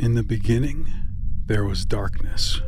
In 0.00 0.14
the 0.14 0.22
beginning, 0.22 0.86
there 1.46 1.64
was 1.64 1.84
darkness, 1.84 2.60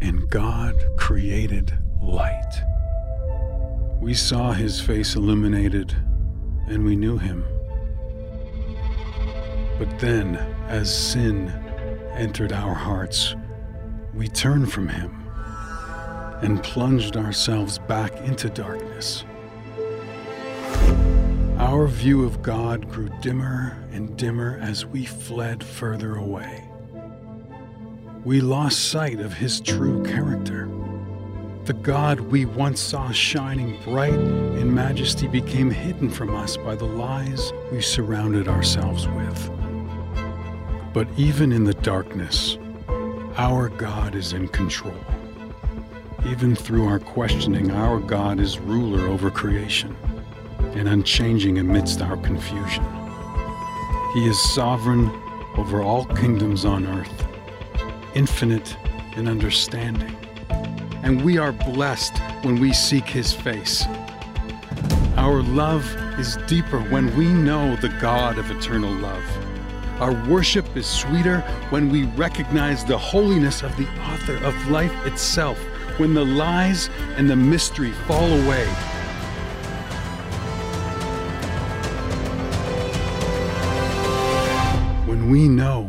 and 0.00 0.30
God 0.30 0.76
created 0.96 1.76
light. 2.00 2.62
We 4.00 4.14
saw 4.14 4.52
his 4.52 4.80
face 4.80 5.16
illuminated, 5.16 5.96
and 6.68 6.84
we 6.84 6.94
knew 6.94 7.18
him. 7.18 7.44
But 9.80 9.98
then, 9.98 10.36
as 10.68 10.96
sin 10.96 11.48
entered 12.14 12.52
our 12.52 12.74
hearts, 12.74 13.34
we 14.14 14.28
turned 14.28 14.70
from 14.70 14.86
him 14.86 15.10
and 16.40 16.62
plunged 16.62 17.16
ourselves 17.16 17.80
back 17.80 18.14
into 18.20 18.48
darkness. 18.48 19.24
Our 21.70 21.86
view 21.86 22.24
of 22.24 22.42
God 22.42 22.90
grew 22.90 23.08
dimmer 23.20 23.78
and 23.92 24.16
dimmer 24.16 24.58
as 24.60 24.84
we 24.84 25.04
fled 25.04 25.62
further 25.62 26.16
away. 26.16 26.68
We 28.24 28.40
lost 28.40 28.90
sight 28.90 29.20
of 29.20 29.34
his 29.34 29.60
true 29.60 30.02
character. 30.02 30.68
The 31.66 31.74
God 31.74 32.18
we 32.18 32.44
once 32.44 32.80
saw 32.80 33.12
shining 33.12 33.80
bright 33.84 34.14
in 34.14 34.74
majesty 34.74 35.28
became 35.28 35.70
hidden 35.70 36.10
from 36.10 36.34
us 36.34 36.56
by 36.56 36.74
the 36.74 36.86
lies 36.86 37.52
we 37.70 37.80
surrounded 37.80 38.48
ourselves 38.48 39.06
with. 39.06 39.50
But 40.92 41.06
even 41.16 41.52
in 41.52 41.62
the 41.62 41.74
darkness, 41.74 42.58
our 43.36 43.68
God 43.68 44.16
is 44.16 44.32
in 44.32 44.48
control. 44.48 44.98
Even 46.26 46.56
through 46.56 46.88
our 46.88 46.98
questioning, 46.98 47.70
our 47.70 48.00
God 48.00 48.40
is 48.40 48.58
ruler 48.58 49.06
over 49.06 49.30
creation 49.30 49.96
and 50.74 50.88
unchanging 50.88 51.58
amidst 51.58 52.00
our 52.00 52.16
confusion. 52.18 52.84
He 54.14 54.26
is 54.26 54.40
sovereign 54.54 55.10
over 55.56 55.82
all 55.82 56.04
kingdoms 56.04 56.64
on 56.64 56.86
earth, 56.86 57.26
infinite 58.14 58.76
in 59.16 59.28
understanding. 59.28 60.16
And 61.02 61.24
we 61.24 61.38
are 61.38 61.52
blessed 61.52 62.18
when 62.42 62.60
we 62.60 62.72
seek 62.72 63.04
His 63.04 63.32
face. 63.32 63.84
Our 65.16 65.42
love 65.42 65.84
is 66.18 66.38
deeper 66.46 66.80
when 66.80 67.14
we 67.16 67.26
know 67.26 67.76
the 67.76 67.88
God 68.00 68.38
of 68.38 68.50
eternal 68.50 68.92
love. 68.92 69.22
Our 70.00 70.12
worship 70.28 70.76
is 70.76 70.86
sweeter 70.86 71.40
when 71.68 71.90
we 71.90 72.04
recognize 72.16 72.84
the 72.84 72.96
holiness 72.96 73.62
of 73.62 73.76
the 73.76 73.86
author 74.00 74.36
of 74.44 74.70
life 74.70 74.94
itself, 75.06 75.58
when 75.98 76.14
the 76.14 76.24
lies 76.24 76.88
and 77.16 77.28
the 77.28 77.36
mystery 77.36 77.92
fall 78.06 78.32
away. 78.32 78.66
We 85.30 85.48
know 85.48 85.88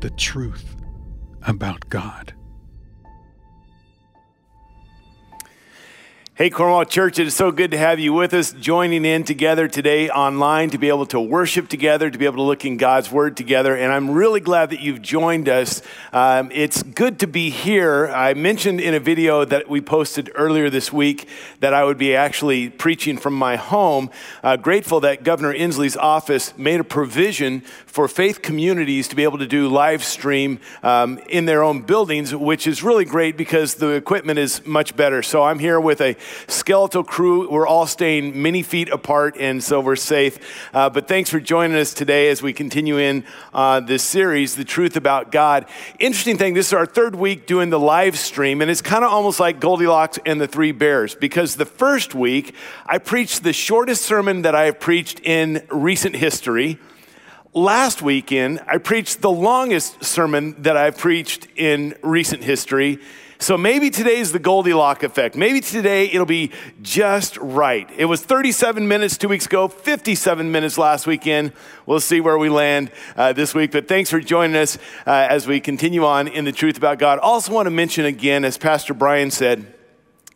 the 0.00 0.10
truth 0.16 0.74
about 1.46 1.88
God. 1.88 2.34
Hey, 6.36 6.50
Cornwall 6.50 6.84
Church, 6.84 7.20
it 7.20 7.28
is 7.28 7.34
so 7.36 7.52
good 7.52 7.70
to 7.70 7.78
have 7.78 8.00
you 8.00 8.12
with 8.12 8.34
us, 8.34 8.52
joining 8.54 9.04
in 9.04 9.22
together 9.22 9.68
today 9.68 10.10
online 10.10 10.68
to 10.70 10.78
be 10.78 10.88
able 10.88 11.06
to 11.06 11.20
worship 11.20 11.68
together, 11.68 12.10
to 12.10 12.18
be 12.18 12.24
able 12.24 12.38
to 12.38 12.42
look 12.42 12.64
in 12.64 12.76
God's 12.76 13.08
Word 13.08 13.36
together. 13.36 13.76
And 13.76 13.92
I'm 13.92 14.10
really 14.10 14.40
glad 14.40 14.70
that 14.70 14.80
you've 14.80 15.00
joined 15.00 15.48
us. 15.48 15.80
Um, 16.12 16.50
it's 16.52 16.82
good 16.82 17.20
to 17.20 17.28
be 17.28 17.50
here. 17.50 18.08
I 18.08 18.34
mentioned 18.34 18.80
in 18.80 18.94
a 18.94 18.98
video 18.98 19.44
that 19.44 19.68
we 19.68 19.80
posted 19.80 20.28
earlier 20.34 20.70
this 20.70 20.92
week 20.92 21.28
that 21.60 21.72
I 21.72 21.84
would 21.84 21.98
be 21.98 22.16
actually 22.16 22.68
preaching 22.68 23.16
from 23.16 23.34
my 23.34 23.54
home. 23.54 24.10
Uh, 24.42 24.56
grateful 24.56 24.98
that 25.02 25.22
Governor 25.22 25.54
Inslee's 25.54 25.96
office 25.96 26.58
made 26.58 26.80
a 26.80 26.84
provision 26.84 27.60
for 27.86 28.08
faith 28.08 28.42
communities 28.42 29.06
to 29.06 29.14
be 29.14 29.22
able 29.22 29.38
to 29.38 29.46
do 29.46 29.68
live 29.68 30.02
stream 30.02 30.58
um, 30.82 31.18
in 31.28 31.44
their 31.44 31.62
own 31.62 31.82
buildings, 31.82 32.34
which 32.34 32.66
is 32.66 32.82
really 32.82 33.04
great 33.04 33.36
because 33.36 33.76
the 33.76 33.90
equipment 33.90 34.40
is 34.40 34.66
much 34.66 34.96
better. 34.96 35.22
So 35.22 35.44
I'm 35.44 35.60
here 35.60 35.78
with 35.78 36.00
a 36.00 36.16
skeletal 36.46 37.04
crew. 37.04 37.48
We're 37.50 37.66
all 37.66 37.86
staying 37.86 38.40
many 38.40 38.62
feet 38.62 38.88
apart, 38.88 39.36
and 39.38 39.62
so 39.62 39.80
we're 39.80 39.96
safe. 39.96 40.38
Uh, 40.72 40.90
but 40.90 41.08
thanks 41.08 41.30
for 41.30 41.40
joining 41.40 41.76
us 41.76 41.94
today 41.94 42.28
as 42.28 42.42
we 42.42 42.52
continue 42.52 42.98
in 42.98 43.24
uh, 43.52 43.80
this 43.80 44.02
series, 44.02 44.56
The 44.56 44.64
Truth 44.64 44.96
About 44.96 45.32
God. 45.32 45.66
Interesting 45.98 46.38
thing, 46.38 46.54
this 46.54 46.68
is 46.68 46.72
our 46.72 46.86
third 46.86 47.14
week 47.14 47.46
doing 47.46 47.70
the 47.70 47.80
live 47.80 48.18
stream, 48.18 48.60
and 48.62 48.70
it's 48.70 48.82
kind 48.82 49.04
of 49.04 49.10
almost 49.10 49.40
like 49.40 49.60
Goldilocks 49.60 50.18
and 50.26 50.40
the 50.40 50.48
Three 50.48 50.72
Bears, 50.72 51.14
because 51.14 51.56
the 51.56 51.66
first 51.66 52.14
week 52.14 52.54
I 52.86 52.98
preached 52.98 53.42
the 53.42 53.52
shortest 53.52 54.02
sermon 54.02 54.42
that 54.42 54.54
I 54.54 54.64
have 54.64 54.80
preached 54.80 55.20
in 55.20 55.66
recent 55.70 56.16
history 56.16 56.78
last 57.54 58.02
weekend, 58.02 58.60
I 58.66 58.78
preached 58.78 59.20
the 59.20 59.30
longest 59.30 60.04
sermon 60.04 60.60
that 60.62 60.76
I've 60.76 60.98
preached 60.98 61.46
in 61.56 61.94
recent 62.02 62.42
history. 62.42 62.98
So 63.38 63.58
maybe 63.58 63.90
today's 63.90 64.32
the 64.32 64.38
Goldilocks 64.38 65.02
effect. 65.02 65.36
Maybe 65.36 65.60
today 65.60 66.06
it'll 66.06 66.24
be 66.24 66.52
just 66.82 67.36
right. 67.38 67.88
It 67.96 68.04
was 68.04 68.22
37 68.22 68.86
minutes 68.86 69.18
two 69.18 69.28
weeks 69.28 69.46
ago, 69.46 69.68
57 69.68 70.50
minutes 70.50 70.78
last 70.78 71.06
weekend. 71.06 71.52
We'll 71.84 72.00
see 72.00 72.20
where 72.20 72.38
we 72.38 72.48
land 72.48 72.90
uh, 73.16 73.32
this 73.32 73.54
week. 73.54 73.72
But 73.72 73.88
thanks 73.88 74.08
for 74.08 74.20
joining 74.20 74.56
us 74.56 74.78
uh, 75.06 75.26
as 75.28 75.46
we 75.46 75.60
continue 75.60 76.04
on 76.04 76.28
in 76.28 76.44
the 76.44 76.52
truth 76.52 76.76
about 76.76 76.98
God. 76.98 77.18
Also, 77.18 77.52
want 77.52 77.66
to 77.66 77.70
mention 77.70 78.04
again, 78.04 78.44
as 78.44 78.56
Pastor 78.56 78.94
Brian 78.94 79.30
said, 79.30 79.73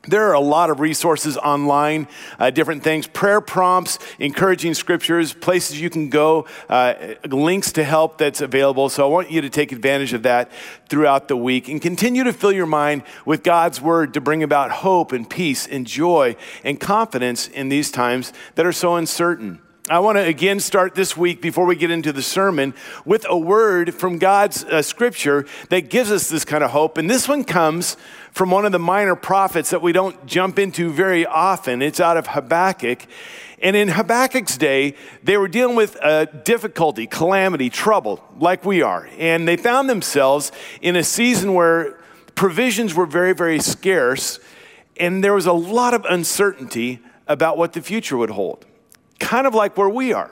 there 0.09 0.29
are 0.29 0.35
a 0.35 0.41
lot 0.41 0.71
of 0.71 0.81
resources 0.81 1.37
online, 1.37 2.09
uh, 2.39 2.51
different 2.51 2.83
things, 2.83 3.07
prayer 3.07 3.41
prompts, 3.41 3.99
encouraging 4.19 4.75
scriptures, 4.75 5.33
places 5.33 5.81
you 5.81 5.91
can 5.91 6.09
go, 6.09 6.47
uh, 6.69 6.95
links 7.29 7.73
to 7.73 7.85
help 7.85 8.19
that's 8.19 8.41
available. 8.41 8.89
So 8.89 9.05
I 9.07 9.11
want 9.11 9.31
you 9.31 9.41
to 9.41 9.51
take 9.51 9.73
advantage 9.73 10.13
of 10.13 10.23
that 10.25 10.51
throughout 10.89 11.29
the 11.29 11.37
week 11.37 11.69
and 11.69 11.81
continue 11.81 12.25
to 12.25 12.33
fill 12.33 12.53
your 12.53 12.67
mind 12.67 13.03
with 13.25 13.43
God's 13.43 13.81
word 13.81 14.15
to 14.15 14.21
bring 14.21 14.43
about 14.43 14.71
hope 14.71 15.13
and 15.13 15.29
peace 15.29 15.67
and 15.67 15.87
joy 15.87 16.37
and 16.65 16.81
confidence 16.81 17.49
in 17.49 17.69
these 17.69 17.91
times 17.91 18.33
that 18.55 18.67
are 18.67 18.73
so 18.73 18.97
uncertain. 18.97 19.61
I 19.91 20.00
want 20.00 20.19
to 20.19 20.22
again 20.22 20.60
start 20.60 20.94
this 20.94 21.16
week 21.16 21.41
before 21.41 21.65
we 21.65 21.75
get 21.75 21.91
into 21.91 22.12
the 22.12 22.21
sermon 22.21 22.75
with 23.06 23.25
a 23.26 23.38
word 23.38 23.94
from 23.94 24.19
God's 24.19 24.62
uh, 24.65 24.82
scripture 24.82 25.47
that 25.71 25.88
gives 25.88 26.12
us 26.12 26.28
this 26.28 26.44
kind 26.44 26.62
of 26.62 26.72
hope. 26.72 26.99
And 26.99 27.09
this 27.09 27.26
one 27.26 27.43
comes 27.43 27.97
from 28.31 28.50
one 28.50 28.66
of 28.66 28.72
the 28.72 28.78
minor 28.78 29.16
prophets 29.16 29.71
that 29.71 29.81
we 29.81 29.93
don't 29.93 30.26
jump 30.26 30.59
into 30.59 30.91
very 30.91 31.25
often. 31.25 31.81
It's 31.81 32.00
out 32.00 32.19
of 32.19 32.26
Habakkuk. 32.26 33.06
And 33.62 33.75
in 33.75 33.88
Habakkuk's 33.88 34.59
day, 34.59 34.94
they 35.22 35.38
were 35.38 35.49
dealing 35.49 35.75
with 35.75 35.97
uh, 36.03 36.26
difficulty, 36.26 37.06
calamity, 37.06 37.70
trouble, 37.70 38.22
like 38.38 38.66
we 38.66 38.82
are. 38.82 39.09
And 39.16 39.49
they 39.49 39.56
found 39.56 39.88
themselves 39.88 40.53
in 40.82 40.97
a 40.97 41.03
season 41.03 41.55
where 41.55 41.99
provisions 42.34 42.94
were 42.94 43.06
very, 43.06 43.32
very 43.32 43.59
scarce, 43.59 44.38
and 45.00 45.25
there 45.25 45.32
was 45.32 45.47
a 45.47 45.53
lot 45.55 45.94
of 45.94 46.05
uncertainty 46.05 47.00
about 47.26 47.56
what 47.56 47.72
the 47.72 47.81
future 47.81 48.19
would 48.19 48.31
hold 48.31 48.66
kind 49.19 49.47
of 49.47 49.55
like 49.55 49.77
where 49.77 49.89
we 49.89 50.12
are. 50.12 50.31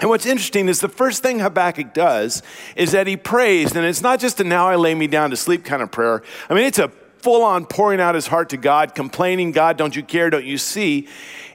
And 0.00 0.10
what's 0.10 0.26
interesting 0.26 0.68
is 0.68 0.80
the 0.80 0.88
first 0.88 1.22
thing 1.22 1.38
Habakkuk 1.38 1.94
does 1.94 2.42
is 2.76 2.92
that 2.92 3.06
he 3.06 3.16
prays, 3.16 3.74
and 3.76 3.86
it's 3.86 4.02
not 4.02 4.18
just 4.18 4.40
a 4.40 4.44
now 4.44 4.68
I 4.68 4.76
lay 4.76 4.94
me 4.94 5.06
down 5.06 5.30
to 5.30 5.36
sleep 5.36 5.64
kind 5.64 5.82
of 5.82 5.90
prayer. 5.90 6.22
I 6.50 6.54
mean, 6.54 6.64
it's 6.64 6.80
a 6.80 6.88
full 7.18 7.42
on 7.42 7.64
pouring 7.64 8.00
out 8.00 8.14
his 8.14 8.26
heart 8.26 8.50
to 8.50 8.56
God, 8.56 8.94
complaining, 8.94 9.52
God, 9.52 9.76
don't 9.76 9.94
you 9.94 10.02
care, 10.02 10.30
don't 10.30 10.44
you 10.44 10.58
see? 10.58 11.08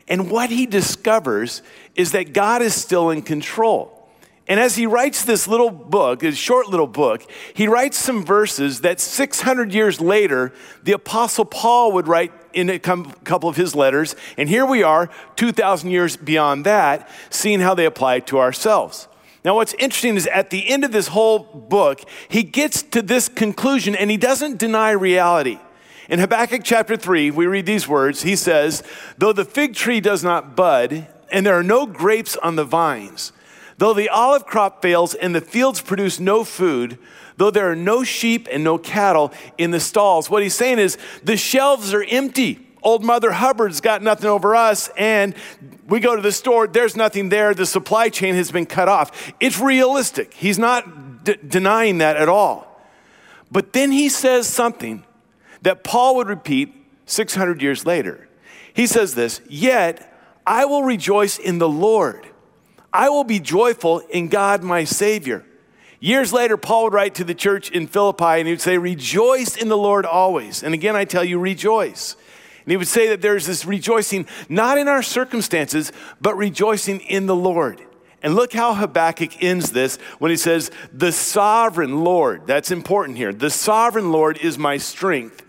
And 0.08 0.32
what 0.32 0.50
he 0.50 0.66
discovers 0.66 1.62
is 1.96 2.14
that 2.14 2.34
God 2.34 2.62
is 2.62 2.74
still 2.74 3.10
in 3.12 3.22
control. 3.22 3.96
And 4.48 4.60
as 4.60 4.76
he 4.76 4.88
writes 4.88 5.26
this 5.26 5.48
little 5.48 5.70
book, 5.70 6.22
his 6.22 6.36
short 6.36 6.70
little 6.70 6.88
book, 6.88 7.30
he 7.54 7.68
writes 7.68 8.00
some 8.00 8.26
verses 8.26 8.82
that 8.82 9.00
600 9.00 9.72
years 9.72 10.02
later, 10.02 10.52
the 10.82 10.94
Apostle 10.94 11.46
Paul 11.46 11.92
would 11.92 12.08
write 12.08 12.32
in 12.54 12.70
a 12.70 12.80
couple 12.80 13.50
of 13.50 13.56
his 13.56 13.76
letters. 13.76 14.16
And 14.38 14.50
here 14.50 14.66
we 14.66 14.84
are, 14.84 15.10
2,000 15.36 15.90
years 15.90 16.18
beyond 16.18 16.66
that, 16.66 17.10
seeing 17.30 17.60
how 17.60 17.74
they 17.74 17.86
apply 17.86 18.22
to 18.22 18.40
ourselves. 18.40 19.08
Now, 19.46 19.56
what's 19.56 19.74
interesting 19.76 20.16
is 20.16 20.28
at 20.28 20.50
the 20.50 20.70
end 20.70 20.84
of 20.84 20.92
this 20.92 21.08
whole 21.08 21.40
book, 21.40 22.02
he 22.28 22.44
gets 22.44 22.82
to 22.84 23.02
this 23.02 23.30
conclusion 23.30 23.96
and 23.96 24.12
he 24.12 24.18
doesn't 24.18 24.58
deny 24.58 24.92
reality. 24.92 25.60
In 26.10 26.20
Habakkuk 26.20 26.62
chapter 26.64 26.98
3, 26.98 27.32
we 27.32 27.46
read 27.46 27.66
these 27.66 27.88
words. 27.88 28.24
He 28.24 28.36
says, 28.36 28.84
Though 29.18 29.32
the 29.32 29.46
fig 29.46 29.76
tree 29.76 30.02
does 30.02 30.24
not 30.24 30.56
bud, 30.56 31.08
and 31.32 31.46
there 31.46 31.54
are 31.54 31.64
no 31.64 31.86
grapes 31.86 32.36
on 32.38 32.56
the 32.56 32.64
vines, 32.66 33.32
Though 33.80 33.94
the 33.94 34.10
olive 34.10 34.46
crop 34.46 34.82
fails 34.82 35.14
and 35.14 35.34
the 35.34 35.40
fields 35.40 35.80
produce 35.80 36.20
no 36.20 36.44
food, 36.44 36.98
though 37.40 37.50
there 37.50 37.72
are 37.72 37.76
no 37.76 38.04
sheep 38.04 38.48
and 38.52 38.64
no 38.64 38.78
cattle 38.78 39.32
in 39.58 39.72
the 39.72 39.80
stalls, 39.80 40.30
what 40.30 40.44
he's 40.44 40.54
saying 40.54 40.78
is 40.78 40.98
the 41.24 41.38
shelves 41.38 41.94
are 41.94 42.04
empty. 42.04 42.68
Old 42.84 43.04
Mother 43.04 43.32
Hubbard's 43.32 43.82
got 43.82 44.04
nothing 44.04 44.30
over 44.30 44.56
us, 44.56 44.90
and 44.98 45.34
we 45.88 46.00
go 46.00 46.16
to 46.16 46.22
the 46.22 46.32
store, 46.32 46.68
there's 46.68 46.96
nothing 46.96 47.30
there. 47.30 47.54
The 47.54 47.66
supply 47.66 48.10
chain 48.10 48.36
has 48.36 48.52
been 48.52 48.66
cut 48.66 48.88
off. 48.88 49.34
It's 49.40 49.60
realistic. 49.60 50.34
He's 50.34 50.60
not 50.60 51.24
d- 51.24 51.38
denying 51.46 51.98
that 52.00 52.18
at 52.18 52.30
all. 52.30 52.68
But 53.52 53.74
then 53.74 53.92
he 53.92 54.10
says 54.10 54.48
something 54.48 55.04
that 55.62 55.84
Paul 55.84 56.18
would 56.18 56.28
repeat 56.28 56.74
600 57.06 57.62
years 57.62 57.86
later. 57.86 58.28
He 58.74 58.86
says 58.86 59.16
this, 59.16 59.42
Yet 59.50 60.14
I 60.46 60.66
will 60.66 60.84
rejoice 60.84 61.38
in 61.38 61.58
the 61.58 61.70
Lord. 61.70 62.28
I 62.94 63.10
will 63.10 63.24
be 63.24 63.40
joyful 63.40 64.00
in 64.00 64.28
God 64.28 64.64
my 64.64 64.84
Savior. 64.84 65.46
Years 66.00 66.32
later, 66.32 66.56
Paul 66.56 66.86
would 66.86 66.94
write 66.94 67.16
to 67.16 67.24
the 67.24 67.36
church 67.36 67.72
in 67.72 67.88
Philippi 67.88 68.24
and 68.24 68.48
he 68.48 68.54
would 68.54 68.62
say, 68.62 68.78
Rejoice 68.78 69.58
in 69.58 69.68
the 69.68 69.78
Lord 69.78 70.06
always. 70.06 70.64
And 70.64 70.74
again, 70.74 70.96
I 70.96 71.06
tell 71.06 71.24
you, 71.24 71.40
rejoice. 71.40 72.16
And 72.64 72.72
he 72.72 72.78
would 72.78 72.88
say 72.88 73.08
that 73.10 73.22
there's 73.22 73.46
this 73.46 73.66
rejoicing 73.66 74.28
not 74.48 74.78
in 74.78 74.88
our 74.88 75.04
circumstances, 75.04 75.92
but 76.22 76.38
rejoicing 76.38 77.02
in 77.02 77.26
the 77.26 77.36
Lord. 77.36 77.82
And 78.22 78.36
look 78.36 78.54
how 78.54 78.74
Habakkuk 78.74 79.42
ends 79.42 79.72
this 79.72 79.98
when 80.20 80.32
he 80.32 80.38
says, 80.38 80.72
The 80.94 81.12
sovereign 81.12 82.04
Lord, 82.04 82.48
that's 82.48 82.72
important 82.72 83.18
here. 83.18 83.34
The 83.34 83.50
sovereign 83.50 84.12
Lord 84.12 84.38
is 84.38 84.58
my 84.58 84.78
strength. 84.78 85.46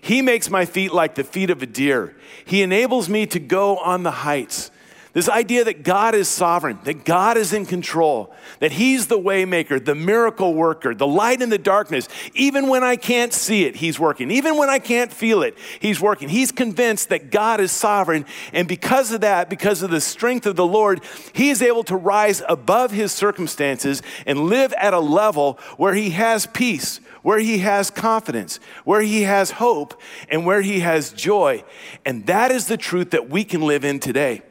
He 0.00 0.20
makes 0.20 0.50
my 0.50 0.66
feet 0.66 0.92
like 0.92 1.14
the 1.14 1.24
feet 1.24 1.48
of 1.48 1.62
a 1.62 1.66
deer. 1.66 2.14
He 2.44 2.62
enables 2.62 3.08
me 3.08 3.26
to 3.28 3.38
go 3.38 3.78
on 3.78 4.02
the 4.02 4.10
heights. 4.10 4.70
This 5.14 5.28
idea 5.28 5.62
that 5.62 5.84
God 5.84 6.16
is 6.16 6.28
sovereign, 6.28 6.80
that 6.82 7.04
God 7.04 7.36
is 7.36 7.52
in 7.52 7.66
control, 7.66 8.34
that 8.58 8.72
He's 8.72 9.06
the 9.06 9.18
waymaker, 9.18 9.82
the 9.82 9.94
miracle 9.94 10.54
worker, 10.54 10.92
the 10.92 11.06
light 11.06 11.40
in 11.40 11.50
the 11.50 11.58
darkness. 11.58 12.08
Even 12.34 12.66
when 12.66 12.82
I 12.82 12.96
can't 12.96 13.32
see 13.32 13.64
it, 13.64 13.76
He's 13.76 14.00
working. 14.00 14.32
Even 14.32 14.56
when 14.56 14.68
I 14.68 14.80
can't 14.80 15.12
feel 15.12 15.44
it, 15.44 15.56
He's 15.78 16.00
working. 16.00 16.28
He's 16.28 16.50
convinced 16.50 17.10
that 17.10 17.30
God 17.30 17.60
is 17.60 17.70
sovereign. 17.70 18.26
And 18.52 18.66
because 18.66 19.12
of 19.12 19.20
that, 19.20 19.48
because 19.48 19.82
of 19.82 19.90
the 19.90 20.00
strength 20.00 20.46
of 20.46 20.56
the 20.56 20.66
Lord, 20.66 21.00
He 21.32 21.50
is 21.50 21.62
able 21.62 21.84
to 21.84 21.96
rise 21.96 22.42
above 22.48 22.90
His 22.90 23.12
circumstances 23.12 24.02
and 24.26 24.40
live 24.40 24.72
at 24.72 24.94
a 24.94 25.00
level 25.00 25.60
where 25.76 25.94
He 25.94 26.10
has 26.10 26.46
peace, 26.46 26.98
where 27.22 27.38
he 27.38 27.58
has 27.58 27.88
confidence, 27.88 28.58
where 28.84 29.00
he 29.00 29.22
has 29.22 29.52
hope, 29.52 29.98
and 30.28 30.44
where 30.44 30.60
he 30.60 30.80
has 30.80 31.10
joy. 31.10 31.64
And 32.04 32.26
that 32.26 32.50
is 32.50 32.66
the 32.66 32.76
truth 32.76 33.12
that 33.12 33.30
we 33.30 33.44
can 33.44 33.62
live 33.62 33.82
in 33.82 33.98
today 33.98 34.42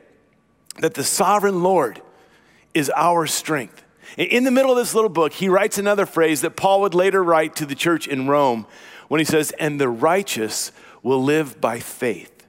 that 0.79 0.93
the 0.93 1.03
sovereign 1.03 1.63
Lord 1.63 2.01
is 2.73 2.91
our 2.95 3.27
strength. 3.27 3.83
In 4.17 4.43
the 4.43 4.51
middle 4.51 4.71
of 4.71 4.77
this 4.77 4.93
little 4.93 5.09
book, 5.09 5.33
he 5.33 5.49
writes 5.49 5.77
another 5.77 6.05
phrase 6.05 6.41
that 6.41 6.55
Paul 6.55 6.81
would 6.81 6.93
later 6.93 7.23
write 7.23 7.55
to 7.57 7.65
the 7.65 7.75
church 7.75 8.07
in 8.07 8.27
Rome 8.27 8.67
when 9.07 9.19
he 9.19 9.25
says, 9.25 9.51
And 9.59 9.79
the 9.79 9.89
righteous 9.89 10.71
will 11.01 11.23
live 11.23 11.59
by 11.59 11.79
faith. 11.79 12.47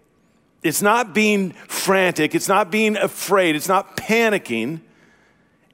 It's 0.62 0.82
not 0.82 1.14
being 1.14 1.52
frantic, 1.68 2.34
it's 2.34 2.48
not 2.48 2.70
being 2.70 2.96
afraid, 2.96 3.54
it's 3.54 3.68
not 3.68 3.96
panicking, 3.96 4.80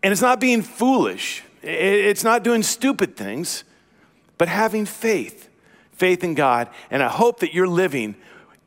and 0.03 0.13
it's 0.13 0.23
not 0.23 0.41
being 0.41 0.63
foolish, 0.63 1.45
it's 1.63 2.25
not 2.25 2.43
doing 2.43 2.63
stupid 2.63 3.17
things, 3.17 3.65
but 4.37 4.49
having 4.49 4.87
faith, 4.87 5.49
faith 5.93 6.25
in 6.25 6.35
God. 6.35 6.69
And 6.91 7.03
I 7.03 7.09
hope 7.09 7.41
that 7.41 7.55
you're 7.55 7.69
living 7.69 8.17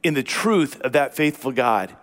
in 0.01 0.13
the 0.13 0.23
truth 0.23 0.79
of 0.81 0.93
that 0.93 1.15
faithful 1.15 1.51
God 1.51 1.95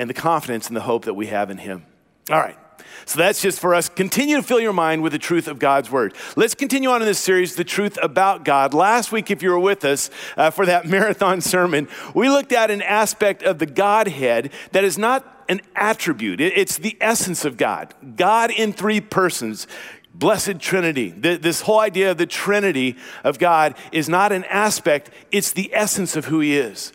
and 0.00 0.08
the 0.08 0.14
confidence 0.14 0.68
and 0.68 0.76
the 0.76 0.80
hope 0.80 1.04
that 1.04 1.14
we 1.14 1.26
have 1.26 1.50
in 1.50 1.58
Him. 1.58 1.84
All 2.30 2.38
right. 2.38 2.56
So 3.04 3.18
that's 3.18 3.42
just 3.42 3.60
for 3.60 3.74
us. 3.74 3.88
Continue 3.88 4.36
to 4.36 4.42
fill 4.42 4.60
your 4.60 4.72
mind 4.72 5.02
with 5.02 5.12
the 5.12 5.18
truth 5.18 5.46
of 5.46 5.58
God's 5.58 5.90
word. 5.90 6.14
Let's 6.36 6.54
continue 6.54 6.88
on 6.88 7.02
in 7.02 7.06
this 7.06 7.18
series, 7.18 7.54
The 7.54 7.64
Truth 7.64 7.98
About 8.02 8.44
God. 8.44 8.72
Last 8.72 9.12
week, 9.12 9.30
if 9.30 9.42
you 9.42 9.50
were 9.50 9.58
with 9.58 9.84
us 9.84 10.10
uh, 10.38 10.50
for 10.50 10.64
that 10.64 10.86
marathon 10.88 11.42
sermon, 11.42 11.86
we 12.14 12.30
looked 12.30 12.52
at 12.52 12.70
an 12.70 12.80
aspect 12.80 13.42
of 13.42 13.58
the 13.58 13.66
Godhead 13.66 14.52
that 14.72 14.84
is 14.84 14.96
not 14.96 15.44
an 15.50 15.60
attribute, 15.74 16.40
it's 16.40 16.78
the 16.78 16.96
essence 17.00 17.44
of 17.44 17.56
God. 17.56 17.92
God 18.16 18.50
in 18.50 18.72
three 18.72 19.00
persons. 19.00 19.66
Blessed 20.14 20.58
Trinity. 20.58 21.10
This 21.10 21.62
whole 21.62 21.80
idea 21.80 22.10
of 22.10 22.18
the 22.18 22.26
Trinity 22.26 22.96
of 23.24 23.38
God 23.38 23.74
is 23.92 24.08
not 24.08 24.32
an 24.32 24.44
aspect, 24.44 25.10
it's 25.30 25.52
the 25.52 25.70
essence 25.72 26.16
of 26.16 26.26
who 26.26 26.40
He 26.40 26.56
is. 26.56 26.92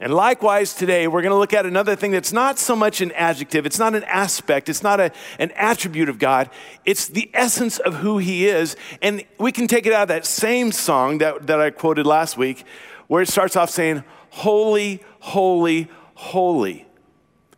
And 0.00 0.14
likewise, 0.14 0.74
today, 0.74 1.08
we're 1.08 1.22
going 1.22 1.32
to 1.32 1.38
look 1.38 1.52
at 1.52 1.66
another 1.66 1.96
thing 1.96 2.12
that's 2.12 2.32
not 2.32 2.60
so 2.60 2.76
much 2.76 3.00
an 3.00 3.10
adjective, 3.12 3.66
it's 3.66 3.80
not 3.80 3.96
an 3.96 4.04
aspect, 4.04 4.68
it's 4.68 4.82
not 4.82 5.00
a, 5.00 5.10
an 5.40 5.50
attribute 5.56 6.08
of 6.08 6.20
God, 6.20 6.50
it's 6.84 7.08
the 7.08 7.28
essence 7.34 7.80
of 7.80 7.94
who 7.94 8.18
He 8.18 8.46
is. 8.46 8.76
And 9.02 9.24
we 9.38 9.50
can 9.50 9.66
take 9.66 9.86
it 9.86 9.92
out 9.92 10.02
of 10.02 10.08
that 10.08 10.24
same 10.24 10.70
song 10.70 11.18
that, 11.18 11.48
that 11.48 11.60
I 11.60 11.70
quoted 11.70 12.06
last 12.06 12.36
week, 12.36 12.64
where 13.08 13.22
it 13.22 13.28
starts 13.28 13.56
off 13.56 13.70
saying, 13.70 14.04
Holy, 14.30 15.02
holy, 15.18 15.88
holy. 16.14 16.86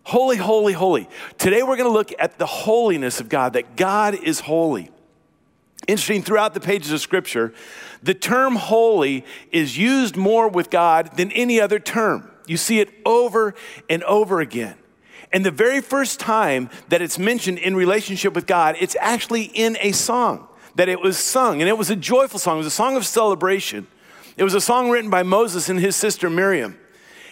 Holy, 0.05 0.39
holy, 0.39 0.73
holy. 0.73 1.11
Today, 1.37 1.63
we're 1.63 1.77
going 1.77 1.91
to 1.91 1.93
look 1.93 2.13
at 2.19 2.39
the 2.39 2.47
holiness 2.47 3.21
of 3.21 3.29
God, 3.29 3.53
that 3.53 3.77
God 3.77 4.15
is 4.15 4.41
holy. 4.41 4.91
Interesting, 5.87 6.23
throughout 6.23 6.55
the 6.55 6.61
pages 6.61 6.91
of 6.91 7.01
Scripture, 7.01 7.53
the 8.03 8.15
term 8.15 8.57
holy 8.57 9.27
is 9.53 9.77
used 9.77 10.17
more 10.17 10.49
with 10.49 10.71
God 10.71 11.19
than 11.19 11.31
any 11.33 11.61
other 11.61 11.79
term. 11.79 12.30
You 12.51 12.57
see 12.57 12.81
it 12.81 12.91
over 13.07 13.55
and 13.89 14.03
over 14.03 14.41
again. 14.41 14.75
And 15.33 15.47
the 15.47 15.53
very 15.53 15.81
first 15.81 16.19
time 16.19 16.69
that 16.89 17.01
it's 17.01 17.17
mentioned 17.17 17.59
in 17.59 17.77
relationship 17.77 18.35
with 18.35 18.49
God, 18.49 18.75
it's 18.81 18.97
actually 18.99 19.45
in 19.45 19.79
a 19.81 19.93
song 19.93 20.49
that 20.75 20.89
it 20.89 21.01
was 21.01 21.17
sung. 21.17 21.63
And 21.63 21.69
it 21.69 21.79
was 21.79 21.91
a 21.91 21.97
joyful 21.97 22.41
song, 22.41 22.57
it 22.57 22.59
was 22.59 22.67
a 22.67 22.71
song 22.71 22.97
of 22.97 23.07
celebration. 23.07 23.87
It 24.37 24.43
was 24.43 24.55
a 24.55 24.61
song 24.61 24.91
written 24.91 25.11
by 25.11 25.23
Moses 25.23 25.69
and 25.69 25.79
his 25.79 25.95
sister 25.95 26.29
Miriam. 26.29 26.77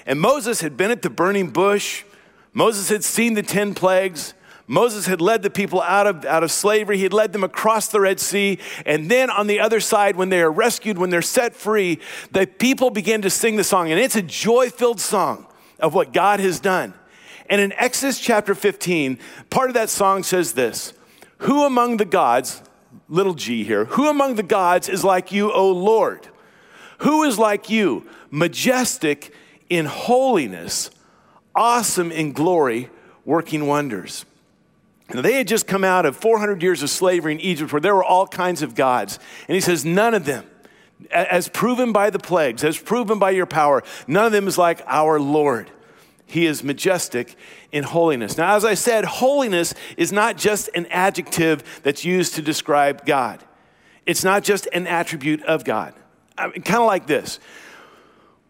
And 0.06 0.20
Moses 0.20 0.60
had 0.60 0.76
been 0.76 0.92
at 0.92 1.02
the 1.02 1.10
burning 1.10 1.50
bush, 1.50 2.04
Moses 2.52 2.88
had 2.88 3.02
seen 3.02 3.34
the 3.34 3.42
10 3.42 3.74
plagues. 3.74 4.34
Moses 4.70 5.06
had 5.06 5.22
led 5.22 5.42
the 5.42 5.48
people 5.48 5.80
out 5.80 6.06
of, 6.06 6.26
out 6.26 6.44
of 6.44 6.52
slavery. 6.52 6.98
He 6.98 7.02
had 7.02 7.14
led 7.14 7.32
them 7.32 7.42
across 7.42 7.88
the 7.88 8.00
Red 8.00 8.20
Sea. 8.20 8.58
And 8.84 9.10
then 9.10 9.30
on 9.30 9.46
the 9.46 9.60
other 9.60 9.80
side, 9.80 10.14
when 10.14 10.28
they 10.28 10.42
are 10.42 10.52
rescued, 10.52 10.98
when 10.98 11.08
they're 11.08 11.22
set 11.22 11.56
free, 11.56 11.98
the 12.32 12.46
people 12.46 12.90
begin 12.90 13.22
to 13.22 13.30
sing 13.30 13.56
the 13.56 13.64
song. 13.64 13.90
And 13.90 13.98
it's 13.98 14.14
a 14.14 14.22
joy 14.22 14.68
filled 14.68 15.00
song 15.00 15.46
of 15.80 15.94
what 15.94 16.12
God 16.12 16.38
has 16.40 16.60
done. 16.60 16.92
And 17.48 17.62
in 17.62 17.72
Exodus 17.72 18.20
chapter 18.20 18.54
15, 18.54 19.18
part 19.48 19.70
of 19.70 19.74
that 19.74 19.88
song 19.88 20.22
says 20.22 20.52
this 20.52 20.92
Who 21.38 21.64
among 21.64 21.96
the 21.96 22.04
gods, 22.04 22.62
little 23.08 23.34
g 23.34 23.64
here, 23.64 23.86
who 23.86 24.10
among 24.10 24.34
the 24.34 24.42
gods 24.42 24.90
is 24.90 25.02
like 25.02 25.32
you, 25.32 25.50
O 25.50 25.72
Lord? 25.72 26.28
Who 26.98 27.22
is 27.22 27.38
like 27.38 27.70
you, 27.70 28.06
majestic 28.30 29.32
in 29.70 29.86
holiness, 29.86 30.90
awesome 31.54 32.12
in 32.12 32.32
glory, 32.32 32.90
working 33.24 33.66
wonders? 33.66 34.26
Now, 35.12 35.22
they 35.22 35.34
had 35.34 35.48
just 35.48 35.66
come 35.66 35.84
out 35.84 36.04
of 36.04 36.16
400 36.16 36.62
years 36.62 36.82
of 36.82 36.90
slavery 36.90 37.32
in 37.32 37.40
Egypt 37.40 37.72
where 37.72 37.80
there 37.80 37.94
were 37.94 38.04
all 38.04 38.26
kinds 38.26 38.62
of 38.62 38.74
gods. 38.74 39.18
And 39.48 39.54
he 39.54 39.60
says, 39.60 39.84
none 39.84 40.12
of 40.14 40.26
them, 40.26 40.44
as 41.10 41.48
proven 41.48 41.92
by 41.92 42.10
the 42.10 42.18
plagues, 42.18 42.62
as 42.62 42.76
proven 42.76 43.18
by 43.18 43.30
your 43.30 43.46
power, 43.46 43.82
none 44.06 44.26
of 44.26 44.32
them 44.32 44.46
is 44.46 44.58
like 44.58 44.82
our 44.86 45.18
Lord. 45.18 45.70
He 46.26 46.44
is 46.44 46.62
majestic 46.62 47.36
in 47.72 47.84
holiness. 47.84 48.36
Now, 48.36 48.54
as 48.54 48.64
I 48.64 48.74
said, 48.74 49.06
holiness 49.06 49.72
is 49.96 50.12
not 50.12 50.36
just 50.36 50.68
an 50.74 50.86
adjective 50.90 51.80
that's 51.82 52.04
used 52.04 52.34
to 52.34 52.42
describe 52.42 53.06
God, 53.06 53.42
it's 54.04 54.24
not 54.24 54.44
just 54.44 54.68
an 54.72 54.86
attribute 54.86 55.42
of 55.44 55.64
God. 55.64 55.94
I 56.36 56.48
mean, 56.48 56.62
kind 56.62 56.80
of 56.80 56.86
like 56.86 57.06
this 57.06 57.40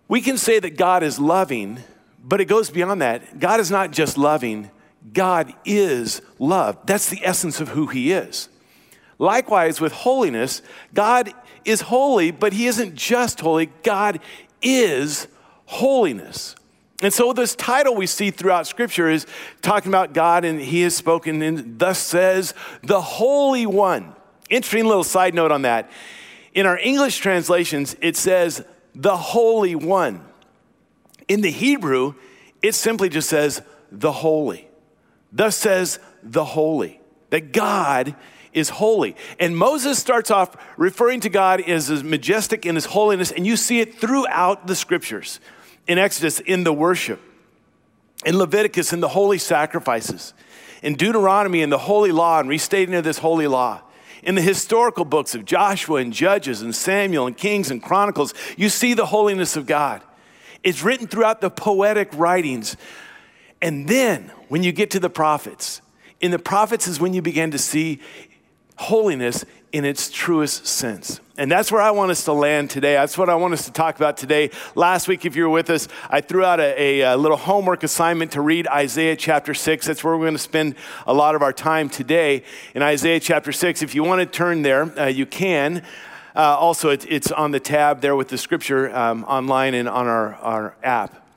we 0.08 0.22
can 0.22 0.38
say 0.38 0.58
that 0.58 0.76
God 0.76 1.02
is 1.02 1.18
loving, 1.18 1.80
but 2.24 2.40
it 2.40 2.46
goes 2.46 2.70
beyond 2.70 3.02
that. 3.02 3.38
God 3.38 3.60
is 3.60 3.70
not 3.70 3.90
just 3.90 4.16
loving, 4.16 4.70
God 5.12 5.52
is 5.64 6.22
love. 6.38 6.78
That's 6.84 7.08
the 7.08 7.24
essence 7.24 7.60
of 7.60 7.68
who 7.68 7.86
He 7.86 8.12
is. 8.12 8.48
Likewise, 9.18 9.80
with 9.80 9.92
holiness, 9.92 10.62
God 10.94 11.32
is 11.64 11.82
holy, 11.82 12.30
but 12.30 12.52
He 12.52 12.66
isn't 12.66 12.94
just 12.94 13.40
holy, 13.40 13.66
God 13.82 14.20
is 14.62 15.28
holiness. 15.66 16.54
And 17.00 17.12
so, 17.12 17.32
this 17.32 17.54
title 17.54 17.94
we 17.94 18.06
see 18.06 18.30
throughout 18.30 18.66
Scripture 18.66 19.08
is 19.08 19.26
talking 19.62 19.90
about 19.90 20.14
God, 20.14 20.44
and 20.44 20.60
He 20.60 20.82
has 20.82 20.96
spoken, 20.96 21.42
and 21.42 21.78
thus 21.78 21.98
says 21.98 22.54
the 22.82 23.00
Holy 23.00 23.66
One. 23.66 24.14
Interesting 24.50 24.86
little 24.86 25.04
side 25.04 25.34
note 25.34 25.52
on 25.52 25.62
that. 25.62 25.90
In 26.54 26.66
our 26.66 26.78
English 26.78 27.18
translations, 27.18 27.94
it 28.00 28.16
says 28.16 28.64
the 28.94 29.16
Holy 29.16 29.74
One. 29.74 30.24
In 31.28 31.40
the 31.40 31.50
Hebrew, 31.50 32.14
it 32.62 32.74
simply 32.74 33.08
just 33.08 33.28
says 33.28 33.62
the 33.92 34.10
Holy. 34.10 34.67
Thus 35.32 35.56
says 35.56 35.98
the 36.22 36.44
holy, 36.44 37.00
that 37.30 37.52
God 37.52 38.14
is 38.52 38.70
holy. 38.70 39.14
And 39.38 39.56
Moses 39.56 39.98
starts 39.98 40.30
off 40.30 40.56
referring 40.76 41.20
to 41.20 41.28
God 41.28 41.60
as 41.60 42.02
majestic 42.02 42.64
in 42.66 42.74
his 42.74 42.86
holiness, 42.86 43.30
and 43.30 43.46
you 43.46 43.56
see 43.56 43.80
it 43.80 43.94
throughout 43.94 44.66
the 44.66 44.74
scriptures. 44.74 45.40
In 45.86 45.98
Exodus, 45.98 46.40
in 46.40 46.64
the 46.64 46.72
worship, 46.72 47.20
in 48.24 48.36
Leviticus, 48.36 48.92
in 48.92 49.00
the 49.00 49.08
holy 49.08 49.38
sacrifices, 49.38 50.34
in 50.82 50.94
Deuteronomy, 50.94 51.62
in 51.62 51.70
the 51.70 51.78
holy 51.78 52.12
law 52.12 52.40
and 52.40 52.48
restating 52.48 52.94
of 52.94 53.04
this 53.04 53.18
holy 53.18 53.46
law. 53.46 53.80
In 54.22 54.34
the 54.34 54.42
historical 54.42 55.04
books 55.04 55.34
of 55.34 55.44
Joshua 55.44 56.00
and 56.00 56.12
Judges 56.12 56.60
and 56.60 56.74
Samuel 56.74 57.26
and 57.26 57.36
Kings 57.36 57.70
and 57.70 57.82
Chronicles, 57.82 58.34
you 58.56 58.68
see 58.68 58.92
the 58.94 59.06
holiness 59.06 59.56
of 59.56 59.66
God. 59.66 60.02
It's 60.64 60.82
written 60.82 61.06
throughout 61.06 61.40
the 61.40 61.50
poetic 61.50 62.10
writings 62.14 62.76
and 63.60 63.88
then 63.88 64.30
when 64.48 64.62
you 64.62 64.72
get 64.72 64.90
to 64.92 65.00
the 65.00 65.10
prophets, 65.10 65.80
in 66.20 66.30
the 66.30 66.38
prophets 66.38 66.86
is 66.86 67.00
when 67.00 67.14
you 67.14 67.22
begin 67.22 67.50
to 67.52 67.58
see 67.58 68.00
holiness 68.76 69.44
in 69.72 69.84
its 69.84 70.10
truest 70.10 70.66
sense. 70.66 71.20
And 71.36 71.50
that's 71.50 71.70
where 71.70 71.80
I 71.80 71.90
want 71.90 72.10
us 72.10 72.24
to 72.24 72.32
land 72.32 72.70
today. 72.70 72.94
That's 72.94 73.18
what 73.18 73.28
I 73.28 73.34
want 73.34 73.54
us 73.54 73.64
to 73.66 73.72
talk 73.72 73.96
about 73.96 74.16
today. 74.16 74.50
Last 74.74 75.06
week, 75.06 75.24
if 75.24 75.36
you 75.36 75.44
were 75.44 75.50
with 75.50 75.70
us, 75.70 75.86
I 76.08 76.20
threw 76.20 76.44
out 76.44 76.58
a, 76.58 77.00
a, 77.02 77.16
little 77.16 77.36
homework 77.36 77.82
assignment 77.82 78.32
to 78.32 78.40
read 78.40 78.66
Isaiah 78.66 79.14
chapter 79.14 79.54
6. 79.54 79.86
That's 79.86 80.02
where 80.02 80.16
we're 80.16 80.24
going 80.24 80.34
to 80.34 80.38
spend 80.38 80.74
a 81.06 81.14
lot 81.14 81.34
of 81.34 81.42
our 81.42 81.52
time 81.52 81.90
today 81.90 82.44
in 82.74 82.82
Isaiah 82.82 83.20
chapter 83.20 83.52
6. 83.52 83.82
If 83.82 83.94
you 83.94 84.02
want 84.02 84.20
to 84.20 84.26
turn 84.26 84.62
there, 84.62 84.98
uh, 84.98 85.06
you 85.06 85.26
can. 85.26 85.82
Uh, 86.34 86.56
also, 86.56 86.90
it, 86.90 87.06
it's 87.08 87.30
on 87.30 87.50
the 87.50 87.60
tab 87.60 88.00
there 88.00 88.16
with 88.16 88.28
the 88.28 88.38
scripture 88.38 88.94
um, 88.96 89.24
online 89.24 89.74
and 89.74 89.88
on 89.88 90.06
our, 90.06 90.34
our 90.36 90.76
app. 90.82 91.27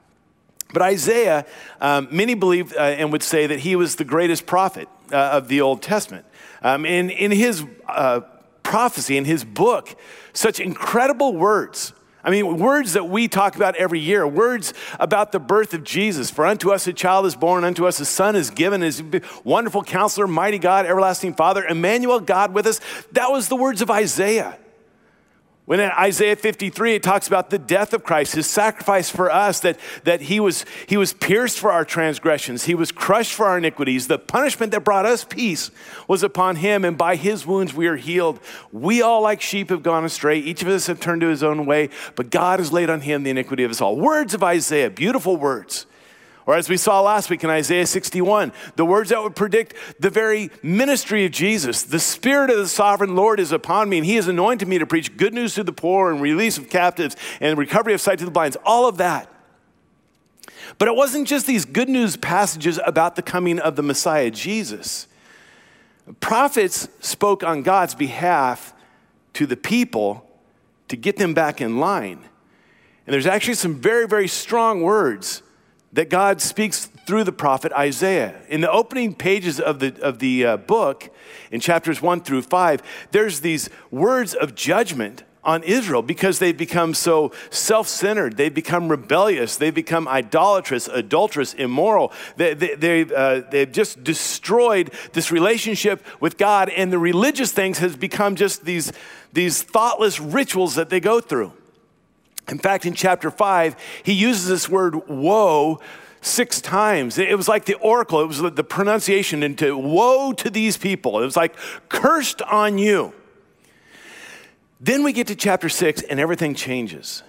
But 0.73 0.81
Isaiah, 0.81 1.45
um, 1.79 2.07
many 2.11 2.33
believe 2.33 2.73
uh, 2.73 2.79
and 2.79 3.11
would 3.11 3.23
say 3.23 3.47
that 3.47 3.59
he 3.59 3.75
was 3.75 3.95
the 3.95 4.05
greatest 4.05 4.45
prophet 4.45 4.87
uh, 5.11 5.15
of 5.15 5.47
the 5.47 5.61
Old 5.61 5.81
Testament. 5.81 6.25
Um, 6.61 6.85
in, 6.85 7.09
in 7.09 7.31
his 7.31 7.65
uh, 7.87 8.21
prophecy, 8.63 9.17
in 9.17 9.25
his 9.25 9.43
book, 9.43 9.95
such 10.33 10.59
incredible 10.59 11.35
words. 11.35 11.93
I 12.23 12.29
mean, 12.29 12.57
words 12.57 12.93
that 12.93 13.09
we 13.09 13.27
talk 13.27 13.55
about 13.55 13.75
every 13.75 13.99
year, 13.99 14.27
words 14.27 14.73
about 14.99 15.31
the 15.31 15.39
birth 15.39 15.73
of 15.73 15.83
Jesus. 15.83 16.29
For 16.29 16.45
unto 16.45 16.71
us 16.71 16.85
a 16.85 16.93
child 16.93 17.25
is 17.25 17.35
born, 17.35 17.63
unto 17.63 17.87
us 17.87 17.99
a 17.99 18.05
son 18.05 18.35
is 18.35 18.51
given, 18.51 18.83
is 18.83 19.03
wonderful 19.43 19.83
counselor, 19.83 20.27
mighty 20.27 20.59
God, 20.59 20.85
everlasting 20.85 21.33
Father, 21.33 21.65
Emmanuel, 21.65 22.19
God 22.19 22.53
with 22.53 22.67
us. 22.67 22.79
That 23.13 23.31
was 23.31 23.47
the 23.47 23.55
words 23.55 23.81
of 23.81 23.89
Isaiah. 23.89 24.57
When 25.65 25.79
in 25.79 25.91
Isaiah 25.91 26.35
53, 26.35 26.95
it 26.95 27.03
talks 27.03 27.27
about 27.27 27.51
the 27.51 27.59
death 27.59 27.93
of 27.93 28.03
Christ, 28.03 28.33
his 28.33 28.47
sacrifice 28.47 29.09
for 29.09 29.31
us, 29.31 29.59
that, 29.59 29.79
that 30.03 30.21
he, 30.21 30.39
was, 30.39 30.65
he 30.87 30.97
was 30.97 31.13
pierced 31.13 31.59
for 31.59 31.71
our 31.71 31.85
transgressions, 31.85 32.63
he 32.63 32.73
was 32.73 32.91
crushed 32.91 33.33
for 33.33 33.45
our 33.45 33.59
iniquities. 33.59 34.07
The 34.07 34.17
punishment 34.17 34.71
that 34.71 34.83
brought 34.83 35.05
us 35.05 35.23
peace 35.23 35.69
was 36.07 36.23
upon 36.23 36.57
him, 36.57 36.83
and 36.83 36.97
by 36.97 37.15
his 37.15 37.45
wounds 37.45 37.73
we 37.73 37.87
are 37.87 37.95
healed. 37.95 38.39
We 38.71 39.01
all, 39.01 39.21
like 39.21 39.39
sheep, 39.39 39.69
have 39.69 39.83
gone 39.83 40.03
astray. 40.03 40.39
Each 40.39 40.63
of 40.63 40.67
us 40.67 40.87
have 40.87 40.99
turned 40.99 41.21
to 41.21 41.27
his 41.27 41.43
own 41.43 41.65
way, 41.65 41.89
but 42.15 42.31
God 42.31 42.59
has 42.59 42.73
laid 42.73 42.89
on 42.89 43.01
him 43.01 43.23
the 43.23 43.29
iniquity 43.29 43.63
of 43.63 43.71
us 43.71 43.81
all. 43.81 43.95
Words 43.95 44.33
of 44.33 44.43
Isaiah, 44.43 44.89
beautiful 44.89 45.37
words. 45.37 45.85
Or 46.45 46.55
as 46.55 46.69
we 46.69 46.77
saw 46.77 47.01
last 47.01 47.29
week 47.29 47.43
in 47.43 47.49
Isaiah 47.49 47.85
61, 47.85 48.51
the 48.75 48.85
words 48.85 49.11
that 49.11 49.21
would 49.21 49.35
predict 49.35 49.75
the 49.99 50.09
very 50.09 50.49
ministry 50.63 51.25
of 51.25 51.31
Jesus. 51.31 51.83
The 51.83 51.99
Spirit 51.99 52.49
of 52.49 52.57
the 52.57 52.67
sovereign 52.67 53.15
Lord 53.15 53.39
is 53.39 53.51
upon 53.51 53.89
me, 53.89 53.97
and 53.97 54.05
He 54.05 54.15
has 54.15 54.27
anointed 54.27 54.67
me 54.67 54.79
to 54.79 54.87
preach 54.87 55.15
good 55.17 55.33
news 55.33 55.53
to 55.55 55.63
the 55.63 55.71
poor 55.71 56.11
and 56.11 56.21
release 56.21 56.57
of 56.57 56.69
captives 56.69 57.15
and 57.39 57.57
recovery 57.57 57.93
of 57.93 58.01
sight 58.01 58.19
to 58.19 58.25
the 58.25 58.31
blinds. 58.31 58.57
All 58.65 58.87
of 58.87 58.97
that. 58.97 59.31
But 60.77 60.87
it 60.87 60.95
wasn't 60.95 61.27
just 61.27 61.45
these 61.45 61.65
good 61.65 61.89
news 61.89 62.17
passages 62.17 62.79
about 62.85 63.15
the 63.15 63.21
coming 63.21 63.59
of 63.59 63.75
the 63.75 63.83
Messiah, 63.83 64.31
Jesus. 64.31 65.07
Prophets 66.19 66.89
spoke 66.99 67.43
on 67.43 67.61
God's 67.61 67.93
behalf 67.93 68.73
to 69.33 69.45
the 69.45 69.57
people 69.57 70.27
to 70.87 70.97
get 70.97 71.17
them 71.17 71.33
back 71.33 71.61
in 71.61 71.77
line. 71.79 72.19
And 73.05 73.13
there's 73.13 73.27
actually 73.27 73.53
some 73.53 73.75
very, 73.75 74.07
very 74.07 74.27
strong 74.27 74.81
words 74.81 75.43
that 75.93 76.09
God 76.09 76.41
speaks 76.41 76.85
through 77.05 77.23
the 77.23 77.31
prophet 77.31 77.71
Isaiah. 77.73 78.41
In 78.47 78.61
the 78.61 78.71
opening 78.71 79.13
pages 79.13 79.59
of 79.59 79.79
the, 79.79 79.95
of 80.01 80.19
the 80.19 80.45
uh, 80.45 80.57
book, 80.57 81.09
in 81.51 81.59
chapters 81.59 82.01
one 82.01 82.21
through 82.21 82.43
five, 82.43 82.81
there's 83.11 83.41
these 83.41 83.69
words 83.89 84.33
of 84.33 84.55
judgment 84.55 85.23
on 85.43 85.63
Israel 85.63 86.01
because 86.01 86.39
they've 86.39 86.57
become 86.57 86.93
so 86.93 87.31
self 87.49 87.87
centered. 87.87 88.37
They've 88.37 88.53
become 88.53 88.89
rebellious. 88.89 89.57
They've 89.57 89.73
become 89.73 90.07
idolatrous, 90.07 90.87
adulterous, 90.87 91.53
immoral. 91.53 92.13
They, 92.37 92.53
they, 92.53 92.75
they, 92.75 93.01
uh, 93.13 93.41
they've 93.49 93.71
just 93.71 94.03
destroyed 94.03 94.91
this 95.13 95.31
relationship 95.31 96.05
with 96.19 96.37
God, 96.37 96.69
and 96.69 96.91
the 96.91 96.99
religious 96.99 97.51
things 97.51 97.79
has 97.79 97.95
become 97.95 98.35
just 98.35 98.65
these, 98.65 98.93
these 99.33 99.63
thoughtless 99.63 100.19
rituals 100.19 100.75
that 100.75 100.89
they 100.89 100.99
go 100.99 101.19
through. 101.19 101.53
In 102.49 102.59
fact, 102.59 102.85
in 102.85 102.93
chapter 102.93 103.31
5, 103.31 103.75
he 104.03 104.13
uses 104.13 104.47
this 104.47 104.67
word 104.67 105.07
woe 105.07 105.79
six 106.21 106.61
times. 106.61 107.17
It 107.17 107.35
was 107.35 107.47
like 107.47 107.65
the 107.65 107.75
oracle, 107.75 108.21
it 108.21 108.27
was 108.27 108.41
the 108.41 108.63
pronunciation 108.63 109.43
into 109.43 109.77
woe 109.77 110.33
to 110.33 110.49
these 110.49 110.77
people. 110.77 111.19
It 111.21 111.25
was 111.25 111.37
like 111.37 111.55
cursed 111.89 112.41
on 112.43 112.77
you. 112.77 113.13
Then 114.79 115.03
we 115.03 115.13
get 115.13 115.27
to 115.27 115.35
chapter 115.35 115.69
6 115.69 116.01
and 116.03 116.19
everything 116.19 116.55
changes. 116.55 117.23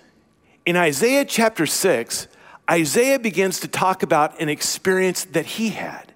In 0.65 0.77
Isaiah 0.77 1.25
chapter 1.25 1.67
6, 1.67 2.29
Isaiah 2.71 3.19
begins 3.19 3.61
to 3.61 3.69
talk 3.69 4.03
about 4.03 4.41
an 4.41 4.49
experience 4.49 5.25
that 5.27 5.45
he 5.45 5.71
had. 5.71 6.13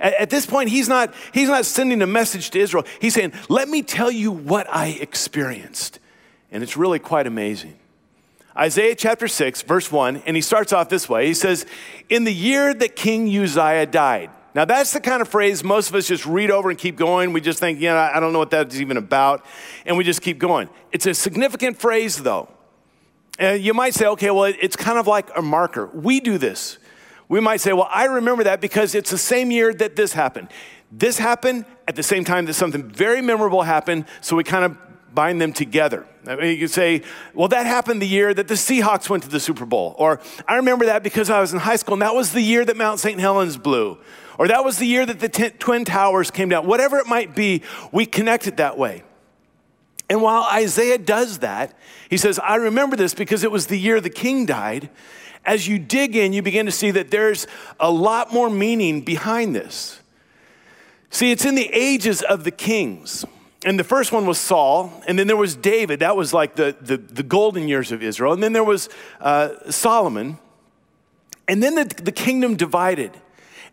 At, 0.00 0.30
this 0.30 0.46
point, 0.46 0.68
he's 0.68 0.88
not, 0.88 1.12
he's 1.34 1.48
not 1.48 1.64
sending 1.64 2.00
a 2.02 2.06
message 2.06 2.50
to 2.50 2.60
Israel. 2.60 2.84
He's 3.00 3.14
saying, 3.14 3.32
Let 3.48 3.68
me 3.68 3.82
tell 3.82 4.12
you 4.12 4.30
what 4.30 4.72
I 4.72 4.96
experienced. 5.00 5.98
And 6.52 6.62
it's 6.62 6.76
really 6.76 7.00
quite 7.00 7.26
amazing. 7.26 7.76
Isaiah 8.58 8.96
chapter 8.96 9.28
6, 9.28 9.62
verse 9.62 9.92
1, 9.92 10.22
and 10.26 10.34
he 10.34 10.42
starts 10.42 10.72
off 10.72 10.88
this 10.88 11.08
way. 11.08 11.26
He 11.26 11.34
says, 11.34 11.64
In 12.08 12.24
the 12.24 12.34
year 12.34 12.74
that 12.74 12.96
King 12.96 13.28
Uzziah 13.28 13.86
died. 13.86 14.30
Now, 14.54 14.64
that's 14.64 14.92
the 14.92 15.00
kind 15.00 15.22
of 15.22 15.28
phrase 15.28 15.62
most 15.62 15.90
of 15.90 15.94
us 15.94 16.08
just 16.08 16.26
read 16.26 16.50
over 16.50 16.68
and 16.68 16.76
keep 16.76 16.96
going. 16.96 17.32
We 17.32 17.40
just 17.40 17.60
think, 17.60 17.78
you 17.78 17.88
know, 17.88 17.96
I 17.96 18.18
don't 18.18 18.32
know 18.32 18.40
what 18.40 18.50
that's 18.50 18.80
even 18.80 18.96
about, 18.96 19.44
and 19.86 19.96
we 19.96 20.02
just 20.02 20.22
keep 20.22 20.38
going. 20.38 20.68
It's 20.90 21.06
a 21.06 21.14
significant 21.14 21.78
phrase, 21.78 22.16
though. 22.16 22.48
And 23.38 23.62
you 23.62 23.72
might 23.74 23.94
say, 23.94 24.06
okay, 24.06 24.32
well, 24.32 24.44
it's 24.44 24.74
kind 24.74 24.98
of 24.98 25.06
like 25.06 25.30
a 25.36 25.42
marker. 25.42 25.86
We 25.86 26.18
do 26.18 26.38
this. 26.38 26.78
We 27.28 27.38
might 27.40 27.60
say, 27.60 27.72
well, 27.72 27.88
I 27.92 28.06
remember 28.06 28.42
that 28.44 28.60
because 28.60 28.96
it's 28.96 29.10
the 29.10 29.18
same 29.18 29.52
year 29.52 29.72
that 29.74 29.94
this 29.94 30.14
happened. 30.14 30.48
This 30.90 31.18
happened 31.18 31.66
at 31.86 31.94
the 31.94 32.02
same 32.02 32.24
time 32.24 32.46
that 32.46 32.54
something 32.54 32.88
very 32.88 33.22
memorable 33.22 33.62
happened, 33.62 34.06
so 34.20 34.34
we 34.34 34.42
kind 34.42 34.64
of 34.64 34.76
bind 35.14 35.40
them 35.40 35.52
together. 35.52 36.06
I 36.26 36.36
mean, 36.36 36.50
you 36.52 36.58
could 36.58 36.70
say, 36.70 37.02
well, 37.34 37.48
that 37.48 37.66
happened 37.66 38.02
the 38.02 38.06
year 38.06 38.34
that 38.34 38.48
the 38.48 38.54
Seahawks 38.54 39.08
went 39.08 39.22
to 39.22 39.28
the 39.28 39.40
Super 39.40 39.64
Bowl. 39.64 39.94
Or 39.98 40.20
I 40.46 40.56
remember 40.56 40.86
that 40.86 41.02
because 41.02 41.30
I 41.30 41.40
was 41.40 41.52
in 41.52 41.58
high 41.58 41.76
school 41.76 41.94
and 41.94 42.02
that 42.02 42.14
was 42.14 42.32
the 42.32 42.42
year 42.42 42.64
that 42.64 42.76
Mount 42.76 43.00
St. 43.00 43.18
Helens 43.18 43.56
blew. 43.56 43.98
Or 44.38 44.46
that 44.48 44.64
was 44.64 44.78
the 44.78 44.86
year 44.86 45.04
that 45.06 45.20
the 45.20 45.28
t- 45.28 45.50
Twin 45.50 45.84
Towers 45.84 46.30
came 46.30 46.48
down. 46.48 46.66
Whatever 46.66 46.98
it 46.98 47.06
might 47.06 47.34
be, 47.34 47.62
we 47.90 48.06
connect 48.06 48.46
it 48.46 48.58
that 48.58 48.78
way. 48.78 49.02
And 50.10 50.22
while 50.22 50.44
Isaiah 50.44 50.98
does 50.98 51.38
that, 51.38 51.76
he 52.08 52.16
says, 52.16 52.38
I 52.38 52.56
remember 52.56 52.96
this 52.96 53.14
because 53.14 53.44
it 53.44 53.50
was 53.50 53.66
the 53.66 53.78
year 53.78 54.00
the 54.00 54.10
king 54.10 54.46
died. 54.46 54.90
As 55.44 55.66
you 55.66 55.78
dig 55.78 56.14
in, 56.14 56.32
you 56.32 56.42
begin 56.42 56.66
to 56.66 56.72
see 56.72 56.90
that 56.92 57.10
there's 57.10 57.46
a 57.80 57.90
lot 57.90 58.32
more 58.32 58.48
meaning 58.48 59.00
behind 59.00 59.54
this. 59.54 60.00
See, 61.10 61.30
it's 61.30 61.44
in 61.44 61.54
the 61.54 61.70
ages 61.72 62.22
of 62.22 62.44
the 62.44 62.50
kings 62.50 63.24
and 63.64 63.78
the 63.78 63.84
first 63.84 64.12
one 64.12 64.24
was 64.24 64.38
Saul, 64.38 64.92
and 65.08 65.18
then 65.18 65.26
there 65.26 65.36
was 65.36 65.56
David. 65.56 66.00
That 66.00 66.16
was 66.16 66.32
like 66.32 66.54
the, 66.54 66.76
the, 66.80 66.96
the 66.96 67.24
golden 67.24 67.66
years 67.66 67.90
of 67.90 68.02
Israel. 68.02 68.32
And 68.32 68.42
then 68.42 68.52
there 68.52 68.64
was 68.64 68.88
uh, 69.20 69.70
Solomon. 69.70 70.38
And 71.48 71.60
then 71.62 71.74
the, 71.74 71.84
the 71.84 72.12
kingdom 72.12 72.56
divided. 72.56 73.10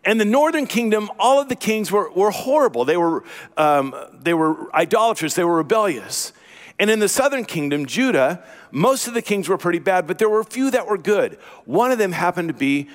And 0.04 0.20
the 0.20 0.24
northern 0.24 0.66
kingdom, 0.66 1.10
all 1.18 1.40
of 1.40 1.48
the 1.48 1.56
kings 1.56 1.92
were, 1.92 2.10
were 2.10 2.32
horrible. 2.32 2.84
They 2.84 2.96
were, 2.96 3.22
um, 3.56 3.94
they 4.12 4.34
were 4.34 4.74
idolatrous, 4.74 5.34
they 5.34 5.44
were 5.44 5.56
rebellious. 5.56 6.32
And 6.78 6.90
in 6.90 6.98
the 6.98 7.08
southern 7.08 7.44
kingdom, 7.44 7.86
Judah, 7.86 8.44
most 8.70 9.06
of 9.06 9.14
the 9.14 9.22
kings 9.22 9.48
were 9.48 9.56
pretty 9.56 9.78
bad, 9.78 10.06
but 10.06 10.18
there 10.18 10.28
were 10.28 10.40
a 10.40 10.44
few 10.44 10.70
that 10.72 10.86
were 10.86 10.98
good. 10.98 11.34
One 11.64 11.90
of 11.90 11.98
them 11.98 12.12
happened 12.12 12.48
to 12.48 12.54
be 12.54 12.88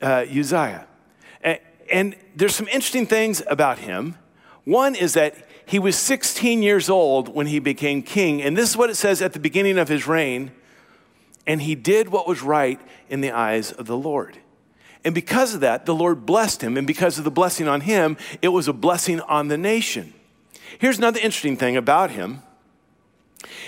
uh, 0.00 0.24
Uzziah. 0.30 0.86
And, 1.42 1.58
and 1.90 2.16
there's 2.36 2.54
some 2.54 2.68
interesting 2.68 3.06
things 3.06 3.42
about 3.46 3.78
him. 3.78 4.16
One 4.64 4.94
is 4.94 5.14
that 5.14 5.34
he 5.66 5.78
was 5.78 5.96
16 5.96 6.62
years 6.62 6.90
old 6.90 7.34
when 7.34 7.46
he 7.46 7.58
became 7.58 8.02
king. 8.02 8.42
And 8.42 8.56
this 8.56 8.70
is 8.70 8.76
what 8.76 8.90
it 8.90 8.96
says 8.96 9.22
at 9.22 9.32
the 9.32 9.38
beginning 9.38 9.78
of 9.78 9.88
his 9.88 10.06
reign. 10.06 10.52
And 11.46 11.62
he 11.62 11.74
did 11.74 12.08
what 12.08 12.26
was 12.26 12.42
right 12.42 12.80
in 13.08 13.20
the 13.20 13.32
eyes 13.32 13.72
of 13.72 13.86
the 13.86 13.96
Lord. 13.96 14.38
And 15.04 15.14
because 15.14 15.54
of 15.54 15.60
that, 15.60 15.84
the 15.86 15.94
Lord 15.94 16.24
blessed 16.24 16.62
him. 16.62 16.76
And 16.76 16.86
because 16.86 17.18
of 17.18 17.24
the 17.24 17.30
blessing 17.30 17.68
on 17.68 17.82
him, 17.82 18.16
it 18.40 18.48
was 18.48 18.68
a 18.68 18.72
blessing 18.72 19.20
on 19.22 19.48
the 19.48 19.58
nation. 19.58 20.14
Here's 20.78 20.98
another 20.98 21.20
interesting 21.20 21.56
thing 21.56 21.76
about 21.76 22.10
him 22.10 22.42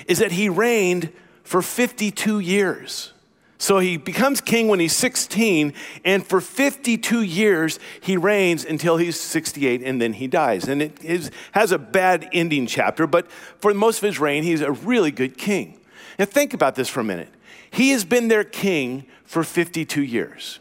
is 0.07 0.19
that 0.19 0.33
he 0.33 0.49
reigned 0.49 1.13
for 1.45 1.63
52 1.63 2.41
years. 2.41 3.13
So 3.59 3.79
he 3.79 3.97
becomes 3.97 4.41
king 4.41 4.69
when 4.69 4.81
he's 4.81 4.95
16, 4.95 5.73
and 6.05 6.27
for 6.27 6.41
52 6.41 7.23
years 7.23 7.79
he 8.01 8.17
reigns 8.17 8.65
until 8.65 8.99
he's 8.99 9.19
68, 9.19 9.83
and 9.83 10.01
then 10.01 10.13
he 10.15 10.27
dies. 10.27 10.69
And 10.69 10.83
it 10.83 11.03
is, 11.03 11.31
has 11.53 11.73
a 11.73 11.79
bad 11.79 12.29
ending 12.33 12.67
chapter, 12.67 13.07
but 13.07 13.31
for 13.31 13.73
most 13.73 13.99
of 13.99 14.03
his 14.03 14.21
reign, 14.21 14.43
he's 14.43 14.61
a 14.61 14.73
really 14.73 15.11
good 15.11 15.39
king. 15.39 15.81
Now 16.19 16.27
think 16.27 16.53
about 16.53 16.75
this 16.75 16.89
for 16.89 17.01
a 17.01 17.05
minute. 17.05 17.31
He 17.71 17.91
has 17.91 18.05
been 18.05 18.29
their 18.29 18.45
king 18.45 19.07
for 19.25 19.43
52 19.43 20.03
years. 20.03 20.61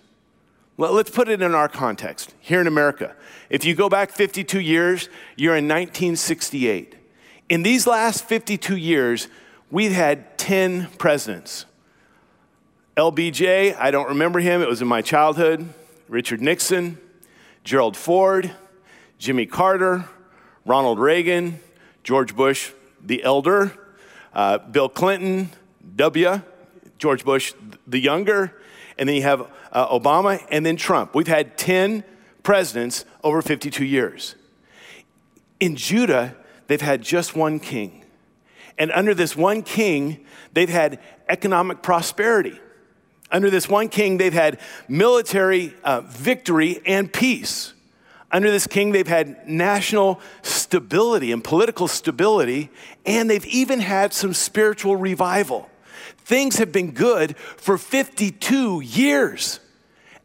Well, 0.78 0.94
let's 0.94 1.10
put 1.10 1.30
it 1.30 1.42
in 1.42 1.56
our 1.56 1.70
context 1.70 2.34
here 2.40 2.60
in 2.60 2.68
America. 2.68 3.16
If 3.50 3.64
you 3.64 3.76
go 3.76 3.88
back 3.88 4.12
52 4.12 4.60
years, 4.60 5.10
you're 5.36 5.56
in 5.56 5.66
1968. 5.66 6.96
In 7.48 7.64
these 7.64 7.88
last 7.88 8.26
52 8.26 8.76
years, 8.76 9.28
we've 9.72 9.94
had 9.94 10.38
10 10.38 10.88
presidents. 10.98 11.66
LBJ, 12.98 13.76
I 13.78 13.92
don't 13.92 14.08
remember 14.08 14.40
him, 14.40 14.62
it 14.62 14.70
was 14.70 14.82
in 14.82 14.88
my 14.88 15.02
childhood. 15.02 15.68
Richard 16.08 16.42
Nixon, 16.42 16.98
Gerald 17.66 17.98
Ford, 17.98 18.52
Jimmy 19.18 19.46
Carter, 19.46 20.06
Ronald 20.66 20.98
Reagan, 21.00 21.60
George 22.06 22.34
Bush, 22.38 22.72
the 23.04 23.22
elder, 23.24 23.74
uh, 24.34 24.60
Bill 24.60 24.88
Clinton, 24.88 25.50
W, 25.98 26.42
George 26.98 27.26
Bush, 27.26 27.54
the 27.86 28.00
younger, 28.00 28.56
and 28.98 29.10
then 29.10 29.18
you 29.18 29.24
have 29.24 29.42
uh, 29.74 29.88
Obama, 29.88 30.42
and 30.50 30.66
then 30.66 30.78
Trump. 30.78 31.14
We've 31.14 31.28
had 31.28 31.58
10 31.58 32.06
presidents 32.44 33.04
over 33.26 33.42
52 33.42 33.84
years. 33.84 34.36
In 35.60 35.76
Judah, 35.76 36.34
they've 36.68 36.80
had 36.80 37.02
just 37.02 37.36
one 37.36 37.60
king. 37.60 38.06
And 38.78 38.90
under 38.94 39.14
this 39.14 39.36
one 39.36 39.64
king, 39.64 40.26
they've 40.54 40.70
had 40.70 41.00
economic 41.28 41.82
prosperity. 41.82 42.62
Under 43.32 43.50
this 43.50 43.68
one 43.68 43.90
king, 43.90 44.18
they've 44.18 44.34
had 44.34 44.60
military 44.88 45.74
uh, 45.84 46.02
victory 46.02 46.82
and 46.86 47.12
peace. 47.12 47.74
Under 48.32 48.52
this 48.52 48.68
king, 48.68 48.92
they've 48.92 49.08
had 49.08 49.48
national 49.48 50.20
stability 50.42 51.32
and 51.32 51.44
political 51.44 51.88
stability, 51.88 52.70
and 53.06 53.30
they've 53.30 53.46
even 53.46 53.80
had 53.80 54.14
some 54.14 54.34
spiritual 54.34 54.96
revival. 54.96 55.70
Things 56.18 56.58
have 56.58 56.72
been 56.72 56.92
good 56.92 57.38
for 57.38 57.78
52 57.78 58.82
years. 58.82 59.60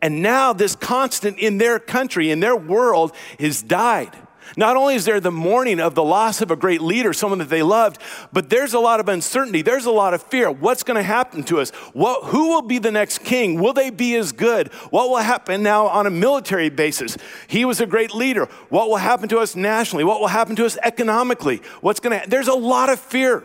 And 0.02 0.23
now, 0.23 0.52
this 0.52 0.75
constant 0.75 1.38
in 1.38 1.59
their 1.59 1.78
country, 1.78 2.30
in 2.30 2.40
their 2.40 2.57
world, 2.57 3.12
has 3.38 3.62
died. 3.62 4.16
Not 4.57 4.76
only 4.76 4.95
is 4.95 5.04
there 5.04 5.21
the 5.21 5.30
mourning 5.30 5.80
of 5.80 5.95
the 5.95 6.02
loss 6.02 6.40
of 6.40 6.50
a 6.50 6.57
great 6.57 6.80
leader, 6.80 7.12
someone 7.12 7.38
that 7.38 7.49
they 7.49 7.62
loved, 7.62 8.00
but 8.33 8.50
there's 8.50 8.75
a 8.75 8.78
lot 8.80 9.00
of 9.00 9.09
uncertainty. 9.09 9.62
There's 9.62 9.87
a 9.87 9.90
lot 9.90 10.14
of 10.14 10.23
fear. 10.23 10.50
What's 10.50 10.83
going 10.83 10.97
to 10.97 11.02
happen 11.02 11.42
to 11.45 11.61
us? 11.61 11.71
What, 11.92 12.26
who 12.26 12.49
will 12.49 12.62
be 12.62 12.78
the 12.78 12.90
next 12.90 13.19
king? 13.21 13.61
Will 13.61 13.73
they 13.73 13.90
be 13.90 14.16
as 14.16 14.33
good? 14.33 14.69
What 14.90 15.09
will 15.09 15.19
happen 15.19 15.62
now 15.62 15.87
on 15.87 16.07
a 16.07 16.11
military 16.11 16.69
basis? 16.69 17.16
He 17.47 17.64
was 17.64 17.80
a 17.80 17.87
great 17.87 18.14
leader. 18.14 18.47
What 18.69 18.88
will 18.88 18.97
happen 18.97 19.28
to 19.30 19.38
us 19.38 19.54
nationally? 19.54 20.04
What 20.04 20.21
will 20.21 20.28
happen 20.28 20.57
to 20.57 20.66
us 20.66 20.76
economically? 20.83 21.62
What's 21.80 22.00
going 22.00 22.21
to, 22.21 22.28
there's 22.28 22.49
a 22.49 22.54
lot 22.54 22.90
of 22.90 22.99
fear. 22.99 23.45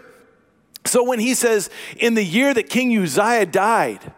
So 0.85 1.03
when 1.03 1.19
he 1.19 1.33
says, 1.33 1.69
in 1.97 2.13
the 2.13 2.23
year 2.23 2.53
that 2.53 2.69
King 2.69 2.95
Uzziah 2.97 3.45
died, 3.45 4.13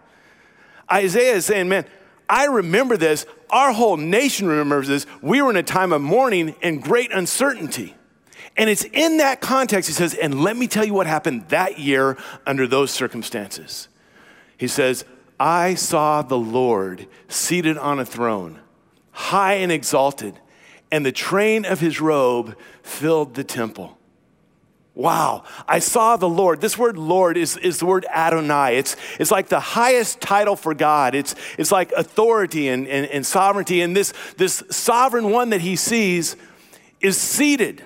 Isaiah 0.91 1.35
is 1.35 1.45
saying, 1.45 1.69
man, 1.69 1.85
I 2.29 2.45
remember 2.45 2.97
this. 2.97 3.25
Our 3.49 3.71
whole 3.71 3.97
nation 3.97 4.47
remembers 4.47 4.87
this. 4.87 5.05
We 5.21 5.41
were 5.41 5.49
in 5.49 5.57
a 5.57 5.63
time 5.63 5.93
of 5.93 6.01
mourning 6.01 6.55
and 6.61 6.81
great 6.81 7.11
uncertainty. 7.11 7.95
And 8.57 8.69
it's 8.69 8.83
in 8.85 9.17
that 9.17 9.39
context, 9.39 9.87
he 9.87 9.93
says, 9.93 10.13
and 10.15 10.41
let 10.41 10.57
me 10.57 10.67
tell 10.67 10.83
you 10.83 10.93
what 10.93 11.07
happened 11.07 11.47
that 11.49 11.79
year 11.79 12.17
under 12.45 12.67
those 12.67 12.91
circumstances. 12.91 13.87
He 14.57 14.67
says, 14.67 15.05
I 15.39 15.75
saw 15.75 16.23
the 16.23 16.37
Lord 16.37 17.07
seated 17.27 17.77
on 17.77 17.99
a 17.99 18.05
throne, 18.05 18.59
high 19.11 19.53
and 19.55 19.71
exalted, 19.71 20.39
and 20.91 21.05
the 21.05 21.11
train 21.11 21.65
of 21.65 21.79
his 21.79 22.01
robe 22.01 22.57
filled 22.81 23.35
the 23.35 23.43
temple. 23.43 23.96
Wow, 24.97 25.43
I 25.67 25.77
saw 25.77 26.17
the 26.17 26.27
Lord. 26.27 26.59
This 26.59 26.75
word 26.75 26.97
Lord 26.97 27.37
is, 27.37 27.55
is 27.55 27.77
the 27.77 27.85
word 27.85 28.07
Adonai. 28.11 28.77
It's, 28.77 28.95
it's 29.19 29.29
like 29.29 29.47
the 29.47 29.59
highest 29.59 30.19
title 30.21 30.55
for 30.55 30.73
God. 30.73 31.13
It's, 31.13 31.35
it's 31.59 31.71
like 31.71 31.91
authority 31.91 32.67
and, 32.69 32.87
and, 32.87 33.05
and 33.05 33.23
sovereignty. 33.23 33.81
And 33.81 33.95
this, 33.95 34.11
this 34.37 34.63
sovereign 34.71 35.29
one 35.29 35.51
that 35.51 35.61
he 35.61 35.75
sees 35.75 36.35
is 36.99 37.15
seated, 37.15 37.85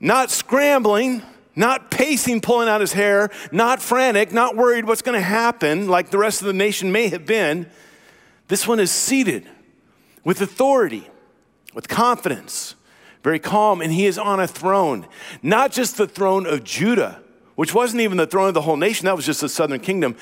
not 0.00 0.30
scrambling, 0.30 1.20
not 1.54 1.90
pacing, 1.90 2.40
pulling 2.40 2.70
out 2.70 2.80
his 2.80 2.94
hair, 2.94 3.28
not 3.52 3.82
frantic, 3.82 4.32
not 4.32 4.56
worried 4.56 4.86
what's 4.86 5.02
going 5.02 5.18
to 5.18 5.24
happen 5.24 5.86
like 5.86 6.08
the 6.08 6.18
rest 6.18 6.40
of 6.40 6.46
the 6.46 6.54
nation 6.54 6.90
may 6.90 7.08
have 7.08 7.26
been. 7.26 7.68
This 8.48 8.66
one 8.66 8.80
is 8.80 8.90
seated 8.90 9.46
with 10.24 10.40
authority, 10.40 11.10
with 11.74 11.88
confidence 11.88 12.74
very 13.26 13.40
calm, 13.40 13.80
and 13.80 13.92
he 13.92 14.06
is 14.06 14.18
on 14.18 14.38
a 14.38 14.46
throne, 14.46 15.04
not 15.42 15.72
just 15.72 15.96
the 15.96 16.06
throne 16.06 16.46
of 16.46 16.62
Judah, 16.62 17.20
which 17.56 17.74
wasn't 17.74 18.00
even 18.00 18.18
the 18.18 18.26
throne 18.26 18.46
of 18.46 18.54
the 18.54 18.60
whole 18.60 18.76
nation, 18.76 19.06
that 19.06 19.16
was 19.16 19.26
just 19.26 19.40
the 19.40 19.48
southern 19.48 19.80
kingdom. 19.80 20.16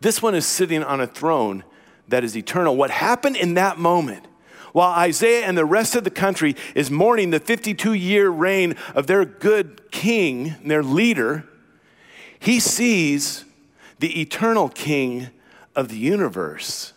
This 0.00 0.20
one 0.20 0.34
is 0.34 0.44
sitting 0.44 0.82
on 0.82 1.00
a 1.00 1.06
throne 1.06 1.62
that 2.08 2.24
is 2.24 2.36
eternal. 2.36 2.74
What 2.74 2.90
happened 2.90 3.36
in 3.36 3.54
that 3.54 3.78
moment, 3.78 4.26
while 4.72 4.90
Isaiah 4.90 5.46
and 5.46 5.56
the 5.56 5.64
rest 5.64 5.94
of 5.94 6.02
the 6.02 6.10
country 6.10 6.56
is 6.74 6.90
mourning 6.90 7.30
the 7.30 7.38
52 7.38 7.92
year 7.92 8.28
reign 8.28 8.74
of 8.92 9.06
their 9.06 9.24
good 9.24 9.92
king, 9.92 10.56
their 10.64 10.82
leader, 10.82 11.46
he 12.40 12.58
sees 12.58 13.44
the 14.00 14.20
eternal 14.20 14.68
king 14.68 15.28
of 15.76 15.90
the 15.90 15.96
universe, 15.96 16.92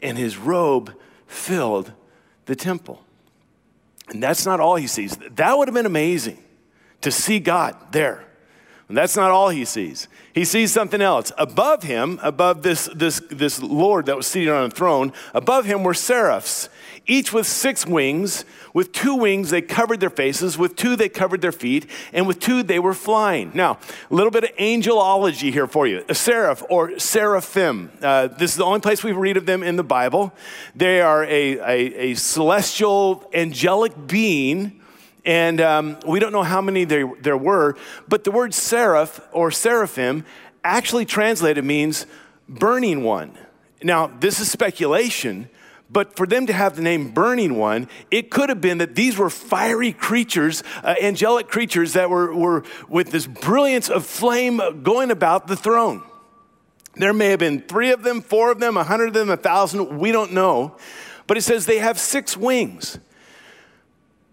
and 0.00 0.16
his 0.16 0.38
robe 0.38 0.94
filled 1.26 1.92
the 2.46 2.56
temple. 2.56 3.01
And 4.08 4.22
that's 4.22 4.44
not 4.44 4.60
all 4.60 4.76
he 4.76 4.86
sees. 4.86 5.16
That 5.16 5.56
would 5.56 5.68
have 5.68 5.74
been 5.74 5.86
amazing 5.86 6.38
to 7.02 7.10
see 7.10 7.38
God 7.38 7.76
there. 7.92 8.24
And 8.88 8.96
that's 8.96 9.16
not 9.16 9.30
all 9.30 9.48
he 9.48 9.64
sees. 9.64 10.06
He 10.34 10.44
sees 10.44 10.70
something 10.72 11.00
else. 11.00 11.32
Above 11.38 11.82
him, 11.82 12.18
above 12.22 12.62
this, 12.62 12.90
this, 12.94 13.22
this 13.30 13.62
Lord 13.62 14.06
that 14.06 14.16
was 14.16 14.26
seated 14.26 14.52
on 14.52 14.66
a 14.66 14.70
throne, 14.70 15.12
above 15.32 15.64
him 15.64 15.82
were 15.82 15.94
seraphs 15.94 16.68
each 17.06 17.32
with 17.32 17.46
six 17.46 17.86
wings. 17.86 18.44
With 18.74 18.92
two 18.92 19.14
wings, 19.14 19.50
they 19.50 19.62
covered 19.62 20.00
their 20.00 20.10
faces. 20.10 20.56
With 20.56 20.76
two, 20.76 20.96
they 20.96 21.08
covered 21.08 21.40
their 21.40 21.52
feet. 21.52 21.86
And 22.12 22.26
with 22.26 22.40
two, 22.40 22.62
they 22.62 22.78
were 22.78 22.94
flying. 22.94 23.50
Now, 23.54 23.78
a 24.10 24.14
little 24.14 24.30
bit 24.30 24.44
of 24.44 24.56
angelology 24.56 25.52
here 25.52 25.66
for 25.66 25.86
you. 25.86 26.04
A 26.08 26.14
seraph 26.14 26.62
or 26.70 26.98
seraphim. 26.98 27.90
Uh, 28.00 28.28
this 28.28 28.52
is 28.52 28.56
the 28.56 28.64
only 28.64 28.80
place 28.80 29.02
we 29.02 29.12
read 29.12 29.36
of 29.36 29.46
them 29.46 29.62
in 29.62 29.76
the 29.76 29.84
Bible. 29.84 30.32
They 30.74 31.00
are 31.00 31.24
a, 31.24 31.58
a, 31.58 32.10
a 32.10 32.14
celestial, 32.14 33.28
angelic 33.34 34.06
being. 34.06 34.80
And 35.24 35.60
um, 35.60 35.98
we 36.06 36.18
don't 36.18 36.32
know 36.32 36.42
how 36.42 36.60
many 36.60 36.84
there, 36.84 37.12
there 37.20 37.36
were, 37.36 37.76
but 38.08 38.24
the 38.24 38.32
word 38.32 38.54
seraph 38.54 39.20
or 39.32 39.50
seraphim 39.50 40.24
actually 40.64 41.04
translated 41.04 41.64
means 41.64 42.06
burning 42.48 43.04
one. 43.04 43.36
Now, 43.82 44.06
this 44.06 44.40
is 44.40 44.50
speculation, 44.50 45.48
but 45.92 46.16
for 46.16 46.26
them 46.26 46.46
to 46.46 46.52
have 46.52 46.76
the 46.76 46.82
name 46.82 47.10
Burning 47.10 47.56
One, 47.56 47.88
it 48.10 48.30
could 48.30 48.48
have 48.48 48.60
been 48.60 48.78
that 48.78 48.94
these 48.94 49.18
were 49.18 49.28
fiery 49.28 49.92
creatures, 49.92 50.62
uh, 50.82 50.94
angelic 51.00 51.48
creatures 51.48 51.92
that 51.92 52.08
were, 52.08 52.34
were 52.34 52.64
with 52.88 53.10
this 53.10 53.26
brilliance 53.26 53.90
of 53.90 54.06
flame 54.06 54.82
going 54.82 55.10
about 55.10 55.46
the 55.46 55.56
throne. 55.56 56.02
There 56.94 57.12
may 57.12 57.28
have 57.28 57.38
been 57.38 57.60
three 57.60 57.90
of 57.90 58.02
them, 58.02 58.22
four 58.22 58.50
of 58.50 58.58
them, 58.58 58.76
a 58.76 58.84
hundred 58.84 59.08
of 59.08 59.14
them, 59.14 59.30
a 59.30 59.36
thousand, 59.36 59.98
we 59.98 60.12
don't 60.12 60.32
know. 60.32 60.76
But 61.26 61.36
it 61.36 61.42
says 61.42 61.66
they 61.66 61.78
have 61.78 61.98
six 61.98 62.36
wings. 62.36 62.98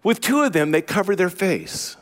With 0.02 0.20
two 0.20 0.42
of 0.42 0.52
them, 0.52 0.70
they 0.70 0.82
cover 0.82 1.14
their 1.14 1.30
face 1.30 1.96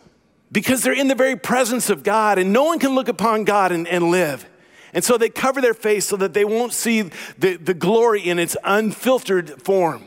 because 0.50 0.82
they're 0.82 0.98
in 0.98 1.08
the 1.08 1.14
very 1.14 1.36
presence 1.36 1.90
of 1.90 2.02
God, 2.02 2.38
and 2.38 2.52
no 2.52 2.64
one 2.64 2.78
can 2.78 2.94
look 2.94 3.08
upon 3.08 3.44
God 3.44 3.72
and, 3.72 3.86
and 3.88 4.10
live. 4.10 4.48
And 4.92 5.04
so 5.04 5.18
they 5.18 5.28
cover 5.28 5.60
their 5.60 5.74
face 5.74 6.06
so 6.06 6.16
that 6.16 6.34
they 6.34 6.44
won't 6.44 6.72
see 6.72 7.02
the, 7.38 7.56
the 7.56 7.74
glory 7.74 8.22
in 8.22 8.38
its 8.38 8.56
unfiltered 8.64 9.62
form. 9.62 10.06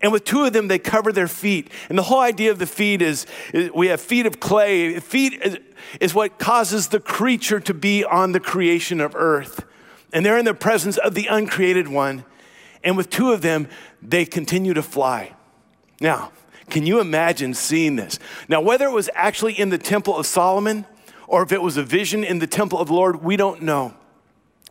And 0.00 0.12
with 0.12 0.24
two 0.24 0.44
of 0.44 0.52
them, 0.52 0.68
they 0.68 0.78
cover 0.78 1.12
their 1.12 1.28
feet. 1.28 1.70
And 1.88 1.96
the 1.96 2.02
whole 2.02 2.20
idea 2.20 2.50
of 2.50 2.58
the 2.58 2.66
feet 2.66 3.00
is, 3.00 3.24
is 3.54 3.70
we 3.72 3.86
have 3.86 4.00
feet 4.00 4.26
of 4.26 4.40
clay. 4.40 4.98
Feet 4.98 5.40
is, 5.40 5.58
is 6.00 6.14
what 6.14 6.38
causes 6.38 6.88
the 6.88 7.00
creature 7.00 7.60
to 7.60 7.72
be 7.72 8.04
on 8.04 8.32
the 8.32 8.40
creation 8.40 9.00
of 9.00 9.14
earth. 9.14 9.64
And 10.12 10.26
they're 10.26 10.38
in 10.38 10.44
the 10.44 10.54
presence 10.54 10.98
of 10.98 11.14
the 11.14 11.28
uncreated 11.28 11.88
one. 11.88 12.24
And 12.84 12.96
with 12.96 13.10
two 13.10 13.32
of 13.32 13.42
them, 13.42 13.68
they 14.02 14.24
continue 14.24 14.74
to 14.74 14.82
fly. 14.82 15.34
Now, 16.00 16.32
can 16.68 16.84
you 16.84 17.00
imagine 17.00 17.54
seeing 17.54 17.96
this? 17.96 18.18
Now, 18.48 18.60
whether 18.60 18.86
it 18.86 18.92
was 18.92 19.08
actually 19.14 19.58
in 19.58 19.68
the 19.68 19.78
Temple 19.78 20.16
of 20.16 20.26
Solomon 20.26 20.84
or 21.32 21.42
if 21.42 21.50
it 21.50 21.62
was 21.62 21.78
a 21.78 21.82
vision 21.82 22.24
in 22.24 22.40
the 22.40 22.46
temple 22.46 22.78
of 22.78 22.88
the 22.88 22.94
Lord, 22.94 23.22
we 23.22 23.36
don't 23.36 23.62
know. 23.62 23.94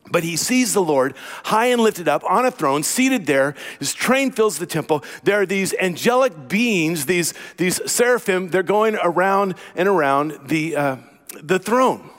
But 0.09 0.23
he 0.23 0.35
sees 0.35 0.73
the 0.73 0.81
Lord 0.81 1.15
high 1.45 1.67
and 1.67 1.81
lifted 1.81 2.07
up 2.07 2.23
on 2.23 2.45
a 2.45 2.51
throne, 2.51 2.83
seated 2.83 3.27
there. 3.27 3.55
His 3.79 3.93
train 3.93 4.31
fills 4.31 4.57
the 4.57 4.65
temple. 4.65 5.03
There 5.23 5.41
are 5.41 5.45
these 5.45 5.73
angelic 5.79 6.49
beings, 6.49 7.05
these, 7.05 7.33
these 7.57 7.79
seraphim, 7.89 8.49
they're 8.49 8.63
going 8.63 8.97
around 9.01 9.55
and 9.75 9.87
around 9.87 10.39
the, 10.47 10.75
uh, 10.75 10.95
the 11.41 11.59
throne. 11.59 12.09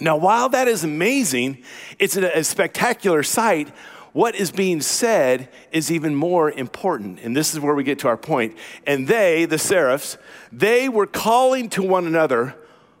Now, 0.00 0.16
while 0.16 0.48
that 0.50 0.68
is 0.68 0.84
amazing, 0.84 1.62
it's 1.98 2.16
a, 2.16 2.38
a 2.38 2.44
spectacular 2.44 3.22
sight. 3.22 3.68
What 4.12 4.34
is 4.34 4.50
being 4.50 4.80
said 4.80 5.48
is 5.70 5.92
even 5.92 6.14
more 6.14 6.50
important. 6.50 7.20
And 7.20 7.36
this 7.36 7.52
is 7.52 7.60
where 7.60 7.74
we 7.74 7.84
get 7.84 7.98
to 8.00 8.08
our 8.08 8.16
point. 8.16 8.56
And 8.86 9.06
they, 9.06 9.44
the 9.44 9.58
seraphs, 9.58 10.16
they 10.50 10.88
were 10.88 11.06
calling 11.06 11.68
to 11.70 11.82
one 11.82 12.06
another, 12.06 12.56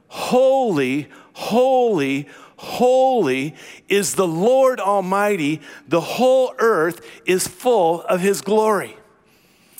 Holy, 0.08 1.08
holy, 1.34 2.28
Holy 2.58 3.54
is 3.88 4.16
the 4.16 4.26
Lord 4.26 4.80
Almighty. 4.80 5.60
The 5.86 6.00
whole 6.00 6.54
earth 6.58 7.00
is 7.24 7.46
full 7.46 8.02
of 8.02 8.20
his 8.20 8.40
glory. 8.40 8.96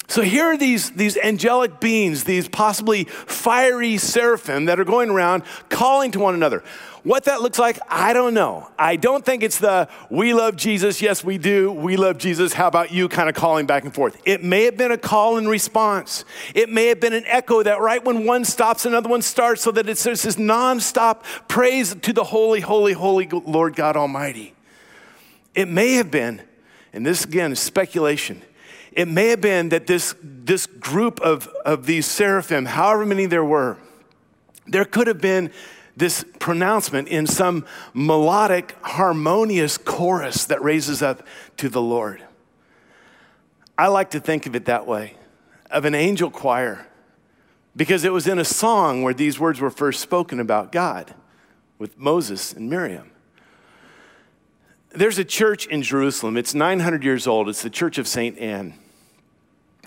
So 0.06 0.22
here 0.22 0.46
are 0.46 0.56
these, 0.56 0.90
these 0.92 1.18
angelic 1.18 1.80
beings, 1.80 2.24
these 2.24 2.48
possibly 2.48 3.04
fiery 3.04 3.98
seraphim 3.98 4.64
that 4.66 4.80
are 4.80 4.84
going 4.84 5.10
around 5.10 5.42
calling 5.68 6.12
to 6.12 6.20
one 6.20 6.34
another. 6.34 6.64
What 7.04 7.24
that 7.24 7.40
looks 7.40 7.58
like, 7.58 7.78
I 7.88 8.12
don't 8.12 8.34
know. 8.34 8.68
I 8.78 8.96
don't 8.96 9.24
think 9.24 9.42
it's 9.42 9.58
the 9.58 9.88
we 10.10 10.34
love 10.34 10.56
Jesus, 10.56 11.00
yes, 11.00 11.22
we 11.22 11.38
do, 11.38 11.70
we 11.70 11.96
love 11.96 12.18
Jesus, 12.18 12.52
how 12.52 12.66
about 12.66 12.90
you 12.90 13.08
kind 13.08 13.28
of 13.28 13.34
calling 13.34 13.66
back 13.66 13.84
and 13.84 13.94
forth. 13.94 14.20
It 14.24 14.42
may 14.42 14.64
have 14.64 14.76
been 14.76 14.90
a 14.90 14.98
call 14.98 15.38
and 15.38 15.48
response. 15.48 16.24
It 16.54 16.68
may 16.68 16.86
have 16.86 17.00
been 17.00 17.12
an 17.12 17.24
echo 17.26 17.62
that 17.62 17.80
right 17.80 18.04
when 18.04 18.24
one 18.24 18.44
stops, 18.44 18.84
another 18.84 19.08
one 19.08 19.22
starts, 19.22 19.62
so 19.62 19.70
that 19.72 19.88
it's 19.88 20.02
this 20.02 20.24
nonstop 20.36 21.22
praise 21.46 21.94
to 21.94 22.12
the 22.12 22.24
holy, 22.24 22.60
holy, 22.60 22.92
holy 22.92 23.28
Lord 23.28 23.76
God 23.76 23.96
Almighty. 23.96 24.54
It 25.54 25.68
may 25.68 25.94
have 25.94 26.10
been, 26.10 26.42
and 26.92 27.06
this 27.06 27.24
again 27.24 27.52
is 27.52 27.60
speculation, 27.60 28.42
it 28.92 29.06
may 29.06 29.28
have 29.28 29.40
been 29.40 29.68
that 29.68 29.86
this, 29.86 30.14
this 30.22 30.66
group 30.66 31.20
of, 31.20 31.46
of 31.64 31.86
these 31.86 32.06
seraphim, 32.06 32.64
however 32.64 33.06
many 33.06 33.26
there 33.26 33.44
were, 33.44 33.76
there 34.66 34.84
could 34.84 35.06
have 35.06 35.20
been 35.20 35.52
this 35.98 36.24
pronouncement 36.38 37.08
in 37.08 37.26
some 37.26 37.66
melodic, 37.92 38.76
harmonious 38.82 39.76
chorus 39.76 40.44
that 40.46 40.62
raises 40.62 41.02
up 41.02 41.26
to 41.56 41.68
the 41.68 41.82
Lord. 41.82 42.22
I 43.76 43.88
like 43.88 44.10
to 44.10 44.20
think 44.20 44.46
of 44.46 44.54
it 44.54 44.66
that 44.66 44.86
way 44.86 45.14
of 45.70 45.84
an 45.84 45.94
angel 45.94 46.30
choir, 46.30 46.86
because 47.76 48.04
it 48.04 48.12
was 48.12 48.26
in 48.26 48.38
a 48.38 48.44
song 48.44 49.02
where 49.02 49.12
these 49.12 49.38
words 49.38 49.60
were 49.60 49.70
first 49.70 50.00
spoken 50.00 50.40
about 50.40 50.72
God 50.72 51.14
with 51.78 51.98
Moses 51.98 52.52
and 52.52 52.70
Miriam. 52.70 53.10
There's 54.90 55.18
a 55.18 55.24
church 55.24 55.66
in 55.66 55.82
Jerusalem. 55.82 56.36
It's 56.36 56.54
900 56.54 57.04
years 57.04 57.26
old. 57.26 57.48
It's 57.48 57.62
the 57.62 57.70
Church 57.70 57.98
of 57.98 58.08
St. 58.08 58.38
Anne. 58.38 58.74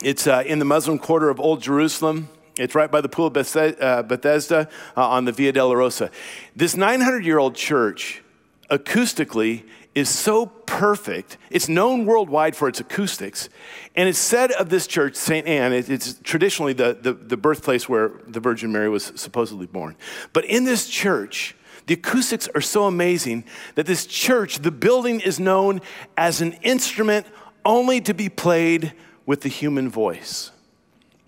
It's 0.03 0.27
uh, 0.27 0.43
in 0.45 0.59
the 0.59 0.65
Muslim 0.65 0.99
quarter 0.99 1.29
of 1.29 1.39
Old 1.39 1.61
Jerusalem. 1.61 2.29
It's 2.57 2.75
right 2.75 2.91
by 2.91 3.01
the 3.01 3.09
Pool 3.09 3.27
of 3.27 3.37
uh, 3.37 4.03
Bethesda 4.03 4.69
uh, 4.97 5.07
on 5.07 5.25
the 5.25 5.31
Via 5.31 5.53
Dolorosa. 5.53 6.11
This 6.55 6.75
900 6.75 7.25
year 7.25 7.39
old 7.39 7.55
church, 7.55 8.23
acoustically, 8.69 9.63
is 9.93 10.09
so 10.09 10.45
perfect. 10.45 11.37
It's 11.49 11.67
known 11.67 12.05
worldwide 12.05 12.55
for 12.55 12.67
its 12.67 12.79
acoustics. 12.79 13.49
And 13.95 14.07
it's 14.07 14.19
said 14.19 14.51
of 14.51 14.69
this 14.69 14.87
church, 14.87 15.15
St. 15.15 15.45
Anne, 15.45 15.73
it's 15.73 16.13
traditionally 16.23 16.73
the, 16.73 16.97
the, 16.99 17.13
the, 17.13 17.35
birthplace 17.35 17.89
where 17.89 18.11
the 18.25 18.39
Virgin 18.39 18.71
Mary 18.71 18.87
was 18.87 19.11
supposedly 19.15 19.65
born. 19.65 19.97
But 20.31 20.45
in 20.45 20.63
this 20.63 20.87
church, 20.87 21.55
the 21.87 21.95
acoustics 21.95 22.47
are 22.55 22.61
so 22.61 22.85
amazing 22.85 23.43
that 23.75 23.85
this 23.85 24.05
church, 24.05 24.59
the 24.59 24.71
building 24.71 25.19
is 25.19 25.39
known 25.39 25.81
as 26.15 26.39
an 26.39 26.53
instrument 26.63 27.25
only 27.65 27.99
to 28.01 28.13
be 28.13 28.29
played 28.29 28.93
with 29.25 29.41
the 29.41 29.49
human 29.49 29.89
voice. 29.89 30.51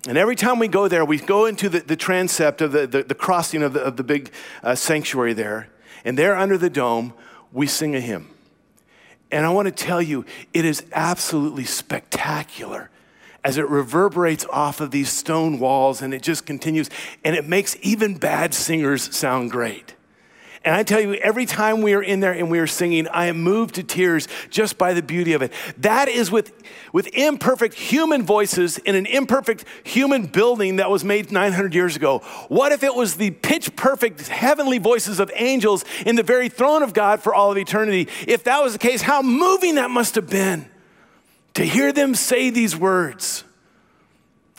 And 0.08 0.18
every 0.18 0.36
time 0.36 0.60
we 0.60 0.68
go 0.68 0.88
there, 0.88 1.06
we 1.06 1.18
go 1.18 1.46
into 1.46 1.70
the, 1.70 1.80
the 1.80 1.96
transept 1.96 2.62
of 2.62 2.74
the, 2.74 2.86
the, 2.86 3.04
the 3.04 3.16
crossing 3.16 3.63
of 3.63 3.74
the, 3.74 3.82
of 3.82 3.96
the 3.96 4.04
big 4.04 4.32
uh, 4.62 4.76
sanctuary 4.76 5.34
there. 5.34 5.70
And 6.04 6.18
there 6.18 6.36
under 6.36 6.58
the 6.58 6.70
dome, 6.70 7.13
we 7.54 7.68
sing 7.68 7.96
a 7.96 8.02
hymn. 8.02 8.30
And 9.32 9.46
I 9.46 9.50
want 9.50 9.68
to 9.68 9.72
tell 9.72 10.02
you, 10.02 10.26
it 10.54 10.66
is 10.66 10.84
absolutely 10.92 11.63
spectacular 11.63 12.89
as 13.44 13.58
it 13.58 13.68
reverberates 13.68 14.46
off 14.52 14.82
of 14.82 14.92
these 14.92 15.10
stone 15.10 15.60
walls 15.60 16.02
and 16.02 16.13
it 16.13 16.22
just 16.22 16.46
continues. 16.46 16.89
And 17.24 17.36
it 17.36 17.48
makes 17.48 17.78
even 17.82 18.18
bad 18.18 18.54
singers 18.54 19.16
sound 19.16 19.52
great. 19.52 19.92
And 20.65 20.73
I 20.73 20.84
tell 20.84 21.02
you, 21.02 21.15
every 21.15 21.45
time 21.45 21.82
we 21.82 21.93
are 21.93 22.02
in 22.02 22.21
there 22.21 22.32
and 22.32 22.49
we 22.49 22.58
are 22.60 22.67
singing, 22.67 23.08
I 23.10 23.26
am 23.26 23.41
moved 23.41 23.76
to 23.76 23.84
tears 23.84 24.30
just 24.49 24.78
by 24.78 24.93
the 24.93 25.02
beauty 25.02 25.34
of 25.34 25.41
it. 25.41 25.52
That 25.80 26.08
is 26.08 26.32
with, 26.32 26.54
with 26.93 27.08
imperfect 27.08 27.76
human 27.76 28.23
voices 28.23 28.78
in 28.78 28.95
an 28.95 29.06
imperfect 29.06 29.65
human 29.84 30.26
building 30.28 30.78
that 30.78 30.89
was 30.89 31.04
made 31.04 31.34
900 31.34 31.76
years 31.76 31.97
ago. 31.97 32.19
What 32.47 32.71
if 32.71 32.82
it 32.82 32.95
was 32.95 33.15
the 33.15 33.32
pitch 33.32 33.76
perfect 33.76 34.28
heavenly 34.28 34.78
voices 34.78 35.19
of 35.19 35.30
angels 35.36 35.84
in 36.06 36.15
the 36.15 36.23
very 36.23 36.47
throne 36.47 36.82
of 36.82 36.93
God 36.93 37.21
for 37.21 37.36
all 37.36 37.52
of 37.52 37.58
eternity? 37.58 38.08
If 38.26 38.45
that 38.45 38.63
was 38.63 38.71
the 38.71 38.80
case, 38.80 39.02
how 39.02 39.21
moving 39.21 39.76
that 39.76 39.89
must 39.89 40.15
have 40.15 40.30
been 40.30 40.69
to 41.56 41.65
hear 41.65 41.91
them 41.91 42.15
say 42.15 42.49
these 42.49 42.76
words. 42.76 43.43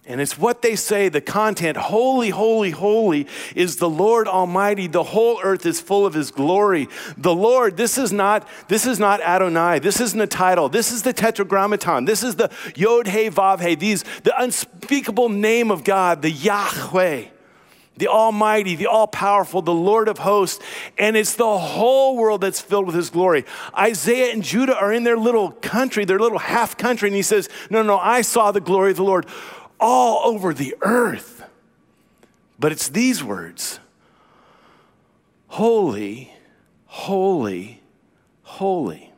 And 0.07 0.21
it's 0.21 0.38
what 0.38 0.61
they 0.61 0.77
say, 0.77 1.09
the 1.09 1.23
content, 1.23 1.79
holy, 1.79 2.29
holy, 2.29 2.71
holy 2.71 3.27
is 3.55 3.77
the 3.77 3.88
Lord 3.88 4.29
Almighty. 4.29 4.87
The 4.87 5.03
whole 5.03 5.40
earth 5.43 5.64
is 5.64 5.81
full 5.81 6.05
of 6.05 6.12
his 6.12 6.31
glory. 6.31 6.88
The 7.17 7.35
Lord, 7.35 7.79
this 7.79 7.97
is 7.97 8.12
not, 8.12 8.47
this 8.69 8.87
is 8.87 8.99
not 8.99 9.23
Adonai. 9.23 9.79
This 9.79 10.01
isn't 10.01 10.21
a 10.21 10.27
title. 10.27 10.69
This 10.69 10.93
is 10.93 11.05
the 11.05 11.14
tetragrammaton. 11.14 12.05
This 12.05 12.23
is 12.23 12.37
the 12.37 12.51
Yod 12.77 13.07
He 13.07 13.31
Vav 13.31 13.67
He. 13.67 13.77
These, 13.77 14.05
the 14.25 14.38
unspeakable 14.38 15.31
name 15.31 15.71
of 15.71 15.85
God, 15.85 16.21
the 16.21 16.31
Yahweh, 16.31 17.25
the 17.97 18.09
Almighty, 18.09 18.77
the 18.77 18.88
All 18.88 19.07
Powerful, 19.07 19.62
the 19.62 19.73
Lord 19.73 20.09
of 20.09 20.19
hosts. 20.19 20.62
And 20.99 21.17
it's 21.17 21.35
the 21.35 21.59
whole 21.59 22.19
world 22.19 22.43
that's 22.43 22.61
filled 22.61 22.85
with 22.85 22.95
his 22.95 23.09
glory. 23.09 23.47
Isaiah 23.75 24.35
and 24.35 24.43
Judah 24.43 24.77
are 24.77 24.93
in 24.93 25.05
their 25.05 25.17
little 25.17 25.53
country, 25.53 26.05
their 26.05 26.19
little 26.19 26.40
half 26.40 26.77
country. 26.77 27.09
And 27.09 27.17
he 27.17 27.23
says, 27.23 27.49
No, 27.71 27.83
no, 27.83 27.99
I 27.99 28.21
saw 28.21 28.53
the 28.53 28.61
glory 28.61 28.90
of 28.90 28.99
the 28.99 29.05
Lord 29.05 29.27
all 29.81 30.29
over 30.29 30.55
the 30.55 30.75
earth. 30.83 31.45
But 32.59 32.73
it's 32.73 32.89
these 32.89 33.23
words 33.23 33.81
Holy, 35.49 36.33
holy, 36.87 37.81
holy. 38.43 39.13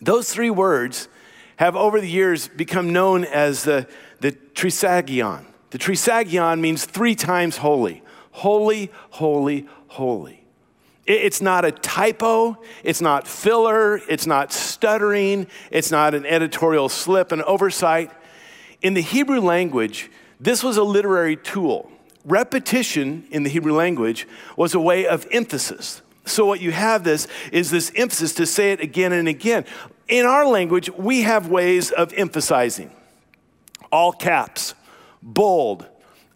Those 0.00 0.32
three 0.32 0.50
words 0.50 1.08
have 1.56 1.76
over 1.76 2.00
the 2.00 2.08
years 2.08 2.48
become 2.48 2.92
known 2.92 3.24
as 3.24 3.64
the, 3.64 3.86
the 4.20 4.32
Trisagion. 4.32 5.44
The 5.70 5.78
Trisagion 5.78 6.60
means 6.60 6.84
three 6.84 7.14
times 7.14 7.58
holy. 7.58 8.02
Holy, 8.30 8.90
holy, 9.10 9.68
holy. 9.88 10.44
It's 11.06 11.40
not 11.40 11.64
a 11.64 11.72
typo. 11.72 12.56
It's 12.84 13.00
not 13.00 13.26
filler. 13.26 14.00
It's 14.08 14.26
not 14.26 14.52
stuttering. 14.52 15.48
It's 15.70 15.90
not 15.90 16.14
an 16.14 16.24
editorial 16.24 16.88
slip, 16.88 17.32
an 17.32 17.42
oversight. 17.42 18.12
In 18.82 18.94
the 18.94 19.02
Hebrew 19.02 19.40
language, 19.40 20.10
this 20.38 20.62
was 20.62 20.76
a 20.76 20.82
literary 20.82 21.36
tool. 21.36 21.90
Repetition 22.24 23.26
in 23.30 23.42
the 23.42 23.50
Hebrew 23.50 23.74
language 23.74 24.26
was 24.56 24.74
a 24.74 24.80
way 24.80 25.06
of 25.06 25.26
emphasis. 25.30 26.02
So, 26.24 26.46
what 26.46 26.60
you 26.60 26.70
have 26.70 27.02
this 27.02 27.26
is 27.50 27.70
this 27.70 27.90
emphasis 27.96 28.34
to 28.34 28.46
say 28.46 28.72
it 28.72 28.80
again 28.80 29.12
and 29.12 29.26
again. 29.26 29.64
In 30.08 30.26
our 30.26 30.46
language, 30.46 30.90
we 30.90 31.22
have 31.22 31.48
ways 31.48 31.90
of 31.90 32.12
emphasizing 32.14 32.90
all 33.90 34.12
caps, 34.12 34.74
bold, 35.22 35.86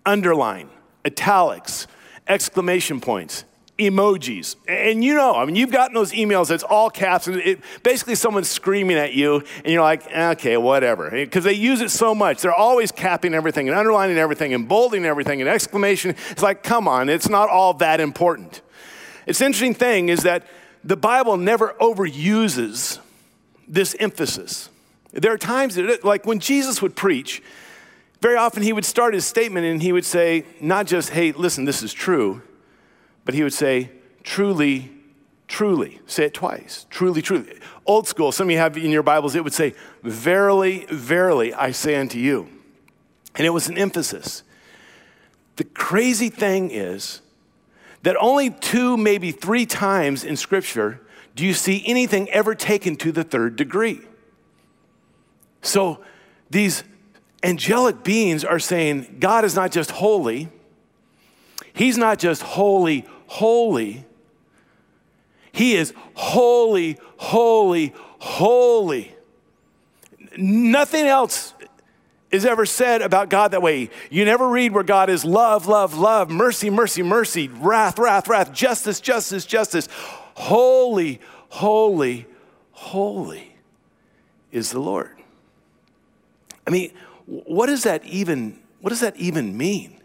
underline, 0.04 0.68
italics, 1.04 1.86
exclamation 2.26 3.00
points, 3.00 3.44
emojis. 3.78 4.54
And 4.68 5.02
you 5.02 5.14
know, 5.14 5.34
I 5.34 5.44
mean, 5.44 5.56
you've 5.56 5.72
gotten 5.72 5.94
those 5.94 6.12
emails 6.12 6.48
that's 6.48 6.62
all 6.62 6.90
caps, 6.90 7.26
and 7.26 7.36
it, 7.36 7.60
basically 7.82 8.14
someone's 8.14 8.48
screaming 8.48 8.96
at 8.96 9.14
you, 9.14 9.42
and 9.64 9.72
you're 9.72 9.82
like, 9.82 10.06
okay, 10.12 10.56
whatever. 10.56 11.10
Because 11.10 11.44
they 11.44 11.54
use 11.54 11.80
it 11.80 11.90
so 11.90 12.14
much. 12.14 12.42
They're 12.42 12.54
always 12.54 12.92
capping 12.92 13.34
everything 13.34 13.68
and 13.68 13.76
underlining 13.76 14.18
everything 14.18 14.54
and 14.54 14.68
bolding 14.68 15.04
everything 15.04 15.40
and 15.40 15.50
exclamation. 15.50 16.14
It's 16.30 16.42
like, 16.42 16.62
come 16.62 16.86
on, 16.86 17.08
it's 17.08 17.28
not 17.28 17.48
all 17.48 17.74
that 17.74 18.00
important. 18.00 18.62
It's 19.26 19.40
interesting 19.40 19.74
thing 19.74 20.08
is 20.08 20.22
that 20.22 20.46
the 20.84 20.96
Bible 20.96 21.36
never 21.36 21.74
overuses 21.80 23.00
this 23.66 23.96
emphasis. 23.98 24.68
There 25.12 25.32
are 25.32 25.38
times 25.38 25.76
that, 25.76 26.04
like 26.04 26.26
when 26.26 26.38
Jesus 26.38 26.82
would 26.82 26.94
preach, 26.94 27.42
very 28.20 28.36
often 28.36 28.62
he 28.62 28.72
would 28.72 28.84
start 28.84 29.14
his 29.14 29.24
statement 29.24 29.66
and 29.66 29.82
he 29.82 29.92
would 29.92 30.04
say, 30.04 30.44
not 30.60 30.86
just, 30.86 31.10
hey, 31.10 31.32
listen, 31.32 31.64
this 31.64 31.82
is 31.82 31.92
true 31.92 32.42
but 33.24 33.34
he 33.34 33.42
would 33.42 33.52
say, 33.52 33.90
truly, 34.22 34.90
truly. 35.48 36.00
Say 36.06 36.24
it 36.24 36.34
twice. 36.34 36.86
Truly, 36.90 37.22
truly. 37.22 37.58
Old 37.86 38.08
school, 38.08 38.32
some 38.32 38.48
of 38.48 38.50
you 38.52 38.58
have 38.58 38.76
in 38.76 38.90
your 38.90 39.02
Bibles, 39.02 39.34
it 39.34 39.44
would 39.44 39.52
say, 39.52 39.74
verily, 40.02 40.86
verily, 40.90 41.52
I 41.54 41.70
say 41.70 41.96
unto 41.96 42.18
you. 42.18 42.48
And 43.34 43.46
it 43.46 43.50
was 43.50 43.68
an 43.68 43.78
emphasis. 43.78 44.42
The 45.56 45.64
crazy 45.64 46.28
thing 46.28 46.70
is 46.70 47.20
that 48.02 48.16
only 48.20 48.50
two, 48.50 48.96
maybe 48.96 49.32
three 49.32 49.66
times 49.66 50.24
in 50.24 50.36
Scripture 50.36 51.00
do 51.34 51.44
you 51.44 51.54
see 51.54 51.82
anything 51.86 52.30
ever 52.30 52.54
taken 52.54 52.96
to 52.96 53.10
the 53.10 53.24
third 53.24 53.56
degree. 53.56 54.00
So 55.62 56.00
these 56.50 56.84
angelic 57.42 58.04
beings 58.04 58.44
are 58.44 58.58
saying 58.58 59.16
God 59.18 59.44
is 59.44 59.56
not 59.56 59.72
just 59.72 59.90
holy, 59.90 60.48
He's 61.74 61.98
not 61.98 62.18
just 62.18 62.40
holy, 62.40 63.04
holy. 63.26 64.04
He 65.52 65.74
is 65.74 65.92
holy, 66.14 66.98
holy, 67.16 67.92
holy. 68.18 69.14
Nothing 70.36 71.06
else 71.06 71.52
is 72.30 72.44
ever 72.44 72.64
said 72.64 73.02
about 73.02 73.28
God 73.28 73.50
that 73.50 73.62
way. 73.62 73.90
You 74.10 74.24
never 74.24 74.48
read 74.48 74.72
where 74.72 74.82
God 74.84 75.10
is 75.10 75.24
love, 75.24 75.66
love, 75.66 75.96
love, 75.96 76.30
mercy, 76.30 76.70
mercy, 76.70 77.02
mercy, 77.02 77.48
wrath, 77.48 77.98
wrath, 77.98 78.28
wrath, 78.28 78.52
justice, 78.52 79.00
justice, 79.00 79.44
justice. 79.44 79.88
Holy, 80.34 81.20
holy, 81.48 82.26
holy 82.72 83.56
is 84.50 84.70
the 84.70 84.80
Lord. 84.80 85.16
I 86.66 86.70
mean, 86.70 86.92
what 87.26 87.66
does 87.66 87.82
that 87.82 88.04
even, 88.04 88.58
what 88.80 88.90
does 88.90 89.00
that 89.00 89.16
even 89.16 89.56
mean? 89.56 90.00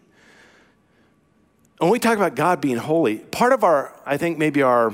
When 1.80 1.92
we 1.92 2.00
talk 2.00 2.18
about 2.18 2.36
God 2.36 2.60
being 2.60 2.76
holy, 2.76 3.20
part 3.20 3.54
of 3.54 3.64
our, 3.64 3.94
I 4.06 4.18
think 4.18 4.38
maybe 4.38 4.62
our, 4.62 4.94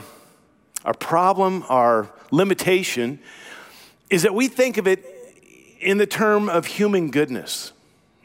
our 0.85 0.93
problem, 0.93 1.63
our 1.67 2.11
limitation, 2.29 3.17
is 4.11 4.21
that 4.21 4.35
we 4.35 4.47
think 4.47 4.77
of 4.77 4.85
it 4.87 5.03
in 5.79 5.97
the 5.97 6.05
term 6.05 6.47
of 6.47 6.67
human 6.67 7.09
goodness. 7.09 7.71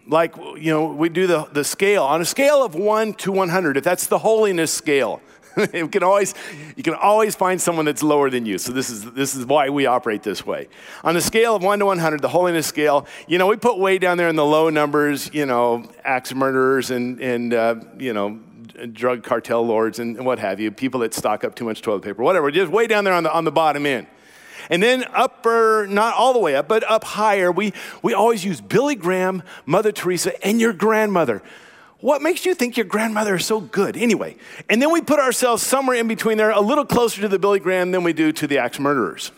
Like, 0.07 0.37
you 0.37 0.71
know, 0.71 0.93
we 0.93 1.09
do 1.09 1.27
the, 1.27 1.45
the 1.51 1.65
scale. 1.65 2.05
On 2.05 2.21
a 2.21 2.25
scale 2.27 2.63
of 2.63 2.75
1 2.75 3.15
to 3.15 3.33
100, 3.33 3.79
if 3.79 3.85
that's 3.85 4.09
the 4.09 4.19
holiness 4.19 4.71
scale, 4.71 5.23
you 5.75 5.89
can 5.89 6.03
always 6.03 6.35
you 6.77 6.83
can 6.83 6.95
always 6.95 7.35
find 7.35 7.61
someone 7.61 7.85
that's 7.85 8.03
lower 8.03 8.31
than 8.31 8.47
you. 8.47 8.59
So 8.59 8.73
this 8.73 8.91
is 8.91 9.11
this 9.13 9.35
is 9.35 9.47
why 9.47 9.71
we 9.71 9.87
operate 9.87 10.23
this 10.23 10.47
way. 10.47 10.69
On 11.03 11.17
a 11.17 11.21
scale 11.21 11.57
of 11.57 11.63
1 11.63 11.81
to 11.81 11.87
100, 11.87 12.21
the 12.21 12.29
holiness 12.29 12.67
scale, 12.67 13.07
you 13.27 13.39
know, 13.39 13.47
we 13.47 13.57
put 13.57 13.79
way 13.79 13.99
down 13.99 14.17
there 14.17 14.29
in 14.29 14.37
the 14.37 14.45
low 14.45 14.71
numbers, 14.71 15.31
you 15.33 15.47
know, 15.47 15.89
axe 16.05 16.35
murderers 16.35 16.91
and 16.91 17.21
and 17.21 17.55
uh, 17.55 17.75
you 17.99 18.13
know, 18.13 18.39
drug 18.87 19.23
cartel 19.23 19.67
lords 19.67 19.99
and 19.99 20.25
what 20.25 20.39
have 20.39 20.61
you, 20.61 20.71
people 20.71 21.01
that 21.01 21.15
stock 21.15 21.45
up 21.45 21.55
too 21.55 21.65
much 21.65 21.83
toilet 21.83 22.03
paper, 22.03 22.23
whatever, 22.23 22.51
just 22.51 22.71
way 22.71 22.87
down 22.87 23.05
there 23.05 23.15
on 23.15 23.23
the 23.23 23.33
on 23.33 23.45
the 23.45 23.53
bottom 23.53 23.87
end. 23.87 24.07
And 24.69 24.83
then 24.83 25.05
upper, 25.13 25.87
not 25.89 26.15
all 26.15 26.33
the 26.33 26.39
way 26.39 26.55
up, 26.55 26.69
but 26.69 26.89
up 26.89 27.03
higher, 27.03 27.51
we, 27.51 27.73
we 28.03 28.15
always 28.15 28.45
use 28.45 28.61
Billy 28.61 28.95
Graham, 28.95 29.43
Mother 29.67 29.91
Teresa, 29.91 30.45
and 30.47 30.61
your 30.61 30.73
grandmother. 30.73 31.43
What 32.01 32.23
makes 32.23 32.47
you 32.47 32.55
think 32.55 32.77
your 32.77 32.87
grandmother 32.87 33.35
is 33.35 33.45
so 33.45 33.61
good? 33.61 33.97
Anyway, 33.97 34.37
and 34.69 34.81
then 34.81 34.91
we 34.93 35.01
put 35.01 35.19
ourselves 35.19 35.63
somewhere 35.63 35.97
in 35.97 36.09
between 36.09 36.39
there, 36.39 36.51
a 36.51 36.61
little 36.61 36.87
closer 36.87 37.21
to 37.21 37.29
the 37.29 37.39
Billy 37.39 37.59
Graham 37.59 37.91
than 37.91 38.05
we 38.05 38.13
do 38.13 38.33
to 38.33 38.47
the 38.47 38.59
axe 38.59 38.79
murderers. 38.79 39.33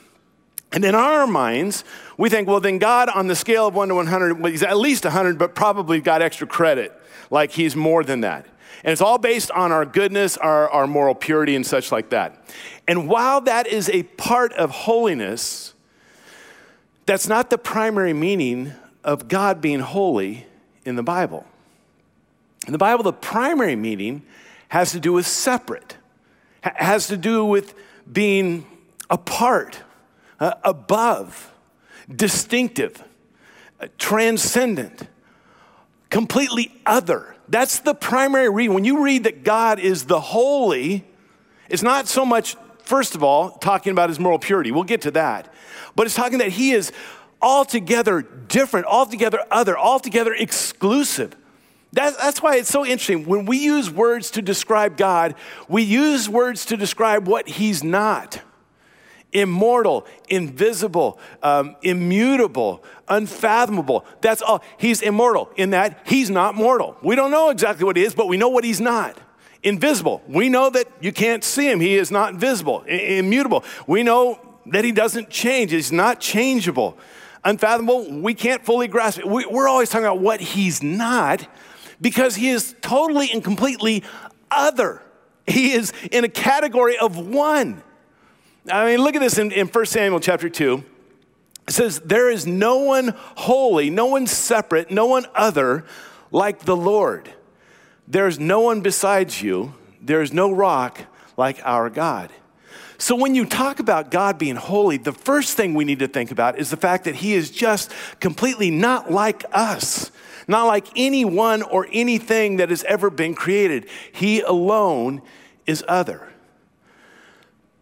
And 0.70 0.84
in 0.84 0.94
our 0.94 1.26
minds, 1.26 1.84
we 2.16 2.30
think, 2.30 2.48
well, 2.48 2.60
then 2.60 2.78
God 2.78 3.08
on 3.08 3.26
the 3.26 3.36
scale 3.36 3.66
of 3.66 3.74
1 3.74 3.88
to 3.88 3.94
100, 3.94 4.40
well, 4.40 4.50
he's 4.50 4.62
at 4.62 4.76
least 4.76 5.04
100, 5.04 5.38
but 5.38 5.54
probably 5.54 6.00
got 6.00 6.22
extra 6.22 6.46
credit, 6.46 6.92
like 7.30 7.50
he's 7.50 7.74
more 7.74 8.04
than 8.04 8.20
that. 8.20 8.46
And 8.84 8.92
it's 8.92 9.00
all 9.00 9.18
based 9.18 9.50
on 9.52 9.70
our 9.70 9.84
goodness, 9.84 10.36
our, 10.36 10.68
our 10.70 10.86
moral 10.86 11.14
purity, 11.14 11.54
and 11.54 11.64
such 11.64 11.92
like 11.92 12.10
that. 12.10 12.44
And 12.88 13.08
while 13.08 13.40
that 13.42 13.66
is 13.66 13.88
a 13.90 14.02
part 14.02 14.52
of 14.54 14.70
holiness, 14.70 15.74
that's 17.06 17.28
not 17.28 17.50
the 17.50 17.58
primary 17.58 18.12
meaning 18.12 18.72
of 19.04 19.28
God 19.28 19.60
being 19.60 19.80
holy 19.80 20.46
in 20.84 20.96
the 20.96 21.02
Bible. 21.02 21.46
In 22.66 22.72
the 22.72 22.78
Bible, 22.78 23.02
the 23.02 23.12
primary 23.12 23.76
meaning 23.76 24.22
has 24.68 24.92
to 24.92 25.00
do 25.00 25.12
with 25.12 25.26
separate, 25.26 25.96
has 26.62 27.08
to 27.08 27.16
do 27.16 27.44
with 27.44 27.74
being 28.10 28.66
apart, 29.10 29.82
uh, 30.40 30.54
above, 30.64 31.52
distinctive, 32.14 33.04
uh, 33.80 33.88
transcendent, 33.98 35.08
completely 36.08 36.72
other. 36.86 37.31
That's 37.48 37.80
the 37.80 37.94
primary 37.94 38.48
reason. 38.48 38.74
When 38.74 38.84
you 38.84 39.02
read 39.02 39.24
that 39.24 39.44
God 39.44 39.78
is 39.78 40.04
the 40.04 40.20
holy, 40.20 41.04
it's 41.68 41.82
not 41.82 42.08
so 42.08 42.24
much, 42.24 42.56
first 42.84 43.14
of 43.14 43.22
all, 43.22 43.50
talking 43.50 43.92
about 43.92 44.08
his 44.08 44.18
moral 44.18 44.38
purity. 44.38 44.70
We'll 44.70 44.84
get 44.84 45.02
to 45.02 45.10
that. 45.12 45.52
But 45.94 46.06
it's 46.06 46.14
talking 46.14 46.38
that 46.38 46.48
he 46.48 46.72
is 46.72 46.92
altogether 47.40 48.22
different, 48.22 48.86
altogether 48.86 49.40
other, 49.50 49.76
altogether 49.76 50.32
exclusive. 50.32 51.36
That, 51.92 52.16
that's 52.16 52.40
why 52.40 52.56
it's 52.56 52.70
so 52.70 52.86
interesting. 52.86 53.26
When 53.26 53.44
we 53.44 53.58
use 53.58 53.90
words 53.90 54.30
to 54.32 54.42
describe 54.42 54.96
God, 54.96 55.34
we 55.68 55.82
use 55.82 56.28
words 56.28 56.64
to 56.66 56.76
describe 56.76 57.28
what 57.28 57.48
He's 57.48 57.84
not 57.84 58.40
immortal, 59.32 60.06
invisible, 60.28 61.18
um, 61.42 61.76
immutable, 61.82 62.84
unfathomable. 63.08 64.04
That's 64.20 64.42
all. 64.42 64.62
He's 64.78 65.02
immortal 65.02 65.50
in 65.56 65.70
that 65.70 66.00
He's 66.04 66.30
not 66.30 66.54
mortal. 66.54 66.96
We 67.02 67.16
don't 67.16 67.30
know 67.30 67.50
exactly 67.50 67.84
what 67.84 67.96
He 67.96 68.04
is, 68.04 68.14
but 68.14 68.28
we 68.28 68.36
know 68.36 68.48
what 68.48 68.64
He's 68.64 68.80
not. 68.80 69.18
Invisible. 69.62 70.22
We 70.26 70.48
know 70.48 70.70
that 70.70 70.88
you 71.00 71.12
can't 71.12 71.44
see 71.44 71.70
Him, 71.70 71.80
He 71.80 71.94
is 71.94 72.10
not 72.10 72.34
visible. 72.34 72.82
Immutable. 72.82 73.64
We 73.86 74.02
know 74.02 74.40
that 74.66 74.84
He 74.84 74.92
doesn't 74.92 75.30
change, 75.30 75.70
He's 75.70 75.92
not 75.92 76.20
changeable. 76.20 76.96
Unfathomable, 77.44 78.20
we 78.20 78.34
can't 78.34 78.64
fully 78.64 78.86
grasp 78.86 79.18
it. 79.18 79.26
We, 79.26 79.44
we're 79.46 79.66
always 79.66 79.88
talking 79.90 80.06
about 80.06 80.20
what 80.20 80.40
He's 80.40 80.82
not 80.82 81.48
because 82.02 82.34
he 82.34 82.50
is 82.50 82.74
totally 82.82 83.30
and 83.32 83.42
completely 83.42 84.02
other. 84.50 85.00
He 85.46 85.72
is 85.72 85.92
in 86.10 86.24
a 86.24 86.28
category 86.28 86.98
of 86.98 87.16
one. 87.16 87.82
I 88.70 88.86
mean, 88.86 89.02
look 89.02 89.14
at 89.14 89.20
this 89.20 89.38
in, 89.38 89.50
in 89.50 89.66
1 89.66 89.86
Samuel 89.86 90.20
chapter 90.20 90.48
2. 90.48 90.84
It 91.68 91.72
says, 91.72 92.00
There 92.00 92.30
is 92.30 92.46
no 92.46 92.78
one 92.78 93.14
holy, 93.16 93.90
no 93.90 94.06
one 94.06 94.26
separate, 94.26 94.90
no 94.90 95.06
one 95.06 95.26
other 95.34 95.84
like 96.30 96.60
the 96.60 96.76
Lord. 96.76 97.32
There's 98.06 98.38
no 98.38 98.60
one 98.60 98.80
besides 98.80 99.42
you. 99.42 99.74
There's 100.00 100.32
no 100.32 100.50
rock 100.50 101.00
like 101.36 101.60
our 101.64 101.88
God. 101.90 102.30
So, 102.98 103.16
when 103.16 103.34
you 103.34 103.46
talk 103.46 103.80
about 103.80 104.10
God 104.10 104.38
being 104.38 104.56
holy, 104.56 104.96
the 104.96 105.12
first 105.12 105.56
thing 105.56 105.74
we 105.74 105.84
need 105.84 105.98
to 105.98 106.08
think 106.08 106.30
about 106.30 106.58
is 106.58 106.70
the 106.70 106.76
fact 106.76 107.04
that 107.04 107.16
He 107.16 107.34
is 107.34 107.50
just 107.50 107.92
completely 108.20 108.70
not 108.70 109.10
like 109.10 109.44
us 109.52 110.12
not 110.48 110.66
like 110.66 110.86
anyone 110.96 111.62
or 111.62 111.86
anything 111.92 112.56
that 112.56 112.70
has 112.70 112.84
ever 112.84 113.10
been 113.10 113.34
created. 113.34 113.86
He 114.12 114.40
alone 114.40 115.22
is 115.66 115.84
other. 115.88 116.31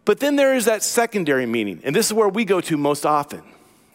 But 0.05 0.19
then 0.19 0.35
there 0.35 0.53
is 0.55 0.65
that 0.65 0.83
secondary 0.83 1.45
meaning, 1.45 1.81
and 1.83 1.95
this 1.95 2.07
is 2.07 2.13
where 2.13 2.29
we 2.29 2.45
go 2.45 2.61
to 2.61 2.77
most 2.77 3.05
often. 3.05 3.43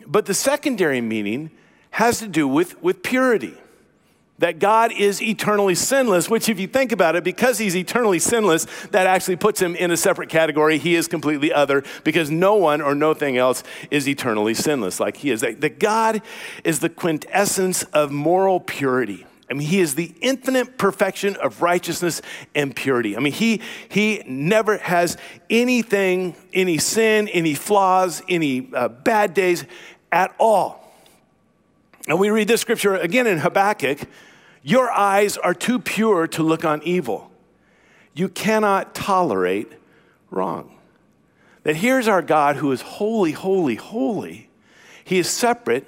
But 0.06 0.26
the 0.26 0.34
secondary 0.34 1.00
meaning 1.00 1.50
has 1.90 2.20
to 2.20 2.28
do 2.28 2.46
with, 2.46 2.80
with 2.82 3.02
purity 3.02 3.54
that 4.38 4.58
God 4.58 4.92
is 4.92 5.22
eternally 5.22 5.74
sinless, 5.74 6.28
which, 6.28 6.48
if 6.48 6.60
you 6.60 6.66
think 6.66 6.92
about 6.92 7.16
it, 7.16 7.24
because 7.24 7.58
he's 7.58 7.74
eternally 7.74 8.18
sinless, 8.18 8.66
that 8.90 9.06
actually 9.06 9.36
puts 9.36 9.60
him 9.60 9.74
in 9.74 9.90
a 9.90 9.96
separate 9.96 10.28
category. 10.28 10.78
He 10.78 10.94
is 10.94 11.08
completely 11.08 11.52
other 11.52 11.84
because 12.04 12.30
no 12.30 12.54
one 12.54 12.80
or 12.80 12.94
nothing 12.94 13.36
else 13.36 13.62
is 13.90 14.06
eternally 14.08 14.54
sinless 14.54 15.00
like 15.00 15.16
he 15.18 15.30
is. 15.30 15.40
That, 15.40 15.60
that 15.62 15.78
God 15.78 16.22
is 16.64 16.80
the 16.80 16.90
quintessence 16.90 17.82
of 17.84 18.10
moral 18.10 18.60
purity. 18.60 19.26
I 19.48 19.54
mean, 19.54 19.68
he 19.68 19.80
is 19.80 19.94
the 19.94 20.12
infinite 20.20 20.76
perfection 20.76 21.36
of 21.36 21.62
righteousness 21.62 22.20
and 22.54 22.74
purity. 22.74 23.16
I 23.16 23.20
mean, 23.20 23.32
he, 23.32 23.60
he 23.88 24.22
never 24.26 24.78
has 24.78 25.16
anything, 25.48 26.34
any 26.52 26.78
sin, 26.78 27.28
any 27.28 27.54
flaws, 27.54 28.22
any 28.28 28.68
uh, 28.74 28.88
bad 28.88 29.34
days 29.34 29.64
at 30.10 30.34
all. 30.40 30.82
And 32.08 32.18
we 32.18 32.30
read 32.30 32.48
this 32.48 32.60
scripture 32.60 32.96
again 32.96 33.26
in 33.26 33.38
Habakkuk 33.38 34.00
Your 34.62 34.90
eyes 34.90 35.36
are 35.36 35.54
too 35.54 35.78
pure 35.78 36.26
to 36.28 36.42
look 36.42 36.64
on 36.64 36.82
evil. 36.82 37.30
You 38.14 38.28
cannot 38.28 38.94
tolerate 38.94 39.72
wrong. 40.30 40.76
That 41.62 41.76
here's 41.76 42.08
our 42.08 42.22
God 42.22 42.56
who 42.56 42.72
is 42.72 42.80
holy, 42.80 43.32
holy, 43.32 43.74
holy. 43.76 44.48
He 45.04 45.18
is 45.18 45.28
separate, 45.28 45.86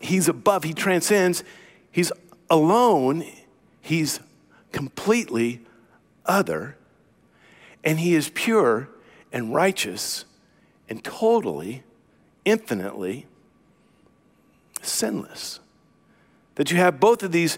He's 0.00 0.28
above, 0.28 0.62
He 0.62 0.72
transcends, 0.72 1.42
He's 1.90 2.12
alone, 2.50 3.24
He's 3.80 4.20
completely 4.72 5.62
other, 6.26 6.76
and 7.82 8.00
He 8.00 8.14
is 8.14 8.30
pure 8.34 8.88
and 9.32 9.54
righteous 9.54 10.24
and 10.88 11.02
totally, 11.02 11.84
infinitely 12.44 13.26
sinless. 14.82 15.60
That 16.56 16.70
you 16.70 16.76
have 16.78 17.00
both 17.00 17.22
of 17.22 17.32
these 17.32 17.56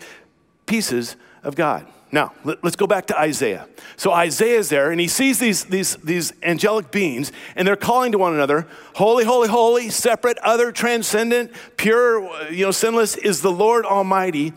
pieces 0.66 1.16
of 1.42 1.56
God. 1.56 1.86
Now, 2.14 2.34
let, 2.44 2.62
us 2.62 2.76
go 2.76 2.86
back 2.86 3.06
to 3.06 3.18
Isaiah. 3.18 3.66
So 3.96 4.12
Isaiah 4.12 4.58
is 4.58 4.68
there 4.68 4.90
and 4.90 5.00
he 5.00 5.08
sees 5.08 5.38
these, 5.38 5.64
these, 5.64 5.96
these 5.96 6.34
angelic 6.42 6.90
beings 6.90 7.32
and 7.56 7.66
they're 7.66 7.74
calling 7.74 8.12
to 8.12 8.18
one 8.18 8.34
another, 8.34 8.68
holy, 8.94 9.24
holy, 9.24 9.48
holy, 9.48 9.88
separate, 9.88 10.36
other, 10.38 10.72
transcendent, 10.72 11.52
pure, 11.78 12.50
you 12.50 12.66
know, 12.66 12.70
sinless 12.70 13.16
is 13.16 13.40
the 13.40 13.50
Lord 13.50 13.86
Almighty. 13.86 14.52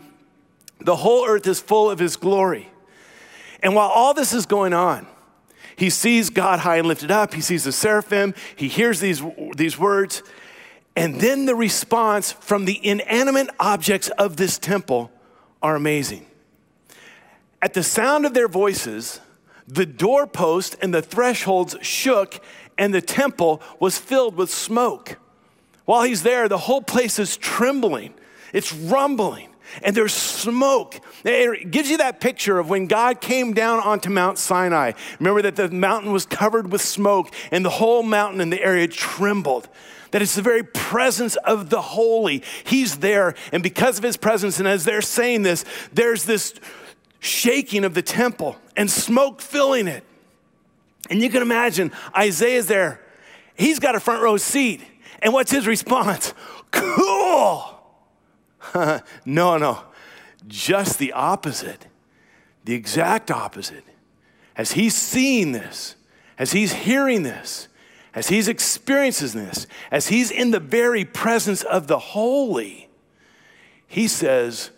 The 0.80 0.96
whole 0.96 1.26
earth 1.26 1.46
is 1.46 1.60
full 1.60 1.90
of 1.90 1.98
his 1.98 2.16
glory. 2.16 2.70
And 3.62 3.74
while 3.74 3.88
all 3.88 4.14
this 4.14 4.32
is 4.32 4.46
going 4.46 4.72
on, 4.72 5.06
he 5.76 5.90
sees 5.90 6.30
God 6.30 6.60
high 6.60 6.76
and 6.76 6.88
lifted 6.88 7.10
up. 7.10 7.34
He 7.34 7.40
sees 7.40 7.64
the 7.64 7.72
seraphim. 7.72 8.34
He 8.54 8.68
hears 8.68 9.00
these, 9.00 9.22
these 9.56 9.78
words. 9.78 10.22
And 10.94 11.20
then 11.20 11.44
the 11.44 11.54
response 11.54 12.32
from 12.32 12.64
the 12.64 12.84
inanimate 12.86 13.50
objects 13.60 14.08
of 14.10 14.36
this 14.36 14.58
temple 14.58 15.10
are 15.62 15.76
amazing. 15.76 16.26
At 17.60 17.74
the 17.74 17.82
sound 17.82 18.24
of 18.24 18.32
their 18.32 18.48
voices, 18.48 19.20
the 19.68 19.86
doorpost 19.86 20.76
and 20.80 20.94
the 20.94 21.02
thresholds 21.02 21.76
shook, 21.82 22.40
and 22.78 22.94
the 22.94 23.02
temple 23.02 23.60
was 23.80 23.98
filled 23.98 24.36
with 24.36 24.50
smoke. 24.50 25.18
While 25.84 26.02
he's 26.02 26.22
there, 26.22 26.48
the 26.48 26.58
whole 26.58 26.82
place 26.82 27.18
is 27.18 27.36
trembling, 27.36 28.14
it's 28.52 28.72
rumbling, 28.72 29.48
and 29.82 29.96
there's 29.96 30.14
smoke. 30.14 31.00
It 31.24 31.70
gives 31.70 31.90
you 31.90 31.98
that 31.98 32.20
picture 32.20 32.58
of 32.58 32.68
when 32.68 32.86
God 32.86 33.20
came 33.20 33.52
down 33.52 33.80
onto 33.80 34.10
Mount 34.10 34.38
Sinai. 34.38 34.92
Remember 35.18 35.42
that 35.42 35.56
the 35.56 35.70
mountain 35.70 36.12
was 36.12 36.26
covered 36.26 36.70
with 36.72 36.80
smoke, 36.80 37.32
and 37.50 37.64
the 37.64 37.70
whole 37.70 38.02
mountain 38.02 38.40
and 38.40 38.52
the 38.52 38.62
area 38.62 38.88
trembled. 38.88 39.68
that 40.12 40.22
it's 40.22 40.36
the 40.36 40.42
very 40.42 40.62
presence 40.62 41.36
of 41.36 41.68
the 41.68 41.82
holy. 41.82 42.42
He's 42.64 42.98
there, 42.98 43.34
and 43.52 43.62
because 43.62 43.98
of 43.98 44.04
his 44.04 44.16
presence, 44.16 44.58
and 44.58 44.68
as 44.68 44.84
they're 44.84 45.02
saying 45.02 45.42
this, 45.42 45.64
there's 45.92 46.24
this 46.24 46.54
shaking 47.18 47.84
of 47.84 47.94
the 47.94 48.02
temple 48.02 48.56
and 48.76 48.90
smoke 48.90 49.40
filling 49.40 49.88
it. 49.88 50.04
And 51.10 51.20
you 51.20 51.28
can 51.30 51.42
imagine 51.42 51.92
Isaiah's 52.16 52.66
there. 52.66 53.00
He's 53.56 53.78
got 53.78 53.94
a 53.94 54.00
front 54.00 54.22
row 54.22 54.36
seat. 54.36 54.80
And 55.20 55.32
what's 55.32 55.50
his 55.50 55.66
response? 55.66 56.32
Cool. 56.72 57.75
no, 59.24 59.56
no, 59.58 59.80
just 60.46 60.98
the 60.98 61.12
opposite, 61.12 61.86
the 62.64 62.74
exact 62.74 63.30
opposite. 63.30 63.84
As 64.56 64.72
he's 64.72 64.94
seeing 64.94 65.52
this, 65.52 65.96
as 66.38 66.52
he's 66.52 66.72
hearing 66.72 67.22
this, 67.22 67.68
as 68.14 68.28
he's 68.28 68.48
experiencing 68.48 69.44
this, 69.44 69.66
as 69.90 70.08
he's 70.08 70.30
in 70.30 70.50
the 70.50 70.60
very 70.60 71.04
presence 71.04 71.62
of 71.62 71.86
the 71.86 71.98
holy, 71.98 72.88
he 73.86 74.08
says, 74.08 74.70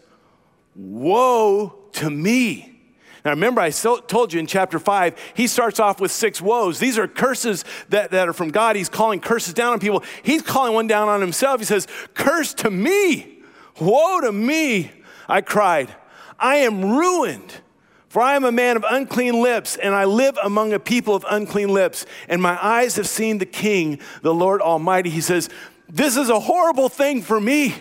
Woe 0.74 1.74
to 1.92 2.10
me. 2.10 2.80
Now, 3.24 3.32
remember, 3.32 3.60
I 3.60 3.70
told 3.70 4.32
you 4.32 4.40
in 4.40 4.46
chapter 4.46 4.78
five, 4.78 5.18
he 5.34 5.46
starts 5.46 5.80
off 5.80 6.00
with 6.00 6.10
six 6.10 6.40
woes. 6.40 6.78
These 6.78 6.98
are 6.98 7.08
curses 7.08 7.64
that, 7.88 8.12
that 8.12 8.28
are 8.28 8.32
from 8.32 8.50
God. 8.50 8.76
He's 8.76 8.88
calling 8.88 9.20
curses 9.20 9.54
down 9.54 9.72
on 9.72 9.80
people. 9.80 10.04
He's 10.22 10.42
calling 10.42 10.72
one 10.72 10.86
down 10.86 11.08
on 11.08 11.20
himself. 11.20 11.60
He 11.60 11.66
says, 11.66 11.88
Curse 12.14 12.54
to 12.54 12.70
me, 12.70 13.37
woe 13.80 14.20
to 14.20 14.32
me. 14.32 14.90
I 15.28 15.40
cried, 15.40 15.94
I 16.38 16.56
am 16.56 16.96
ruined. 16.96 17.60
For 18.08 18.22
I 18.22 18.36
am 18.36 18.44
a 18.44 18.52
man 18.52 18.76
of 18.78 18.86
unclean 18.88 19.42
lips, 19.42 19.76
and 19.76 19.94
I 19.94 20.06
live 20.06 20.38
among 20.42 20.72
a 20.72 20.80
people 20.80 21.14
of 21.14 21.26
unclean 21.28 21.68
lips, 21.68 22.06
and 22.26 22.40
my 22.40 22.58
eyes 22.64 22.96
have 22.96 23.06
seen 23.06 23.36
the 23.36 23.46
King, 23.46 24.00
the 24.22 24.32
Lord 24.32 24.62
Almighty. 24.62 25.10
He 25.10 25.20
says, 25.20 25.50
This 25.90 26.16
is 26.16 26.30
a 26.30 26.40
horrible 26.40 26.88
thing 26.88 27.20
for 27.20 27.38
me. 27.38 27.74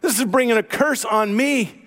This 0.00 0.18
is 0.18 0.24
bringing 0.24 0.56
a 0.56 0.62
curse 0.62 1.04
on 1.04 1.36
me. 1.36 1.82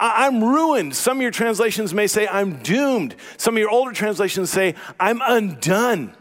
I'm 0.00 0.42
ruined. 0.42 0.94
Some 0.94 1.18
of 1.18 1.22
your 1.22 1.30
translations 1.30 1.92
may 1.92 2.06
say, 2.06 2.26
I'm 2.28 2.62
doomed. 2.62 3.16
Some 3.36 3.54
of 3.54 3.58
your 3.58 3.70
older 3.70 3.92
translations 3.92 4.50
say, 4.50 4.74
I'm 4.98 5.20
undone. 5.22 6.14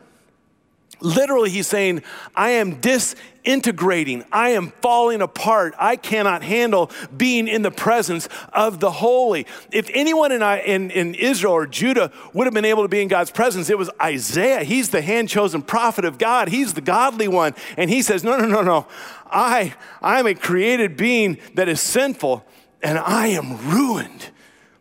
Literally, 0.99 1.49
he's 1.49 1.67
saying, 1.67 2.01
I 2.35 2.51
am 2.51 2.79
disintegrating. 2.79 4.23
I 4.31 4.49
am 4.49 4.71
falling 4.81 5.21
apart. 5.21 5.75
I 5.77 5.95
cannot 5.95 6.41
handle 6.41 6.89
being 7.15 7.47
in 7.47 7.61
the 7.61 7.71
presence 7.71 8.27
of 8.51 8.79
the 8.79 8.89
holy. 8.89 9.45
If 9.71 9.89
anyone 9.93 10.31
in, 10.31 10.41
in, 10.41 10.91
in 10.91 11.15
Israel 11.15 11.53
or 11.53 11.67
Judah 11.67 12.11
would 12.33 12.45
have 12.45 12.53
been 12.53 12.65
able 12.65 12.83
to 12.83 12.89
be 12.89 13.01
in 13.01 13.07
God's 13.07 13.29
presence, 13.29 13.69
it 13.69 13.77
was 13.77 13.89
Isaiah. 14.01 14.63
He's 14.63 14.89
the 14.89 15.01
hand 15.01 15.29
chosen 15.29 15.61
prophet 15.61 16.03
of 16.03 16.17
God, 16.17 16.49
he's 16.49 16.73
the 16.73 16.81
godly 16.81 17.27
one. 17.27 17.53
And 17.77 17.89
he 17.89 18.01
says, 18.01 18.23
No, 18.23 18.37
no, 18.37 18.45
no, 18.45 18.61
no. 18.61 18.87
I, 19.29 19.75
I 20.01 20.19
am 20.19 20.25
a 20.25 20.33
created 20.33 20.97
being 20.97 21.37
that 21.53 21.69
is 21.69 21.81
sinful, 21.81 22.45
and 22.81 22.97
I 22.97 23.27
am 23.27 23.57
ruined 23.69 24.29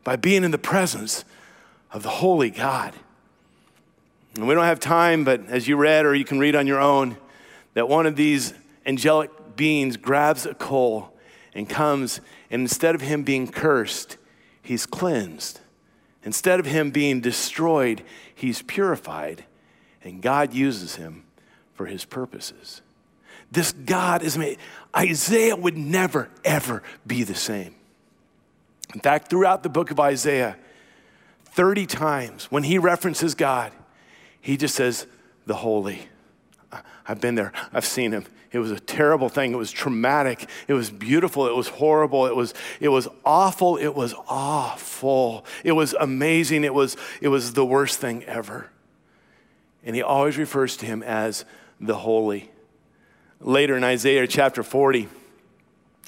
by 0.05 0.17
being 0.17 0.45
in 0.45 0.51
the 0.51 0.59
presence 0.59 1.25
of 1.93 2.03
the 2.03 2.09
holy 2.09 2.51
God. 2.51 2.95
And 4.37 4.47
we 4.47 4.55
don't 4.55 4.65
have 4.65 4.81
time, 4.81 5.25
but 5.25 5.47
as 5.49 5.67
you 5.67 5.77
read, 5.77 6.05
or 6.05 6.15
you 6.15 6.25
can 6.25 6.39
read 6.39 6.55
on 6.55 6.67
your 6.67 6.81
own, 6.81 7.17
that 7.75 7.89
one 7.89 8.07
of 8.07 8.17
these 8.17 8.53
angelic 8.85 9.31
beings 9.57 9.97
grabs 9.97 10.45
a 10.47 10.55
coal 10.55 11.13
and 11.55 11.69
comes, 11.69 12.21
and 12.51 12.63
instead 12.63 12.95
of 12.95 13.01
him 13.01 13.23
being 13.23 13.49
cursed, 13.49 14.19
he's 14.63 14.85
cleansed. 14.85 15.61
Instead 16.23 16.61
of 16.61 16.67
him 16.67 16.91
being 16.91 17.21
destroyed, 17.21 18.03
he's 18.35 18.61
purified, 18.63 19.45
and 20.03 20.21
God 20.21 20.53
uses 20.53 20.97
him 20.97 21.25
for 21.75 21.87
his 21.87 22.05
purposes. 22.05 22.83
This 23.51 23.73
God 23.73 24.23
is 24.23 24.37
made. 24.37 24.59
Isaiah 24.95 25.57
would 25.57 25.77
never, 25.77 26.29
ever 26.45 26.83
be 27.07 27.23
the 27.23 27.35
same. 27.35 27.75
In 28.93 29.01
fact, 29.01 29.31
throughout 29.31 29.63
the 29.63 29.69
book 29.69 29.91
of 29.91 30.01
Isaiah, 30.01 30.57
30 31.45 31.87
times 31.87 32.47
when 32.51 32.65
he 32.65 32.77
references 32.77 33.35
God, 33.35 33.73
he 34.47 34.57
just 34.57 34.77
says, 34.77 35.09
the 35.45 35.57
holy. 35.57 36.09
I've 37.05 37.21
been 37.21 37.35
there, 37.35 37.53
I've 37.73 37.85
seen 37.85 38.13
him. 38.13 38.27
It 38.53 38.61
was 38.61 38.71
a 38.71 38.79
terrible 38.79 39.29
thing. 39.29 39.53
It 39.53 39.57
was 39.57 39.73
traumatic. 39.73 40.49
It 40.69 40.73
was 40.73 40.89
beautiful. 40.89 41.49
It 41.49 41.57
was 41.57 41.67
horrible. 41.67 42.27
It 42.27 42.37
was, 42.37 42.55
it 42.79 42.91
was 42.91 43.09
awful. 43.25 43.77
It 43.77 43.97
was 43.97 44.15
awful. 44.29 45.45
It 45.65 45.73
was 45.73 45.95
amazing. 45.95 46.63
It 46.63 46.73
was, 46.73 46.97
it 47.21 47.27
was 47.27 47.55
the 47.55 47.67
worst 47.67 47.99
thing 47.99 48.23
ever. 48.23 48.71
And 49.85 49.97
he 49.97 50.03
always 50.03 50.39
refers 50.39 50.77
to 50.77 50.87
him 50.87 51.03
as 51.03 51.45
the 51.81 51.97
holy. 51.97 52.49
Later 53.41 53.77
in 53.77 53.83
Isaiah 53.83 54.29
chapter 54.29 54.63
40, 54.63 55.09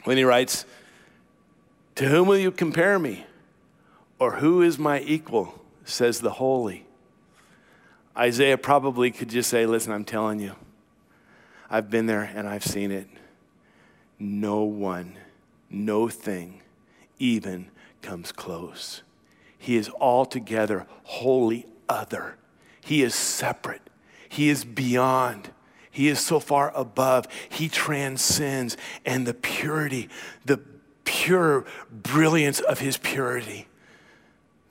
when 0.05 0.16
he 0.16 0.22
writes, 0.22 0.64
To 1.96 2.07
whom 2.07 2.29
will 2.29 2.38
you 2.38 2.53
compare 2.53 3.01
me? 3.01 3.27
Or 4.20 4.37
who 4.37 4.62
is 4.62 4.79
my 4.79 5.01
equal? 5.01 5.61
says 5.85 6.20
the 6.20 6.31
holy. 6.31 6.88
Isaiah 8.18 8.59
probably 8.59 9.11
could 9.11 9.31
just 9.31 9.48
say, 9.48 9.64
Listen, 9.66 9.92
I'm 9.92 10.04
telling 10.04 10.40
you, 10.40 10.57
I've 11.70 11.90
been 11.90 12.07
there 12.07 12.22
and 12.22 12.48
I've 12.48 12.64
seen 12.64 12.90
it. 12.90 13.09
No 14.18 14.62
one, 14.62 15.16
no 15.70 16.09
thing 16.09 16.62
even 17.18 17.70
comes 18.02 18.33
close. 18.33 19.02
He 19.59 19.76
is 19.76 19.90
altogether 20.00 20.87
wholly 21.04 21.66
other. 21.88 22.37
He 22.81 23.02
is 23.02 23.14
separate. 23.14 23.83
He 24.28 24.48
is 24.48 24.64
beyond. 24.64 25.50
He 25.90 26.09
is 26.09 26.20
so 26.20 26.40
far 26.40 26.72
above. 26.74 27.26
He 27.48 27.68
transcends. 27.68 28.76
And 29.04 29.26
the 29.26 29.35
purity, 29.35 30.09
the 30.44 30.61
pure 31.04 31.64
brilliance 31.90 32.61
of 32.61 32.78
his 32.78 32.96
purity, 32.96 33.66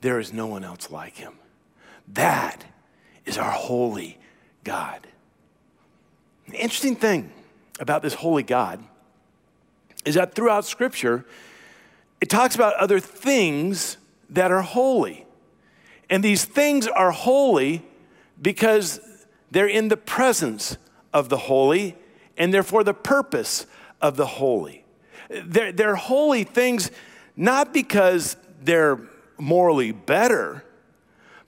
there 0.00 0.18
is 0.18 0.32
no 0.32 0.46
one 0.46 0.64
else 0.64 0.90
like 0.90 1.16
him. 1.16 1.34
That 2.06 2.64
is 3.28 3.38
our 3.38 3.50
holy 3.50 4.18
God. 4.64 5.06
The 6.48 6.56
interesting 6.56 6.96
thing 6.96 7.30
about 7.78 8.02
this 8.02 8.14
holy 8.14 8.42
God 8.42 8.82
is 10.04 10.14
that 10.14 10.34
throughout 10.34 10.64
Scripture, 10.64 11.26
it 12.20 12.30
talks 12.30 12.54
about 12.54 12.74
other 12.74 12.98
things 12.98 13.98
that 14.30 14.50
are 14.50 14.62
holy. 14.62 15.26
And 16.10 16.24
these 16.24 16.44
things 16.44 16.86
are 16.86 17.10
holy 17.10 17.82
because 18.40 19.00
they're 19.50 19.68
in 19.68 19.88
the 19.88 19.96
presence 19.96 20.78
of 21.12 21.28
the 21.28 21.36
holy 21.36 21.96
and 22.36 22.52
therefore 22.52 22.82
the 22.82 22.94
purpose 22.94 23.66
of 24.00 24.16
the 24.16 24.26
holy. 24.26 24.84
They're, 25.28 25.72
they're 25.72 25.96
holy 25.96 26.44
things 26.44 26.90
not 27.36 27.74
because 27.74 28.36
they're 28.62 28.98
morally 29.38 29.92
better, 29.92 30.64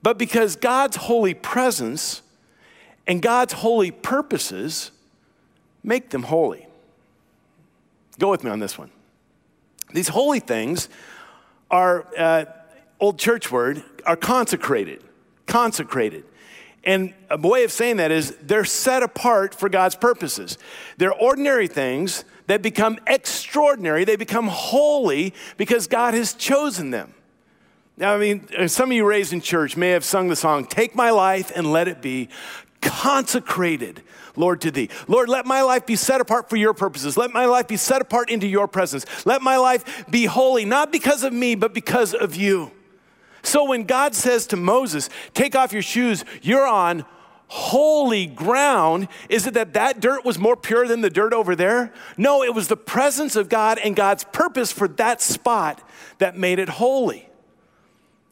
but 0.02 0.18
because 0.18 0.56
God's 0.56 0.96
holy 0.96 1.34
presence 1.34 2.22
and 3.06 3.20
God's 3.20 3.52
holy 3.54 3.90
purposes 3.90 4.90
make 5.82 6.10
them 6.10 6.24
holy. 6.24 6.66
Go 8.18 8.30
with 8.30 8.44
me 8.44 8.50
on 8.50 8.60
this 8.60 8.78
one. 8.78 8.90
These 9.92 10.08
holy 10.08 10.40
things 10.40 10.88
are, 11.70 12.06
uh, 12.16 12.44
old 12.98 13.18
church 13.18 13.50
word, 13.50 13.82
are 14.06 14.16
consecrated. 14.16 15.02
Consecrated. 15.46 16.24
And 16.84 17.12
a 17.28 17.36
way 17.36 17.64
of 17.64 17.72
saying 17.72 17.98
that 17.98 18.10
is 18.10 18.36
they're 18.42 18.64
set 18.64 19.02
apart 19.02 19.54
for 19.54 19.68
God's 19.68 19.96
purposes. 19.96 20.56
They're 20.96 21.12
ordinary 21.12 21.66
things 21.66 22.24
that 22.46 22.62
become 22.62 22.98
extraordinary, 23.06 24.04
they 24.04 24.16
become 24.16 24.48
holy 24.48 25.34
because 25.56 25.86
God 25.86 26.14
has 26.14 26.34
chosen 26.34 26.90
them. 26.90 27.14
Now, 28.00 28.14
I 28.14 28.18
mean, 28.18 28.48
uh, 28.56 28.66
some 28.66 28.90
of 28.90 28.96
you 28.96 29.04
raised 29.04 29.34
in 29.34 29.42
church 29.42 29.76
may 29.76 29.90
have 29.90 30.06
sung 30.06 30.28
the 30.28 30.36
song, 30.36 30.64
Take 30.64 30.94
My 30.94 31.10
Life 31.10 31.52
and 31.54 31.70
Let 31.70 31.86
It 31.86 32.00
Be 32.00 32.30
consecrated, 32.80 34.02
Lord, 34.36 34.62
to 34.62 34.70
thee. 34.70 34.88
Lord, 35.06 35.28
let 35.28 35.44
my 35.44 35.60
life 35.60 35.84
be 35.84 35.96
set 35.96 36.18
apart 36.18 36.48
for 36.48 36.56
your 36.56 36.72
purposes. 36.72 37.18
Let 37.18 37.30
my 37.30 37.44
life 37.44 37.68
be 37.68 37.76
set 37.76 38.00
apart 38.00 38.30
into 38.30 38.46
your 38.46 38.66
presence. 38.66 39.04
Let 39.26 39.42
my 39.42 39.58
life 39.58 40.06
be 40.10 40.24
holy, 40.24 40.64
not 40.64 40.90
because 40.90 41.24
of 41.24 41.34
me, 41.34 41.54
but 41.54 41.74
because 41.74 42.14
of 42.14 42.34
you. 42.34 42.70
So 43.42 43.64
when 43.64 43.84
God 43.84 44.14
says 44.14 44.46
to 44.46 44.56
Moses, 44.56 45.10
Take 45.34 45.54
off 45.54 45.74
your 45.74 45.82
shoes, 45.82 46.24
you're 46.40 46.66
on 46.66 47.04
holy 47.48 48.24
ground, 48.24 49.08
is 49.28 49.46
it 49.46 49.52
that 49.54 49.74
that 49.74 50.00
dirt 50.00 50.24
was 50.24 50.38
more 50.38 50.56
pure 50.56 50.88
than 50.88 51.02
the 51.02 51.10
dirt 51.10 51.34
over 51.34 51.54
there? 51.54 51.92
No, 52.16 52.42
it 52.42 52.54
was 52.54 52.68
the 52.68 52.78
presence 52.78 53.36
of 53.36 53.50
God 53.50 53.78
and 53.78 53.94
God's 53.94 54.24
purpose 54.24 54.72
for 54.72 54.88
that 54.88 55.20
spot 55.20 55.86
that 56.16 56.34
made 56.34 56.58
it 56.58 56.70
holy 56.70 57.29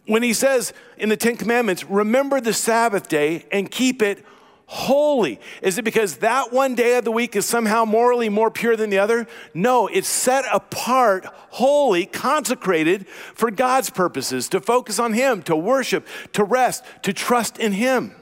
when 0.09 0.23
he 0.23 0.33
says 0.33 0.73
in 0.97 1.11
the 1.11 1.16
Ten 1.16 1.37
Commandments, 1.37 1.85
remember 1.85 2.40
the 2.40 2.55
Sabbath 2.55 3.09
day 3.09 3.44
and 3.53 3.71
keep 3.71 4.03
it 4.03 4.25
holy. 4.64 5.38
Is 5.62 5.79
it 5.79 5.85
because 5.85 6.16
that 6.16 6.53
one 6.53 6.75
day 6.75 6.97
of 6.97 7.05
the 7.05 7.12
week 7.12 7.37
is 7.37 7.44
somehow 7.47 7.85
morally 7.85 8.29
more 8.29 8.51
pure 8.51 8.75
than 8.75 8.91
the 8.91 8.99
other? 8.99 9.26
No, 9.53 9.87
it's 9.87 10.09
set 10.09 10.45
apart, 10.51 11.26
holy, 11.51 12.07
consecrated 12.07 13.07
for 13.35 13.51
God's 13.51 13.91
purposes, 13.91 14.49
to 14.49 14.61
focus 14.61 14.99
on 14.99 15.12
Him, 15.12 15.43
to 15.43 15.55
worship, 15.55 16.07
to 16.32 16.43
rest, 16.43 16.85
to 17.03 17.12
trust 17.12 17.59
in 17.59 17.72
Him. 17.72 18.14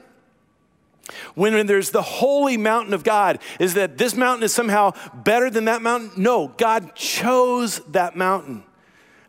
When, 1.35 1.67
there's 1.67 1.91
the 1.91 2.01
holy 2.01 2.57
mountain 2.57 2.93
of 2.93 3.05
God, 3.05 3.39
is 3.61 3.75
that 3.75 3.97
this 3.97 4.13
mountain 4.13 4.43
is 4.43 4.53
somehow 4.53 4.91
better 5.13 5.49
than 5.49 5.65
that 5.65 5.81
mountain? 5.81 6.11
No, 6.21 6.49
God 6.49 6.95
chose 6.95 7.79
that 7.91 8.17
mountain. 8.17 8.63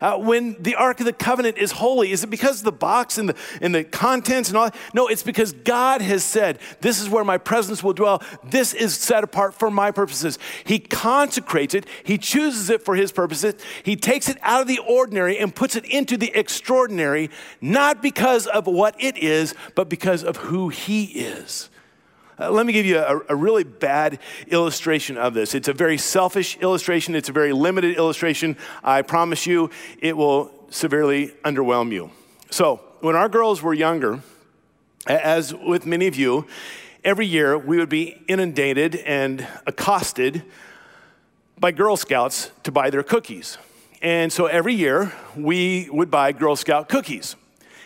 Uh, 0.01 0.17
when 0.17 0.55
the 0.61 0.75
Ark 0.75 0.99
of 0.99 1.05
the 1.05 1.13
Covenant 1.13 1.57
is 1.57 1.73
holy, 1.73 2.11
is 2.11 2.23
it 2.23 2.29
because 2.29 2.59
of 2.59 2.65
the 2.65 2.71
box 2.71 3.17
and 3.17 3.29
the, 3.29 3.35
and 3.61 3.75
the 3.75 3.83
contents 3.83 4.49
and 4.49 4.57
all 4.57 4.65
that? 4.65 4.75
No, 4.93 5.07
it's 5.07 5.23
because 5.23 5.51
God 5.51 6.01
has 6.01 6.23
said, 6.23 6.59
This 6.79 7.01
is 7.01 7.09
where 7.09 7.23
my 7.23 7.37
presence 7.37 7.83
will 7.83 7.93
dwell. 7.93 8.23
This 8.43 8.73
is 8.73 8.95
set 8.95 9.23
apart 9.23 9.53
for 9.53 9.69
my 9.69 9.91
purposes. 9.91 10.39
He 10.63 10.79
consecrates 10.79 11.73
it, 11.73 11.85
He 12.03 12.17
chooses 12.17 12.69
it 12.69 12.83
for 12.83 12.95
His 12.95 13.11
purposes. 13.11 13.55
He 13.83 13.95
takes 13.95 14.29
it 14.29 14.37
out 14.41 14.61
of 14.61 14.67
the 14.67 14.79
ordinary 14.79 15.37
and 15.37 15.53
puts 15.53 15.75
it 15.75 15.85
into 15.85 16.15
the 16.17 16.31
extraordinary, 16.33 17.29
not 17.59 18.01
because 18.01 18.47
of 18.47 18.67
what 18.67 18.95
it 18.99 19.17
is, 19.17 19.53
but 19.75 19.89
because 19.89 20.23
of 20.23 20.37
who 20.37 20.69
He 20.69 21.05
is. 21.05 21.68
Uh, 22.39 22.49
let 22.49 22.65
me 22.65 22.71
give 22.71 22.85
you 22.85 22.97
a, 22.97 23.19
a, 23.29 23.35
really 23.35 23.65
bad 23.65 24.17
illustration 24.47 25.17
of 25.17 25.33
this. 25.33 25.53
It's 25.53 25.67
a 25.67 25.73
very 25.73 25.97
selfish 25.97 26.57
illustration, 26.57 27.13
it's 27.13 27.27
a 27.27 27.33
very 27.33 27.51
limited 27.51 27.97
illustration. 27.97 28.55
I 28.81 29.01
promise 29.01 29.45
you, 29.45 29.69
it 29.99 30.15
will 30.15 30.51
severely 30.69 31.29
underwhelm 31.43 31.91
you. 31.91 32.11
So, 32.49 32.77
when 33.01 33.15
our 33.17 33.27
girls 33.27 33.61
were 33.61 33.73
younger, 33.73 34.21
as 35.05 35.53
with 35.53 35.85
many 35.85 36.07
of 36.07 36.15
you, 36.15 36.47
every 37.03 37.25
year 37.25 37.57
we 37.57 37.77
would 37.77 37.89
be 37.89 38.21
inundated 38.27 38.95
and 38.95 39.45
accosted 39.65 40.43
by 41.57 41.71
Girl 41.71 41.97
Scouts 41.97 42.51
to 42.63 42.71
buy 42.71 42.89
their 42.89 43.03
cookies. 43.03 43.57
And 44.01 44.31
so 44.31 44.45
every 44.45 44.73
year 44.73 45.11
we 45.35 45.89
would 45.89 46.09
buy 46.09 46.31
Girl 46.31 46.55
Scout 46.55 46.87
cookies. 46.87 47.35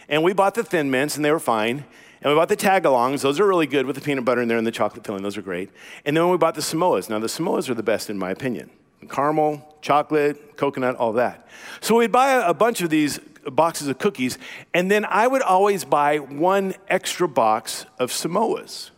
And 0.07 0.23
we 0.23 0.33
bought 0.33 0.53
the 0.53 0.63
Thin 0.63 0.91
Mints, 0.91 1.15
and 1.15 1.25
they 1.25 1.31
were 1.31 1.39
fine. 1.39 1.85
And 2.23 2.31
we 2.31 2.39
bought 2.39 2.47
the 2.47 2.55
tagalongs. 2.55 3.21
Those 3.21 3.37
are 3.41 3.45
really 3.45 3.67
good 3.67 3.85
with 3.85 3.97
the 3.97 4.01
peanut 4.01 4.23
butter 4.23 4.41
in 4.41 4.47
there 4.47 4.57
and 4.57 4.65
the 4.65 4.71
chocolate 4.71 5.05
filling. 5.05 5.23
Those 5.23 5.35
are 5.35 5.41
great. 5.41 5.69
And 6.05 6.15
then 6.15 6.29
we 6.29 6.37
bought 6.37 6.55
the 6.55 6.61
Samoas. 6.61 7.09
Now, 7.09 7.19
the 7.19 7.27
Samoas 7.27 7.69
are 7.69 7.73
the 7.73 7.83
best 7.83 8.09
in 8.09 8.17
my 8.17 8.31
opinion. 8.31 8.69
Caramel, 9.09 9.77
chocolate, 9.81 10.55
coconut, 10.55 10.95
all 10.95 11.11
that. 11.13 11.45
So 11.81 11.95
we'd 11.97 12.13
buy 12.13 12.29
a, 12.29 12.53
bunch 12.53 12.81
of 12.81 12.89
these 12.89 13.19
boxes 13.45 13.89
of 13.89 13.99
cookies, 13.99 14.37
and 14.73 14.89
then 14.89 15.03
I 15.03 15.27
would 15.27 15.41
always 15.41 15.83
buy 15.83 16.19
one 16.19 16.75
extra 16.87 17.27
box 17.27 17.85
of 17.99 18.11
Samoas. 18.11 18.91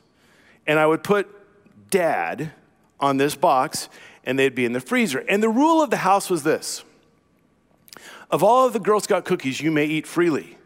And 0.67 0.77
I 0.77 0.85
would 0.85 1.03
put 1.03 1.27
dad 1.89 2.51
on 2.99 3.17
this 3.17 3.33
box, 3.33 3.89
and 4.23 4.37
they'd 4.37 4.53
be 4.53 4.65
in 4.65 4.73
the 4.73 4.79
freezer. 4.79 5.25
And 5.27 5.41
the 5.41 5.49
rule 5.49 5.81
of 5.81 5.89
the 5.89 5.97
house 5.97 6.29
was 6.29 6.43
this 6.43 6.83
of 8.29 8.43
all 8.43 8.67
of 8.67 8.73
the 8.73 8.79
Girl 8.79 8.99
Scout 8.99 9.25
cookies, 9.25 9.61
you 9.61 9.71
may 9.71 9.85
eat 9.85 10.05
freely. 10.05 10.57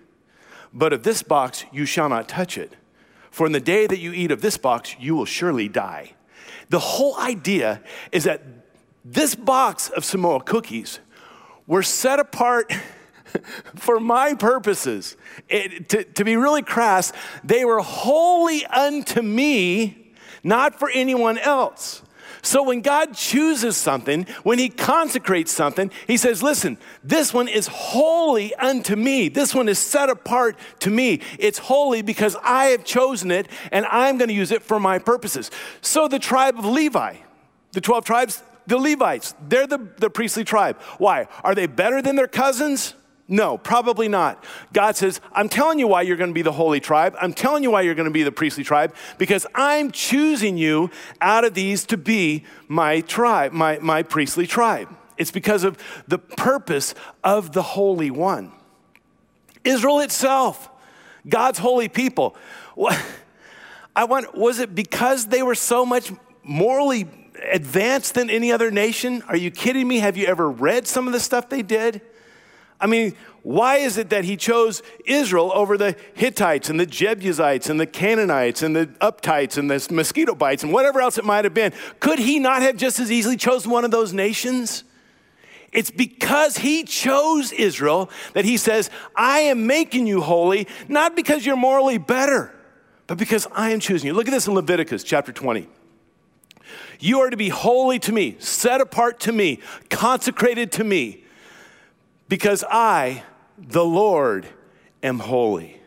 But 0.74 0.94
of 0.94 1.04
this 1.04 1.24
box 1.24 1.66
you 1.72 1.86
shall 1.86 2.10
not 2.10 2.28
touch 2.28 2.58
it. 2.58 2.76
For 3.32 3.46
in 3.46 3.52
the 3.52 3.60
day 3.60 3.88
that 3.88 4.00
you 4.00 4.12
eat 4.12 4.32
of 4.32 4.42
this 4.42 4.58
box, 4.58 4.96
you 5.00 5.16
will 5.16 5.26
surely 5.26 5.68
die. 5.68 6.14
The 6.70 6.80
whole 6.80 7.18
idea 7.18 7.82
is 8.12 8.24
that 8.26 8.44
this 9.04 9.36
box 9.36 9.90
of 9.90 10.06
Samoa 10.06 10.42
cookies 10.42 11.00
were 11.68 11.84
set 11.84 12.20
apart 12.20 12.74
for 13.76 14.00
my 14.00 14.34
purposes. 14.34 15.16
It, 15.48 15.90
to, 15.90 16.04
to 16.04 16.26
be 16.26 16.36
really 16.36 16.62
crass, 16.62 17.14
they 17.44 17.66
were 17.66 17.80
wholly 17.80 18.66
unto 18.66 19.22
me, 19.22 20.14
not 20.44 20.80
for 20.80 20.90
anyone 20.90 21.38
else. 21.38 22.02
So 22.42 22.64
when 22.64 22.82
God 22.82 23.14
chooses 23.14 23.76
something, 23.76 24.26
when 24.44 24.60
He 24.60 24.70
consecrates 24.70 25.52
something, 25.52 25.92
He 26.08 26.18
says, 26.18 26.42
Listen, 26.42 26.78
this 27.04 27.34
one 27.34 27.48
is 27.48 27.68
holy 27.68 28.54
unto 28.56 28.96
me. 28.96 29.30
This 29.30 29.54
one 29.54 29.68
is 29.70 29.80
set 29.80 30.10
apart 30.10 30.58
to 30.80 30.90
me. 30.90 31.22
It's 31.38 31.60
holy 31.60 32.02
because 32.02 32.36
I 32.44 32.66
have 32.66 32.84
chosen 32.84 33.32
it 33.32 33.48
and 33.72 33.86
I'm 33.88 34.18
going 34.18 34.30
to 34.30 34.34
use 34.34 34.52
it 34.52 34.64
for 34.64 34.80
my 34.80 35.00
purposes. 35.00 35.52
So 35.82 36.08
the 36.08 36.20
tribe 36.20 36.58
of 36.58 36.66
Levi, 36.66 37.18
the 37.72 37.82
12 37.82 38.06
tribes, 38.06 38.44
the 38.68 38.78
Levites, 38.78 39.34
they're 39.48 39.68
the, 39.68 39.90
the 39.98 40.10
priestly 40.10 40.44
tribe. 40.44 40.80
Why? 41.00 41.28
Are 41.44 41.56
they 41.56 41.66
better 41.66 42.02
than 42.02 42.16
their 42.16 42.28
cousins? 42.28 42.94
No, 43.32 43.60
probably 43.60 44.08
not. 44.08 44.44
God 44.74 44.96
says, 44.96 45.22
I'm 45.32 45.50
telling 45.50 45.78
you 45.78 45.88
why 45.88 46.02
you're 46.02 46.18
going 46.18 46.32
to 46.32 46.34
be 46.34 46.42
the 46.42 46.52
holy 46.52 46.80
tribe. 46.80 47.16
I'm 47.22 47.32
telling 47.32 47.62
you 47.62 47.70
why 47.70 47.82
you're 47.82 47.94
going 47.94 48.08
to 48.08 48.12
be 48.12 48.24
the 48.24 48.32
priestly 48.32 48.64
tribe 48.64 48.96
because 49.20 49.46
I'm 49.54 49.92
choosing 49.92 50.58
you 50.58 50.90
out 51.22 51.46
of 51.46 51.54
these 51.54 51.86
to 51.86 51.98
be 51.98 52.44
my 52.68 53.02
tribe, 53.02 53.52
my, 53.52 53.78
my 53.80 54.02
priestly 54.02 54.48
tribe. 54.48 54.90
It's 55.16 55.30
because 55.30 55.64
of 55.64 55.78
the 56.08 56.18
purpose 56.18 56.96
of 57.24 57.52
the 57.52 57.62
Holy 57.62 58.10
One. 58.10 58.52
Israel 59.64 60.00
itself, 60.00 60.68
God's 61.28 61.60
holy 61.60 61.88
people. 61.88 62.36
I 63.96 64.06
want, 64.06 64.36
was 64.36 64.58
it 64.58 64.74
because 64.74 65.28
they 65.28 65.44
were 65.44 65.56
so 65.56 65.86
much 65.86 66.12
morally 66.42 67.08
advanced 67.52 68.16
than 68.16 68.32
any 68.32 68.52
other 68.52 68.72
nation? 68.72 69.22
Are 69.28 69.38
you 69.38 69.52
kidding 69.52 69.88
me? 69.88 70.00
Have 70.00 70.18
you 70.18 70.26
ever 70.26 70.50
read 70.50 70.88
some 70.88 71.06
of 71.06 71.14
the 71.14 71.20
stuff 71.20 71.50
they 71.50 71.62
did? 71.62 72.02
I 72.82 72.88
mean, 72.88 73.16
why 73.44 73.78
is 73.78 73.98
it 73.98 74.10
that 74.10 74.26
he 74.26 74.38
chose 74.38 74.82
Israel 75.06 75.52
over 75.54 75.78
the 75.78 75.96
Hittites 76.14 76.70
and 76.70 76.80
the 76.80 76.86
Jebusites 76.86 77.70
and 77.70 77.80
the 77.80 77.86
Canaanites 77.86 78.62
and 78.62 78.76
the 78.76 78.88
Uptites 79.02 79.58
and 79.58 79.70
the 79.70 79.94
mosquito 79.94 80.36
bites 80.36 80.64
and 80.64 80.72
whatever 80.72 81.02
else 81.02 81.18
it 81.18 81.26
might 81.26 81.46
have 81.46 81.54
been? 81.54 81.74
Could 82.00 82.20
he 82.20 82.40
not 82.40 82.62
have 82.62 82.78
just 82.78 83.00
as 83.00 83.12
easily 83.12 83.38
chosen 83.38 83.72
one 83.72 83.86
of 83.86 83.92
those 83.92 84.14
nations? 84.14 84.84
It's 85.72 85.92
because 85.92 86.58
he 86.58 86.84
chose 86.84 87.52
Israel 87.52 88.10
that 88.34 88.46
he 88.46 88.58
says, 88.58 88.90
I 89.16 89.40
am 89.40 89.68
making 89.68 90.08
you 90.08 90.22
holy, 90.22 90.68
not 90.88 91.16
because 91.16 91.46
you're 91.46 91.58
morally 91.58 91.98
better, 91.98 92.54
but 93.08 93.18
because 93.18 93.48
I 93.52 93.72
am 93.72 93.80
choosing 93.80 94.08
you. 94.08 94.14
Look 94.14 94.28
at 94.28 94.32
this 94.32 94.48
in 94.48 94.54
Leviticus 94.54 95.04
chapter 95.04 95.32
20. 95.32 95.68
You 97.00 97.20
are 97.20 97.30
to 97.30 97.38
be 97.38 97.50
holy 97.50 98.00
to 98.00 98.12
me, 98.12 98.36
set 98.40 98.82
apart 98.82 99.20
to 99.22 99.32
me, 99.32 99.60
consecrated 99.90 100.72
to 100.74 100.84
me 100.84 101.24
because 102.30 102.64
I, 102.70 103.24
the 103.58 103.84
Lord, 103.84 104.48
am 105.04 105.20
holy. 105.20 105.82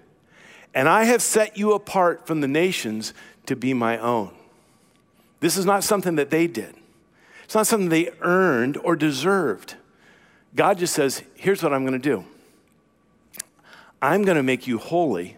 And 0.74 0.88
I 0.88 1.04
have 1.04 1.22
set 1.22 1.56
you 1.56 1.72
apart 1.72 2.26
from 2.26 2.40
the 2.40 2.48
nations 2.48 3.14
to 3.46 3.56
be 3.56 3.72
my 3.72 3.98
own. 3.98 4.34
This 5.40 5.56
is 5.56 5.64
not 5.64 5.84
something 5.84 6.16
that 6.16 6.30
they 6.30 6.46
did, 6.46 6.74
it's 7.44 7.54
not 7.54 7.66
something 7.66 7.88
they 7.88 8.10
earned 8.20 8.76
or 8.78 8.96
deserved. 8.96 9.76
God 10.54 10.76
just 10.76 10.92
says, 10.92 11.22
here's 11.34 11.62
what 11.62 11.72
I'm 11.72 11.86
going 11.86 11.98
to 11.98 12.10
do 12.10 12.24
I'm 14.02 14.22
going 14.22 14.36
to 14.36 14.42
make 14.42 14.66
you 14.66 14.78
holy 14.78 15.36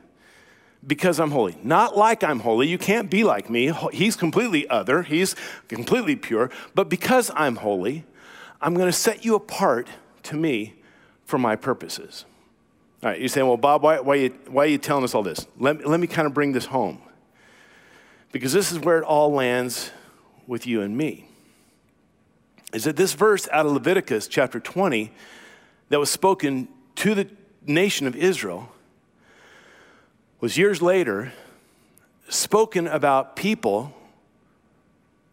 because 0.87 1.21
I'm 1.21 1.31
holy. 1.31 1.57
Not 1.63 1.97
like 1.97 2.25
I'm 2.25 2.41
holy. 2.41 2.69
You 2.69 2.79
can't 2.79 3.11
be 3.11 3.25
like 3.25 3.49
me. 3.49 3.73
He's 3.93 4.17
completely 4.17 4.69
other, 4.69 5.03
He's 5.03 5.37
completely 5.69 6.17
pure. 6.17 6.51
But 6.75 6.89
because 6.89 7.31
I'm 7.35 7.57
holy, 7.57 8.05
I'm 8.61 8.75
going 8.75 8.89
to 8.89 8.93
set 8.93 9.25
you 9.25 9.35
apart 9.35 9.89
to 10.25 10.37
me 10.37 10.75
for 11.25 11.39
my 11.39 11.57
purposes. 11.57 12.25
All 13.03 13.11
right, 13.11 13.18
you're 13.18 13.29
saying, 13.29 13.47
well, 13.47 13.57
Bob, 13.57 13.83
why, 13.83 14.01
why, 14.01 14.14
are, 14.14 14.16
you, 14.16 14.31
why 14.49 14.64
are 14.64 14.68
you 14.68 14.79
telling 14.79 15.05
us 15.05 15.14
all 15.14 15.22
this? 15.22 15.47
Let, 15.59 15.87
let 15.87 16.01
me 16.01 16.07
kind 16.07 16.27
of 16.27 16.35
bring 16.35 16.53
this 16.53 16.66
home. 16.66 17.03
Because 18.33 18.53
this 18.53 18.72
is 18.72 18.79
where 18.81 18.99
it 18.99 19.05
all 19.05 19.33
lands 19.33 19.91
with 20.47 20.66
you 20.66 20.81
and 20.81 20.97
me. 20.97 21.29
Is 22.72 22.85
that 22.85 22.97
this 22.97 23.12
verse 23.12 23.49
out 23.53 23.66
of 23.66 23.72
Leviticus 23.72 24.27
chapter 24.27 24.59
20 24.59 25.12
that 25.91 26.01
was 26.01 26.11
spoken 26.11 26.68
to 26.97 27.14
the 27.14 27.29
nation 27.66 28.07
of 28.07 28.16
Israel 28.16 28.70
was 30.41 30.59
years 30.59 30.83
later 30.83 31.33
spoken 32.29 32.87
about 32.87 33.37
people 33.37 33.95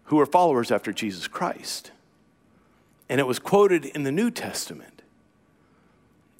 who 0.05 0.17
were 0.17 0.25
followers 0.25 0.71
after 0.71 0.91
Jesus 0.91 1.27
Christ. 1.27 1.91
And 3.09 3.19
it 3.19 3.25
was 3.25 3.39
quoted 3.39 3.85
in 3.85 4.03
the 4.03 4.11
New 4.11 4.29
Testament. 4.29 5.00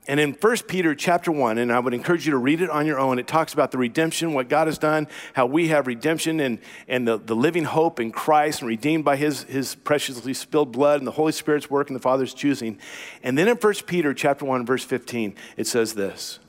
And 0.08 0.20
in 0.20 0.34
1 0.34 0.58
Peter 0.68 0.95
chapter 0.95 1.32
1, 1.32 1.60
and 1.60 1.72
I 1.72 1.78
would 1.78 1.93
encourage 1.93 2.26
you 2.26 2.32
to 2.32 2.38
read 2.38 2.62
it 2.62 2.72
on 2.72 2.88
your 2.88 2.99
own, 2.99 3.20
it 3.20 3.28
talks 3.28 3.54
about 3.54 3.70
the 3.72 3.78
redemption, 3.78 4.34
what 4.34 4.49
God 4.49 4.66
has 4.66 4.80
done, 4.80 5.08
how 5.34 5.45
we 5.45 5.68
have 5.68 5.86
redemption 5.86 6.39
and, 6.39 6.58
and 6.88 7.08
the, 7.08 7.18
the 7.18 7.36
living 7.36 7.66
hope 7.66 7.99
in 7.99 8.12
Christ 8.12 8.62
and 8.62 8.68
redeemed 8.68 9.06
by 9.06 9.16
his, 9.16 9.43
his 9.43 9.76
preciously 9.76 10.34
spilled 10.34 10.72
blood 10.72 10.99
and 10.99 11.08
the 11.08 11.12
Holy 11.12 11.32
Spirit's 11.32 11.70
work 11.70 11.89
and 11.89 11.95
the 11.95 12.02
Father's 12.02 12.34
choosing. 12.34 12.80
And 13.22 13.38
then 13.38 13.47
in 13.47 13.58
1 13.58 13.74
Peter 13.86 14.12
chapter 14.14 14.43
1, 14.43 14.66
verse 14.66 14.84
15, 14.84 15.36
it 15.56 15.68
says 15.68 15.93
this 15.93 16.39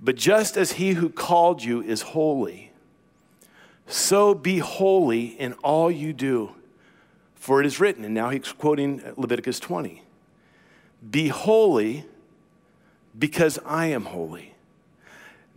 But 0.00 0.16
just 0.16 0.56
as 0.56 0.72
he 0.72 0.94
who 0.94 1.10
called 1.10 1.62
you 1.62 1.82
is 1.82 2.02
holy, 2.02 2.72
so 3.86 4.34
be 4.34 4.58
holy 4.58 5.26
in 5.26 5.52
all 5.54 5.88
you 5.88 6.12
do. 6.12 6.50
For 7.36 7.60
it 7.60 7.66
is 7.66 7.78
written, 7.78 8.04
and 8.06 8.14
now 8.14 8.30
he's 8.30 8.52
quoting 8.52 9.02
Leviticus 9.16 9.60
20 9.60 10.02
Be 11.10 11.28
holy 11.28 12.06
because 13.18 13.58
I 13.64 13.86
am 13.86 14.06
holy. 14.06 14.54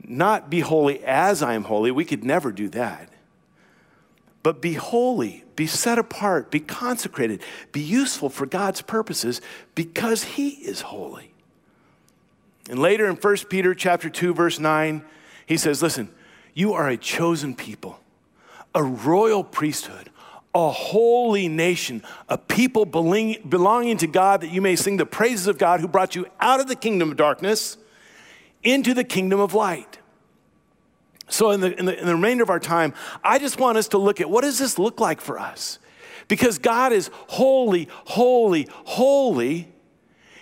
Not 0.03 0.49
be 0.49 0.59
holy 0.59 1.03
as 1.03 1.41
I 1.41 1.53
am 1.53 1.63
holy, 1.63 1.91
we 1.91 2.05
could 2.05 2.23
never 2.23 2.51
do 2.51 2.69
that. 2.69 3.09
But 4.43 4.61
be 4.61 4.73
holy, 4.73 5.43
be 5.55 5.67
set 5.67 5.97
apart, 5.97 6.51
be 6.51 6.59
consecrated, 6.59 7.41
be 7.71 7.81
useful 7.81 8.29
for 8.29 8.45
God's 8.45 8.81
purposes 8.81 9.41
because 9.75 10.23
He 10.23 10.49
is 10.49 10.81
holy. 10.81 11.33
And 12.69 12.79
later 12.79 13.07
in 13.09 13.15
1 13.15 13.37
Peter 13.49 13.73
chapter 13.73 14.09
2, 14.09 14.33
verse 14.33 14.59
9, 14.59 15.03
he 15.45 15.57
says, 15.57 15.81
Listen, 15.81 16.09
You 16.53 16.73
are 16.73 16.87
a 16.87 16.97
chosen 16.97 17.55
people, 17.55 17.99
a 18.75 18.83
royal 18.83 19.43
priesthood, 19.43 20.09
a 20.57 20.71
holy 20.71 21.47
nation, 21.47 22.01
a 22.27 22.37
people 22.37 22.83
belonging 22.83 23.97
to 23.97 24.07
God 24.07 24.41
that 24.41 24.51
you 24.51 24.59
may 24.59 24.75
sing 24.75 24.97
the 24.97 25.05
praises 25.05 25.45
of 25.45 25.59
God 25.59 25.81
who 25.81 25.87
brought 25.87 26.15
you 26.15 26.25
out 26.39 26.59
of 26.59 26.67
the 26.67 26.75
kingdom 26.75 27.11
of 27.11 27.17
darkness 27.17 27.77
into 28.63 28.95
the 28.95 29.03
kingdom 29.03 29.39
of 29.39 29.53
light. 29.53 29.99
So, 31.29 31.51
in 31.51 31.59
the, 31.61 31.77
in 31.77 31.85
the, 31.85 31.99
in 31.99 32.07
the 32.07 32.15
remainder 32.15 32.41
of 32.41 32.49
our 32.49 32.59
time, 32.59 32.95
I 33.23 33.37
just 33.37 33.59
want 33.59 33.77
us 33.77 33.89
to 33.89 33.99
look 33.99 34.19
at 34.19 34.31
what 34.31 34.41
does 34.41 34.57
this 34.57 34.79
look 34.79 34.99
like 34.99 35.21
for 35.21 35.37
us? 35.37 35.77
Because 36.27 36.57
God 36.57 36.91
is 36.91 37.11
holy, 37.27 37.87
holy, 38.05 38.67
holy. 38.71 39.71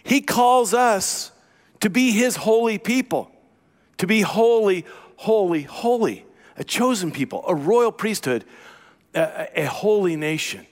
He 0.03 0.21
calls 0.21 0.73
us 0.73 1.33
to 1.81 1.89
be 1.89 2.11
His 2.11 2.37
holy 2.37 2.77
people, 2.77 3.31
to 3.97 4.07
be 4.07 4.21
holy, 4.21 4.85
holy, 5.17 5.63
holy, 5.63 6.25
a 6.55 6.63
chosen 6.63 7.11
people, 7.11 7.43
a 7.47 7.53
royal 7.53 7.91
priesthood, 7.91 8.45
a, 9.15 9.63
a 9.63 9.65
holy 9.65 10.15
nation. 10.15 10.65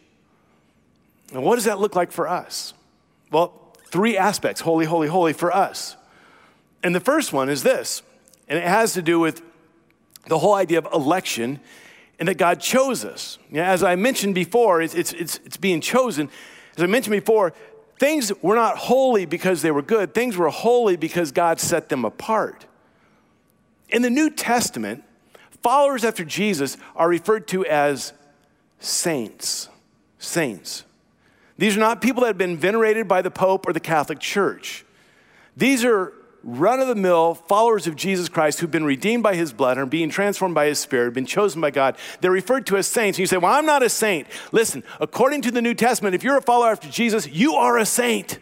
And 1.32 1.44
what 1.44 1.56
does 1.56 1.66
that 1.66 1.80
look 1.80 1.96
like 1.96 2.12
for 2.12 2.28
us? 2.28 2.74
Well, 3.32 3.74
three 3.88 4.18
aspects 4.18 4.62
holy, 4.62 4.86
holy, 4.86 5.08
holy 5.08 5.34
for 5.34 5.54
us. 5.54 5.96
And 6.84 6.94
the 6.94 7.00
first 7.00 7.32
one 7.34 7.50
is 7.50 7.64
this, 7.64 8.02
and 8.48 8.60
it 8.60 8.66
has 8.66 8.94
to 8.94 9.02
do 9.02 9.20
with 9.20 9.42
the 10.28 10.38
whole 10.38 10.54
idea 10.54 10.80
of 10.80 10.88
election 10.94 11.60
and 12.20 12.28
that 12.28 12.38
God 12.38 12.60
chose 12.60 13.04
us. 13.04 13.38
You 13.50 13.58
know, 13.58 13.64
as 13.64 13.84
I 13.84 13.96
mentioned 13.96 14.36
before, 14.36 14.82
it's, 14.82 14.94
it's, 14.94 15.14
it's, 15.14 15.40
it's 15.46 15.58
being 15.58 15.82
chosen. 15.82 16.30
As 16.78 16.84
I 16.84 16.88
mentioned 16.88 17.14
before, 17.14 17.54
things 18.00 18.32
were 18.42 18.56
not 18.56 18.78
holy 18.78 19.26
because 19.26 19.62
they 19.62 19.72
were 19.72 19.82
good, 19.82 20.14
things 20.14 20.38
were 20.38 20.50
holy 20.50 20.96
because 20.96 21.32
God 21.32 21.60
set 21.60 21.90
them 21.90 22.06
apart. 22.06 22.66
In 23.90 24.02
the 24.02 24.10
New 24.10 24.30
Testament, 24.30 25.04
followers 25.62 26.04
after 26.04 26.26
Jesus 26.26 26.78
are 26.96 27.08
referred 27.08 27.48
to 27.50 27.66
as 27.66 28.14
saints. 28.84 29.70
Saints. 30.20 30.84
These 31.58 31.78
are 31.78 31.80
not 31.80 32.02
people 32.02 32.22
that 32.22 32.28
have 32.28 32.38
been 32.38 32.58
venerated 32.58 33.08
by 33.08 33.22
the 33.22 33.32
Pope 33.32 33.68
or 33.68 33.74
the 33.74 33.80
Catholic 33.80 34.20
Church. 34.20 34.86
These 35.56 35.86
are 35.86 36.14
run 36.44 36.80
of 36.80 36.88
the 36.88 36.96
mill 36.96 37.34
followers 37.34 37.88
of 37.88 37.96
Jesus 37.96 38.28
Christ 38.28 38.60
who've 38.60 38.72
been 38.72 38.84
redeemed 38.84 39.24
by 39.24 39.36
his 39.36 39.54
blood 39.54 39.78
and 39.78 39.84
are 39.84 39.90
being 39.90 40.10
transformed 40.10 40.54
by 40.54 40.66
his 40.66 40.78
spirit, 40.80 41.14
been 41.14 41.26
chosen 41.26 41.62
by 41.62 41.72
God, 41.72 41.96
they're 42.20 42.32
referred 42.32 42.66
to 42.68 42.78
as 42.78 42.86
saints. 42.88 43.18
And 43.18 43.22
you 43.22 43.28
say, 43.28 43.38
Well, 43.38 43.54
I'm 43.54 43.66
not 43.66 43.84
a 43.84 43.90
saint. 43.90 44.28
Listen, 44.52 44.84
according 45.00 45.44
to 45.44 45.52
the 45.52 45.62
New 45.62 45.74
Testament, 45.74 46.16
if 46.16 46.24
you're 46.24 46.38
a 46.38 46.42
follower 46.42 46.72
after 46.72 46.90
Jesus, 46.90 47.28
you 47.28 47.54
are 47.56 47.78
a 47.78 47.86
saint. 47.86 48.40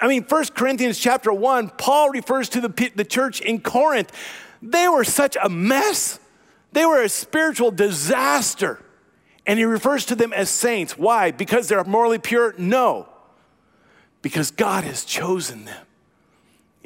I 0.00 0.06
mean, 0.06 0.24
1 0.28 0.44
Corinthians 0.54 0.98
chapter 0.98 1.32
1, 1.32 1.70
Paul 1.70 2.10
refers 2.10 2.50
to 2.50 2.60
the, 2.60 2.92
the 2.94 3.04
church 3.04 3.40
in 3.40 3.60
Corinth. 3.60 4.12
They 4.60 4.86
were 4.88 5.04
such 5.04 5.36
a 5.42 5.48
mess, 5.48 6.20
they 6.72 6.84
were 6.84 7.02
a 7.02 7.08
spiritual 7.08 7.70
disaster. 7.70 8.80
And 9.46 9.58
he 9.58 9.64
refers 9.64 10.04
to 10.06 10.16
them 10.16 10.32
as 10.32 10.50
saints. 10.50 10.98
Why? 10.98 11.30
Because 11.30 11.68
they're 11.68 11.84
morally 11.84 12.18
pure? 12.18 12.54
No, 12.58 13.08
because 14.22 14.50
God 14.50 14.84
has 14.84 15.04
chosen 15.04 15.64
them 15.64 15.86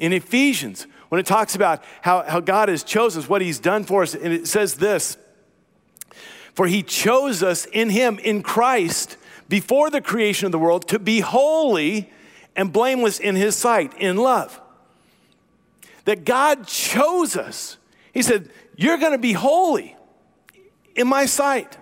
in 0.01 0.13
Ephesians, 0.13 0.87
when 1.09 1.19
it 1.19 1.27
talks 1.27 1.53
about 1.53 1.83
how, 2.01 2.23
how 2.23 2.39
God 2.39 2.69
has 2.69 2.83
chosen 2.83 3.21
us, 3.21 3.29
what 3.29 3.39
He's 3.43 3.59
done 3.59 3.83
for 3.83 4.01
us, 4.01 4.15
and 4.15 4.33
it 4.33 4.47
says 4.47 4.75
this 4.75 5.15
For 6.55 6.65
He 6.65 6.81
chose 6.81 7.43
us 7.43 7.67
in 7.67 7.91
Him, 7.91 8.17
in 8.17 8.41
Christ, 8.41 9.15
before 9.47 9.91
the 9.91 10.01
creation 10.01 10.47
of 10.47 10.51
the 10.51 10.59
world, 10.59 10.87
to 10.87 10.97
be 10.97 11.19
holy 11.19 12.09
and 12.55 12.73
blameless 12.73 13.19
in 13.19 13.35
His 13.35 13.55
sight, 13.55 13.93
in 13.99 14.17
love. 14.17 14.59
That 16.05 16.25
God 16.25 16.65
chose 16.65 17.35
us. 17.35 17.77
He 18.11 18.23
said, 18.23 18.49
You're 18.75 18.97
going 18.97 19.11
to 19.11 19.19
be 19.19 19.33
holy 19.33 19.95
in 20.95 21.07
my 21.07 21.27
sight 21.27 21.77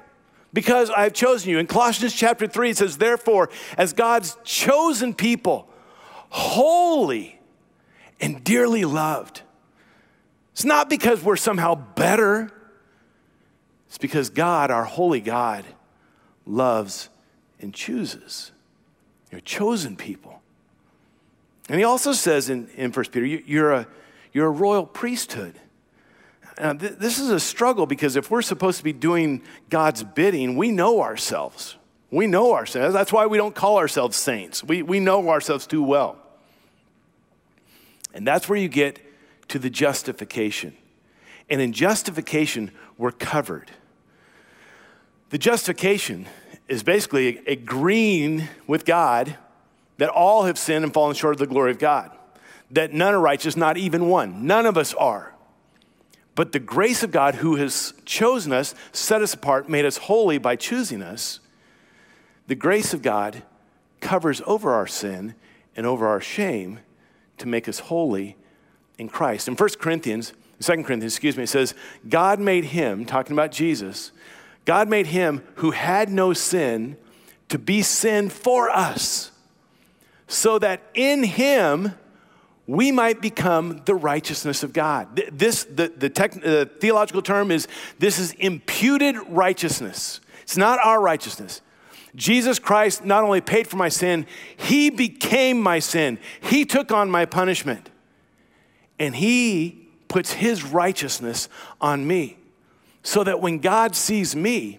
because 0.53 0.89
I've 0.89 1.13
chosen 1.13 1.49
you. 1.49 1.59
In 1.59 1.67
Colossians 1.67 2.13
chapter 2.13 2.47
3, 2.47 2.71
it 2.71 2.77
says, 2.77 2.97
Therefore, 2.97 3.49
as 3.77 3.93
God's 3.93 4.37
chosen 4.43 5.13
people, 5.13 5.69
holy 6.29 7.39
and 8.19 8.43
dearly 8.43 8.85
loved. 8.85 9.41
It's 10.51 10.65
not 10.65 10.89
because 10.89 11.23
we're 11.23 11.35
somehow 11.37 11.75
better, 11.75 12.51
it's 13.87 13.97
because 13.97 14.29
God, 14.29 14.71
our 14.71 14.83
holy 14.83 15.21
God, 15.21 15.65
loves 16.45 17.09
and 17.61 17.73
chooses. 17.73 18.51
You're 19.31 19.41
chosen 19.41 19.95
people. 19.95 20.41
And 21.69 21.77
he 21.77 21.83
also 21.83 22.13
says 22.13 22.49
in, 22.49 22.67
in 22.75 22.91
1 22.91 23.05
Peter, 23.05 23.25
you're 23.25 23.71
a, 23.71 23.87
you're 24.33 24.47
a 24.47 24.51
royal 24.51 24.85
priesthood. 24.85 25.59
Now, 26.59 26.73
th- 26.73 26.93
this 26.93 27.19
is 27.19 27.29
a 27.29 27.39
struggle 27.39 27.85
because 27.85 28.15
if 28.15 28.29
we're 28.29 28.41
supposed 28.41 28.79
to 28.79 28.83
be 28.83 28.93
doing 28.93 29.41
God's 29.69 30.03
bidding, 30.03 30.57
we 30.57 30.71
know 30.71 31.01
ourselves. 31.01 31.77
We 32.11 32.27
know 32.27 32.53
ourselves. 32.53 32.93
That's 32.93 33.13
why 33.13 33.27
we 33.27 33.37
don't 33.37 33.55
call 33.55 33.77
ourselves 33.77 34.17
saints. 34.17 34.63
We, 34.63 34.81
we 34.81 34.99
know 34.99 35.29
ourselves 35.29 35.65
too 35.67 35.83
well. 35.83 36.17
And 38.13 38.27
that's 38.27 38.49
where 38.49 38.57
you 38.57 38.67
get 38.67 38.99
to 39.49 39.59
the 39.59 39.69
justification. 39.69 40.75
And 41.49 41.61
in 41.61 41.71
justification, 41.71 42.71
we're 42.97 43.11
covered. 43.11 43.71
The 45.29 45.37
justification 45.37 46.27
is 46.67 46.83
basically 46.83 47.37
agreeing 47.45 48.47
with 48.67 48.85
God 48.85 49.35
that 49.97 50.09
all 50.09 50.43
have 50.45 50.57
sinned 50.57 50.83
and 50.83 50.93
fallen 50.93 51.15
short 51.15 51.35
of 51.35 51.39
the 51.39 51.47
glory 51.47 51.71
of 51.71 51.79
God, 51.79 52.11
that 52.71 52.93
none 52.93 53.13
are 53.13 53.19
righteous, 53.19 53.55
not 53.55 53.77
even 53.77 54.07
one. 54.07 54.47
None 54.47 54.65
of 54.65 54.77
us 54.77 54.93
are. 54.95 55.33
But 56.39 56.53
the 56.53 56.59
grace 56.59 57.03
of 57.03 57.11
God, 57.11 57.35
who 57.35 57.57
has 57.57 57.93
chosen 58.05 58.53
us, 58.53 58.73
set 58.93 59.21
us 59.21 59.33
apart, 59.33 59.67
made 59.67 59.83
us 59.83 59.97
holy 59.97 60.37
by 60.37 60.55
choosing 60.55 61.01
us, 61.01 61.41
the 62.47 62.55
grace 62.55 62.93
of 62.93 63.01
God 63.01 63.43
covers 63.99 64.41
over 64.45 64.71
our 64.71 64.87
sin 64.87 65.35
and 65.75 65.85
over 65.85 66.07
our 66.07 66.21
shame 66.21 66.79
to 67.39 67.45
make 67.45 67.67
us 67.67 67.79
holy 67.79 68.37
in 68.97 69.09
Christ. 69.09 69.49
In 69.49 69.55
1 69.55 69.69
Corinthians, 69.81 70.31
2 70.61 70.71
Corinthians, 70.83 71.11
excuse 71.13 71.35
me, 71.35 71.43
it 71.43 71.47
says, 71.47 71.73
God 72.07 72.39
made 72.39 72.63
him, 72.63 73.03
talking 73.03 73.33
about 73.33 73.51
Jesus, 73.51 74.13
God 74.63 74.87
made 74.87 75.07
him 75.07 75.43
who 75.55 75.71
had 75.71 76.07
no 76.09 76.31
sin 76.31 76.95
to 77.49 77.59
be 77.59 77.81
sin 77.81 78.29
for 78.29 78.69
us, 78.69 79.31
so 80.29 80.57
that 80.57 80.83
in 80.93 81.23
him 81.23 81.95
we 82.69 82.91
might 82.91 83.19
become 83.19 83.81
the 83.85 83.95
righteousness 83.95 84.61
of 84.61 84.73
God. 84.73 85.19
This, 85.31 85.63
the, 85.63 85.87
the, 85.87 86.07
tech, 86.07 86.33
the 86.33 86.69
theological 86.79 87.23
term 87.23 87.49
is 87.49 87.67
this 87.97 88.19
is 88.19 88.33
imputed 88.33 89.15
righteousness. 89.27 90.21
It's 90.43 90.55
not 90.55 90.77
our 90.85 91.01
righteousness. 91.01 91.61
Jesus 92.15 92.59
Christ 92.59 93.03
not 93.03 93.23
only 93.23 93.41
paid 93.41 93.65
for 93.67 93.77
my 93.77 93.89
sin, 93.89 94.27
He 94.55 94.91
became 94.91 95.59
my 95.59 95.79
sin. 95.79 96.19
He 96.41 96.63
took 96.63 96.91
on 96.91 97.09
my 97.09 97.25
punishment. 97.25 97.89
And 98.99 99.15
He 99.15 99.87
puts 100.07 100.33
His 100.33 100.63
righteousness 100.63 101.49
on 101.81 102.05
me. 102.05 102.37
So 103.01 103.23
that 103.23 103.41
when 103.41 103.57
God 103.57 103.95
sees 103.95 104.35
me, 104.35 104.77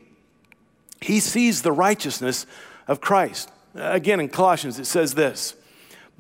He 1.01 1.19
sees 1.19 1.63
the 1.63 1.73
righteousness 1.73 2.47
of 2.87 3.01
Christ. 3.01 3.51
Again, 3.75 4.21
in 4.21 4.29
Colossians, 4.29 4.79
it 4.79 4.87
says 4.87 5.15
this. 5.15 5.57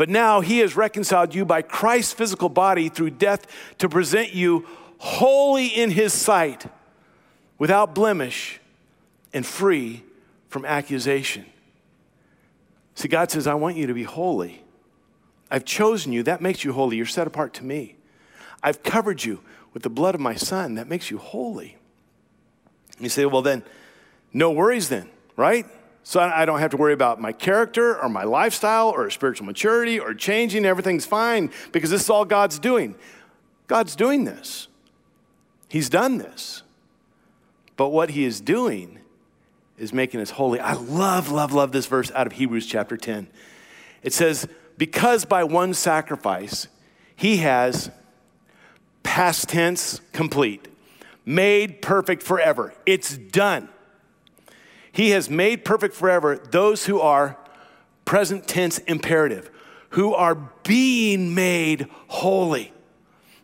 But 0.01 0.09
now 0.09 0.41
he 0.41 0.61
has 0.61 0.77
reconciled 0.77 1.35
you 1.35 1.45
by 1.45 1.61
Christ's 1.61 2.15
physical 2.15 2.49
body 2.49 2.89
through 2.89 3.11
death 3.11 3.47
to 3.77 3.87
present 3.87 4.33
you 4.33 4.65
holy 4.97 5.67
in 5.67 5.91
his 5.91 6.15
sight, 6.15 6.65
without 7.59 7.95
blemish, 7.95 8.61
and 9.35 9.45
free 9.45 10.03
from 10.49 10.65
accusation. 10.65 11.45
See, 12.95 13.09
God 13.09 13.31
says, 13.31 13.47
I 13.47 13.53
want 13.53 13.77
you 13.77 13.87
to 13.89 13.93
be 13.93 14.05
holy. 14.05 14.63
I've 15.51 15.67
chosen 15.67 16.15
you. 16.15 16.23
That 16.23 16.41
makes 16.41 16.65
you 16.65 16.73
holy. 16.73 16.97
You're 16.97 17.05
set 17.05 17.27
apart 17.27 17.53
to 17.55 17.65
me. 17.67 17.97
I've 18.63 18.83
covered 18.83 19.23
you 19.23 19.41
with 19.75 19.83
the 19.83 19.91
blood 19.91 20.15
of 20.15 20.21
my 20.23 20.35
son. 20.35 20.77
That 20.77 20.89
makes 20.89 21.11
you 21.11 21.19
holy. 21.19 21.77
You 22.99 23.11
say, 23.11 23.27
well, 23.27 23.43
then, 23.43 23.65
no 24.33 24.51
worries 24.51 24.89
then, 24.89 25.11
right? 25.37 25.67
So 26.03 26.21
I 26.21 26.45
don't 26.45 26.61
have 26.61 26.71
to 26.71 26.77
worry 26.77 26.93
about 26.93 27.21
my 27.21 27.33
character 27.33 28.01
or 28.01 28.09
my 28.09 28.25
lifestyle 28.25 28.89
or 28.89 29.09
spiritual 29.11 29.47
maturity 29.47 30.01
or 30.01 30.15
changing. 30.15 30.65
Everything's 30.65 31.07
fine 31.07 31.51
because 31.73 31.91
this 31.91 32.03
is 32.03 32.11
all 32.11 32.25
God's 32.25 32.59
doing. 32.59 32.95
God's 33.67 33.95
doing 33.95 34.25
this. 34.25 34.69
He's 35.69 35.89
done 35.89 36.19
this. 36.19 36.63
But 37.77 37.91
what 37.91 38.11
He 38.11 38.25
is 38.25 38.41
doing 38.41 38.99
is 39.79 39.93
making 39.93 40.21
us 40.21 40.31
holy. 40.31 40.61
I 40.61 40.75
love, 40.75 41.31
love, 41.31 41.53
love 41.53 41.73
this 41.73 41.87
verse 41.87 42.11
out 42.13 42.27
of 42.27 42.35
Hebrews 42.35 42.67
chapter 42.67 42.97
10. 42.97 43.29
It 44.03 44.13
says, 44.13 44.47
Because 44.77 45.25
by 45.25 45.45
one 45.45 45.75
sacrifice 45.75 46.69
he 47.17 47.39
has, 47.39 47.91
past 49.03 49.49
tense, 49.49 50.01
complete, 50.13 50.69
made 51.25 51.83
perfect 51.83 52.23
forever. 52.23 52.75
It's 52.87 53.17
done. 53.17 53.69
He 54.93 55.11
has 55.11 55.31
made 55.31 55.65
perfect 55.65 55.95
forever 55.95 56.37
those 56.37 56.87
who 56.87 57.01
are 57.01 57.37
present 58.05 58.49
tense 58.49 58.79
imperative, 58.79 59.51
who 59.91 60.15
are 60.15 60.35
being 60.65 61.35
made 61.35 61.89
holy. 62.09 62.73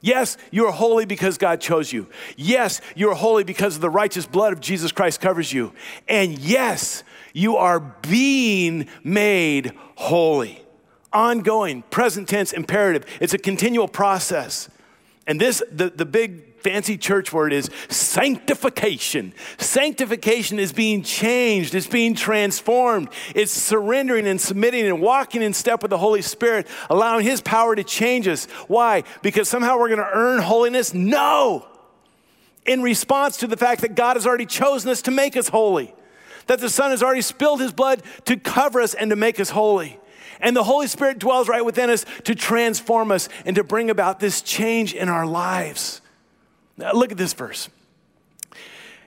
Yes, 0.00 0.36
you 0.50 0.66
are 0.66 0.72
holy 0.72 1.04
because 1.04 1.38
God 1.38 1.60
chose 1.60 1.92
you. 1.92 2.08
Yes, 2.36 2.80
you 2.94 3.10
are 3.10 3.14
holy 3.14 3.44
because 3.44 3.74
of 3.76 3.80
the 3.80 3.90
righteous 3.90 4.26
blood 4.26 4.52
of 4.52 4.60
Jesus 4.60 4.92
Christ 4.92 5.20
covers 5.20 5.52
you. 5.52 5.72
And 6.06 6.38
yes, 6.38 7.02
you 7.32 7.56
are 7.56 7.80
being 7.80 8.88
made 9.02 9.72
holy. 9.96 10.62
Ongoing, 11.12 11.82
present 11.90 12.28
tense, 12.28 12.52
imperative. 12.52 13.04
It's 13.20 13.34
a 13.34 13.38
continual 13.38 13.88
process. 13.88 14.68
And 15.26 15.40
this, 15.40 15.62
the, 15.72 15.90
the 15.90 16.06
big 16.06 16.55
fancy 16.66 16.98
church 16.98 17.32
word 17.32 17.52
is 17.52 17.70
sanctification. 17.88 19.32
Sanctification 19.56 20.58
is 20.58 20.72
being 20.72 21.00
changed, 21.00 21.76
it's 21.76 21.86
being 21.86 22.12
transformed, 22.12 23.08
it's 23.36 23.52
surrendering 23.52 24.26
and 24.26 24.40
submitting 24.40 24.84
and 24.84 25.00
walking 25.00 25.42
in 25.42 25.52
step 25.52 25.80
with 25.80 25.90
the 25.90 25.98
Holy 25.98 26.22
Spirit, 26.22 26.66
allowing 26.90 27.24
His 27.24 27.40
power 27.40 27.76
to 27.76 27.84
change 27.84 28.26
us. 28.26 28.46
Why? 28.66 29.04
Because 29.22 29.48
somehow 29.48 29.78
we're 29.78 29.90
going 29.90 30.00
to 30.00 30.10
earn 30.12 30.40
holiness? 30.40 30.92
No! 30.92 31.68
In 32.64 32.82
response 32.82 33.36
to 33.36 33.46
the 33.46 33.56
fact 33.56 33.82
that 33.82 33.94
God 33.94 34.16
has 34.16 34.26
already 34.26 34.46
chosen 34.46 34.90
us 34.90 35.02
to 35.02 35.12
make 35.12 35.36
us 35.36 35.46
holy, 35.46 35.94
that 36.48 36.58
the 36.58 36.68
Son 36.68 36.90
has 36.90 37.00
already 37.00 37.22
spilled 37.22 37.60
His 37.60 37.72
blood 37.72 38.02
to 38.24 38.36
cover 38.36 38.80
us 38.80 38.92
and 38.92 39.10
to 39.10 39.16
make 39.16 39.38
us 39.38 39.50
holy. 39.50 40.00
And 40.40 40.56
the 40.56 40.64
Holy 40.64 40.88
Spirit 40.88 41.20
dwells 41.20 41.48
right 41.48 41.64
within 41.64 41.90
us 41.90 42.04
to 42.24 42.34
transform 42.34 43.12
us 43.12 43.28
and 43.44 43.54
to 43.54 43.62
bring 43.62 43.88
about 43.88 44.18
this 44.18 44.42
change 44.42 44.94
in 44.94 45.08
our 45.08 45.26
lives. 45.26 46.00
Now, 46.76 46.92
look 46.92 47.10
at 47.10 47.18
this 47.18 47.32
verse. 47.32 47.68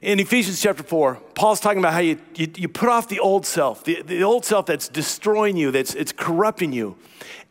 In 0.01 0.19
Ephesians 0.19 0.61
chapter 0.61 0.81
4, 0.81 1.15
Paul's 1.35 1.59
talking 1.59 1.79
about 1.79 1.91
how 1.91 1.99
you, 1.99 2.17
you, 2.35 2.47
you 2.55 2.67
put 2.69 2.87
off 2.87 3.09
the 3.09 3.19
old 3.19 3.45
self, 3.45 3.83
the, 3.83 4.01
the 4.01 4.23
old 4.23 4.45
self 4.45 4.65
that's 4.65 4.87
destroying 4.87 5.57
you, 5.57 5.71
that's 5.71 5.93
it's 5.93 6.13
corrupting 6.13 6.71
you, 6.71 6.95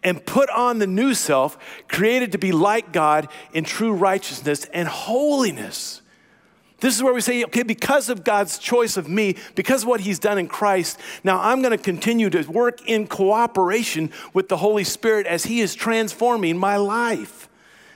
and 0.03 0.25
put 0.25 0.49
on 0.49 0.79
the 0.79 0.87
new 0.87 1.13
self, 1.13 1.59
created 1.89 2.33
to 2.33 2.39
be 2.39 2.51
like 2.51 2.91
God 2.91 3.29
in 3.53 3.65
true 3.65 3.93
righteousness 3.93 4.65
and 4.73 4.89
holiness. 4.89 6.01
This 6.81 6.97
is 6.97 7.03
where 7.03 7.13
we 7.13 7.21
say, 7.21 7.45
okay, 7.45 7.65
because 7.65 8.09
of 8.09 8.25
God's 8.25 8.57
choice 8.57 8.97
of 8.97 9.09
me, 9.09 9.37
because 9.55 9.83
of 9.83 9.89
what 9.89 10.01
He's 10.01 10.19
done 10.19 10.39
in 10.39 10.49
Christ, 10.49 10.99
now 11.25 11.41
I'm 11.41 11.61
going 11.61 11.77
to 11.77 11.83
continue 11.83 12.31
to 12.31 12.43
work 12.51 12.89
in 12.89 13.09
cooperation 13.09 14.11
with 14.33 14.49
the 14.49 14.57
Holy 14.57 14.85
Spirit 14.85 15.27
as 15.27 15.45
He 15.45 15.61
is 15.61 15.75
transforming 15.75 16.57
my 16.57 16.77
life 16.77 17.48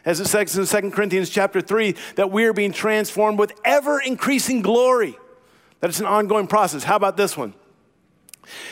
as 0.05 0.21
it 0.21 0.27
says 0.27 0.57
in 0.57 0.83
2 0.83 0.91
Corinthians 0.91 1.31
chapter 1.31 1.61
3, 1.61 1.95
that 2.17 2.31
we 2.31 2.45
are 2.45 2.53
being 2.53 2.73
transformed 2.73 3.39
with 3.39 3.53
ever 3.65 4.01
increasing 4.01 4.63
glory. 4.63 5.17
That 5.81 5.91
it's 5.91 6.01
an 6.01 6.07
ongoing 6.07 6.47
process. 6.47 6.85
How 6.85 6.97
about 6.97 7.17
this 7.17 7.37
one? 7.37 7.55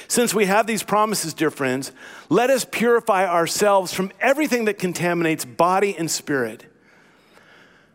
Since 0.08 0.34
we 0.34 0.46
have 0.46 0.66
these 0.66 0.82
promises, 0.82 1.34
dear 1.34 1.50
friends, 1.50 1.92
let 2.28 2.50
us 2.50 2.64
purify 2.64 3.26
ourselves 3.26 3.92
from 3.94 4.10
everything 4.20 4.64
that 4.64 4.78
contaminates 4.78 5.44
body 5.44 5.96
and 5.96 6.10
spirit, 6.10 6.66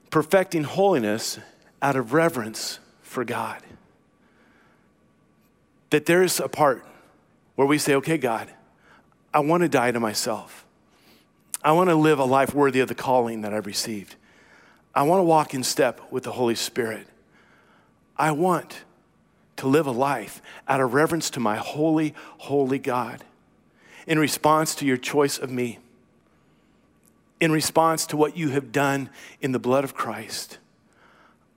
perfecting 0.09 0.63
holiness 0.63 1.39
out 1.81 1.95
of 1.95 2.13
reverence 2.13 2.79
for 3.01 3.25
God. 3.25 3.61
That 5.89 6.05
there 6.05 6.23
is 6.23 6.39
a 6.39 6.47
part 6.47 6.85
where 7.55 7.67
we 7.67 7.77
say, 7.77 7.95
okay, 7.95 8.17
God, 8.17 8.49
I 9.33 9.39
want 9.39 9.61
to 9.63 9.69
die 9.69 9.91
to 9.91 9.99
myself. 9.99 10.64
I 11.65 11.71
want 11.71 11.89
to 11.89 11.95
live 11.95 12.19
a 12.19 12.25
life 12.25 12.53
worthy 12.53 12.79
of 12.79 12.87
the 12.87 12.95
calling 12.95 13.41
that 13.41 13.51
I've 13.51 13.65
received. 13.65 14.15
I 14.93 15.01
want 15.01 15.19
to 15.19 15.23
walk 15.23 15.55
in 15.55 15.63
step 15.63 15.99
with 16.11 16.23
the 16.23 16.31
Holy 16.31 16.53
Spirit. 16.53 17.07
I 18.15 18.31
want 18.31 18.83
to 19.57 19.67
live 19.67 19.87
a 19.87 19.91
life 19.91 20.43
out 20.67 20.79
of 20.79 20.93
reverence 20.93 21.31
to 21.31 21.39
my 21.39 21.55
holy, 21.55 22.13
holy 22.37 22.77
God 22.77 23.23
in 24.05 24.19
response 24.19 24.75
to 24.75 24.85
your 24.85 24.97
choice 24.97 25.39
of 25.39 25.49
me, 25.49 25.79
in 27.39 27.51
response 27.51 28.05
to 28.05 28.17
what 28.17 28.37
you 28.37 28.49
have 28.49 28.71
done 28.71 29.09
in 29.41 29.51
the 29.51 29.59
blood 29.59 29.83
of 29.83 29.95
Christ. 29.95 30.59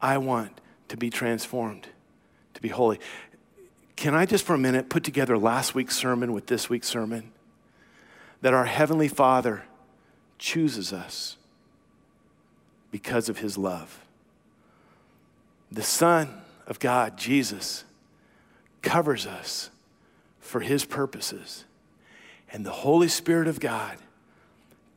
I 0.01 0.17
want 0.17 0.61
to 0.89 0.97
be 0.97 1.11
transformed, 1.11 1.89
to 2.55 2.63
be 2.63 2.69
holy. 2.69 2.99
Can 3.97 4.15
I 4.15 4.25
just 4.25 4.47
for 4.47 4.55
a 4.55 4.59
minute 4.59 4.89
put 4.89 5.05
together 5.05 5.37
last 5.37 5.75
week's 5.75 5.97
sermon 5.97 6.33
with 6.33 6.47
this 6.47 6.71
week's 6.71 6.89
sermon? 6.89 7.33
That 8.41 8.55
our 8.55 8.65
Heavenly 8.65 9.09
Father 9.09 9.65
chooses 10.39 10.93
us 10.93 11.37
because 12.91 13.29
of 13.29 13.39
his 13.39 13.59
love. 13.59 14.05
The 15.71 15.83
Son 15.83 16.41
of 16.67 16.79
God, 16.79 17.19
Jesus, 17.19 17.85
covers 18.83 19.27
us 19.27 19.71
for 20.41 20.61
his 20.61 20.85
purposes. 20.85 21.65
And 22.51 22.65
the 22.65 22.71
Holy 22.71 23.09
Spirit 23.09 23.49
of 23.49 23.61
God 23.61 23.99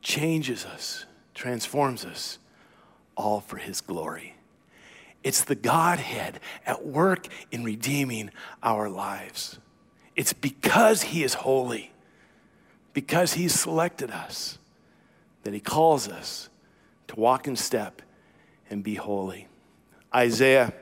changes 0.00 0.64
us, 0.64 1.04
transforms 1.34 2.04
us, 2.04 2.38
all 3.16 3.40
for 3.40 3.58
his 3.58 3.80
glory. 3.82 4.34
It's 5.22 5.44
the 5.44 5.54
Godhead 5.54 6.40
at 6.66 6.86
work 6.86 7.28
in 7.50 7.62
redeeming 7.62 8.30
our 8.62 8.88
lives. 8.88 9.58
It's 10.16 10.32
because 10.32 11.02
he 11.02 11.22
is 11.22 11.34
holy, 11.34 11.92
because 12.92 13.34
he 13.34 13.48
selected 13.48 14.10
us 14.10 14.58
that 15.42 15.52
he 15.52 15.60
calls 15.60 16.08
us 16.08 16.48
to 17.08 17.16
walk 17.16 17.46
in 17.46 17.56
step 17.56 18.02
and 18.70 18.82
be 18.82 18.94
holy. 18.94 19.48
Isaiah 20.14 20.72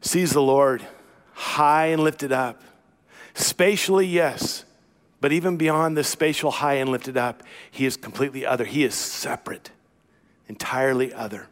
sees 0.00 0.32
the 0.32 0.42
Lord 0.42 0.82
high 1.32 1.86
and 1.86 2.02
lifted 2.02 2.32
up. 2.32 2.62
Spatially, 3.34 4.06
yes, 4.06 4.64
but 5.20 5.32
even 5.32 5.56
beyond 5.56 5.96
the 5.96 6.04
spatial 6.04 6.50
high 6.50 6.74
and 6.74 6.90
lifted 6.90 7.16
up, 7.16 7.42
he 7.70 7.86
is 7.86 7.96
completely 7.96 8.46
other. 8.46 8.64
He 8.64 8.84
is 8.84 8.94
separate, 8.94 9.70
entirely 10.48 11.12
other. 11.12 11.48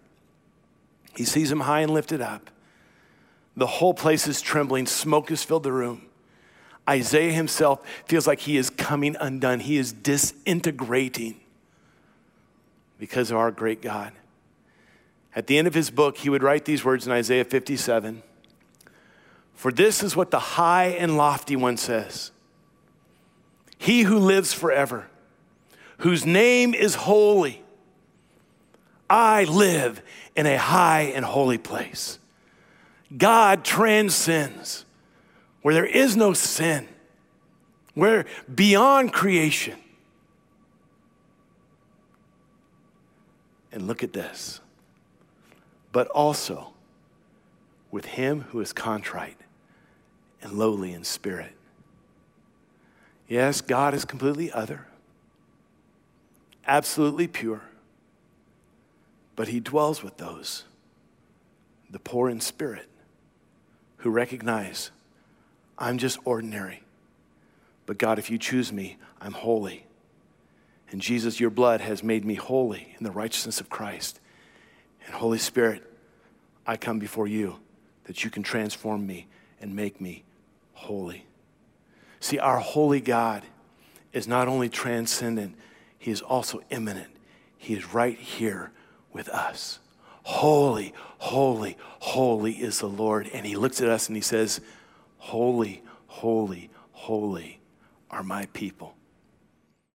He 1.17 1.25
sees 1.25 1.51
him 1.51 1.61
high 1.61 1.81
and 1.81 1.93
lifted 1.93 2.21
up. 2.21 2.51
The 3.57 3.67
whole 3.67 3.95
place 3.95 4.29
is 4.29 4.41
trembling, 4.41 4.87
smoke 4.87 5.31
has 5.31 5.43
filled 5.43 5.63
the 5.63 5.73
room. 5.73 6.03
Isaiah 6.89 7.33
himself 7.33 7.81
feels 8.05 8.27
like 8.27 8.41
he 8.41 8.57
is 8.57 8.71
coming 8.71 9.17
undone, 9.19 9.61
he 9.61 9.77
is 9.77 9.93
disintegrating 9.93 11.41
because 12.99 13.31
of 13.31 13.37
our 13.37 13.51
great 13.51 13.83
God. 13.83 14.13
At 15.35 15.47
the 15.47 15.59
end 15.59 15.67
of 15.67 15.75
his 15.75 15.91
book, 15.91 16.19
he 16.19 16.31
would 16.31 16.43
write 16.43 16.65
these 16.65 16.85
words 16.85 17.07
in 17.07 17.13
Isaiah 17.13 17.45
57 17.45 18.23
For 19.55 19.71
this 19.71 20.03
is 20.03 20.17
what 20.17 20.31
the 20.31 20.39
high 20.39 20.87
and 20.87 21.17
lofty 21.17 21.57
one 21.57 21.77
says 21.77 22.31
He 23.77 24.03
who 24.03 24.19
lives 24.19 24.53
forever, 24.53 25.09
whose 25.99 26.25
name 26.25 26.75
is 26.75 26.95
holy. 26.95 27.63
I 29.09 29.45
live 29.45 30.03
in 30.35 30.47
a 30.47 30.59
high 30.59 31.13
and 31.15 31.25
holy 31.25 31.59
place. 31.59 32.19
God 33.17 33.65
transcends 33.65 34.85
where 35.63 35.75
there 35.75 35.87
is 35.87 36.17
no 36.17 36.33
sin, 36.33 36.89
where 37.95 38.25
beyond 38.53 39.13
creation, 39.13 39.79
And 43.77 43.87
look 43.87 44.03
at 44.03 44.15
this. 44.15 44.63
But 45.93 46.09
also 46.09 46.73
with 47.91 48.07
him 48.07 48.47
who 48.49 48.61
is 48.61 48.73
contrite 48.73 49.37
and 50.41 50.55
lowly 50.55 50.95
in 50.95 51.05
spirit. 51.05 51.53
Yes, 53.29 53.61
God 53.61 53.93
is 53.93 54.07
completely 54.07 54.51
other, 54.51 54.87
absolutely 56.67 57.27
pure, 57.29 57.61
but 59.35 59.49
he 59.49 59.61
dwells 59.61 60.03
with 60.03 60.17
those, 60.17 60.65
the 61.91 61.99
poor 61.99 62.31
in 62.31 62.41
spirit, 62.41 62.89
who 63.99 64.09
recognize 64.09 64.91
I'm 65.77 65.99
just 65.99 66.19
ordinary. 66.25 66.83
But 67.85 67.99
God, 67.99 68.19
if 68.19 68.31
you 68.31 68.39
choose 68.39 68.73
me, 68.73 68.97
I'm 69.21 69.33
holy. 69.33 69.85
And 70.91 71.01
Jesus, 71.01 71.41
your 71.41 71.51
blood 71.51 71.81
has 71.81 72.03
made 72.03 72.25
me 72.25 72.35
holy 72.35 72.95
in 72.99 73.05
the 73.05 73.11
righteousness 73.11 73.61
of 73.61 73.69
Christ. 73.69 74.21
And 75.05 75.15
Holy 75.15 75.39
Spirit, 75.39 75.83
I 76.67 76.77
come 76.77 76.99
before 76.99 77.27
you 77.27 77.57
that 78.05 78.25
you 78.25 78.31
can 78.31 78.43
transform 78.43 79.07
me 79.07 79.27
and 79.61 79.75
make 79.75 80.01
me 80.01 80.25
holy. 80.73 81.27
See, 82.21 82.39
our 82.39 82.59
holy 82.59 83.01
God 83.01 83.43
is 84.13 84.27
not 84.27 84.49
only 84.49 84.69
transcendent, 84.69 85.57
he 85.99 86.11
is 86.11 86.23
also 86.23 86.61
immanent. 86.71 87.11
He 87.59 87.75
is 87.75 87.93
right 87.93 88.19
here 88.19 88.71
with 89.13 89.29
us. 89.29 89.79
Holy, 90.23 90.93
holy, 91.19 91.77
holy 92.01 92.53
is 92.53 92.81
the 92.81 92.89
Lord. 92.89 93.29
And 93.33 93.47
he 93.47 93.57
looks 93.57 93.81
at 93.81 93.89
us 93.89 94.09
and 94.09 94.17
he 94.17 94.23
says, 94.23 94.61
Holy, 95.19 95.83
holy, 96.07 96.71
holy 96.93 97.61
are 98.11 98.23
my 98.23 98.47
people. 98.53 98.96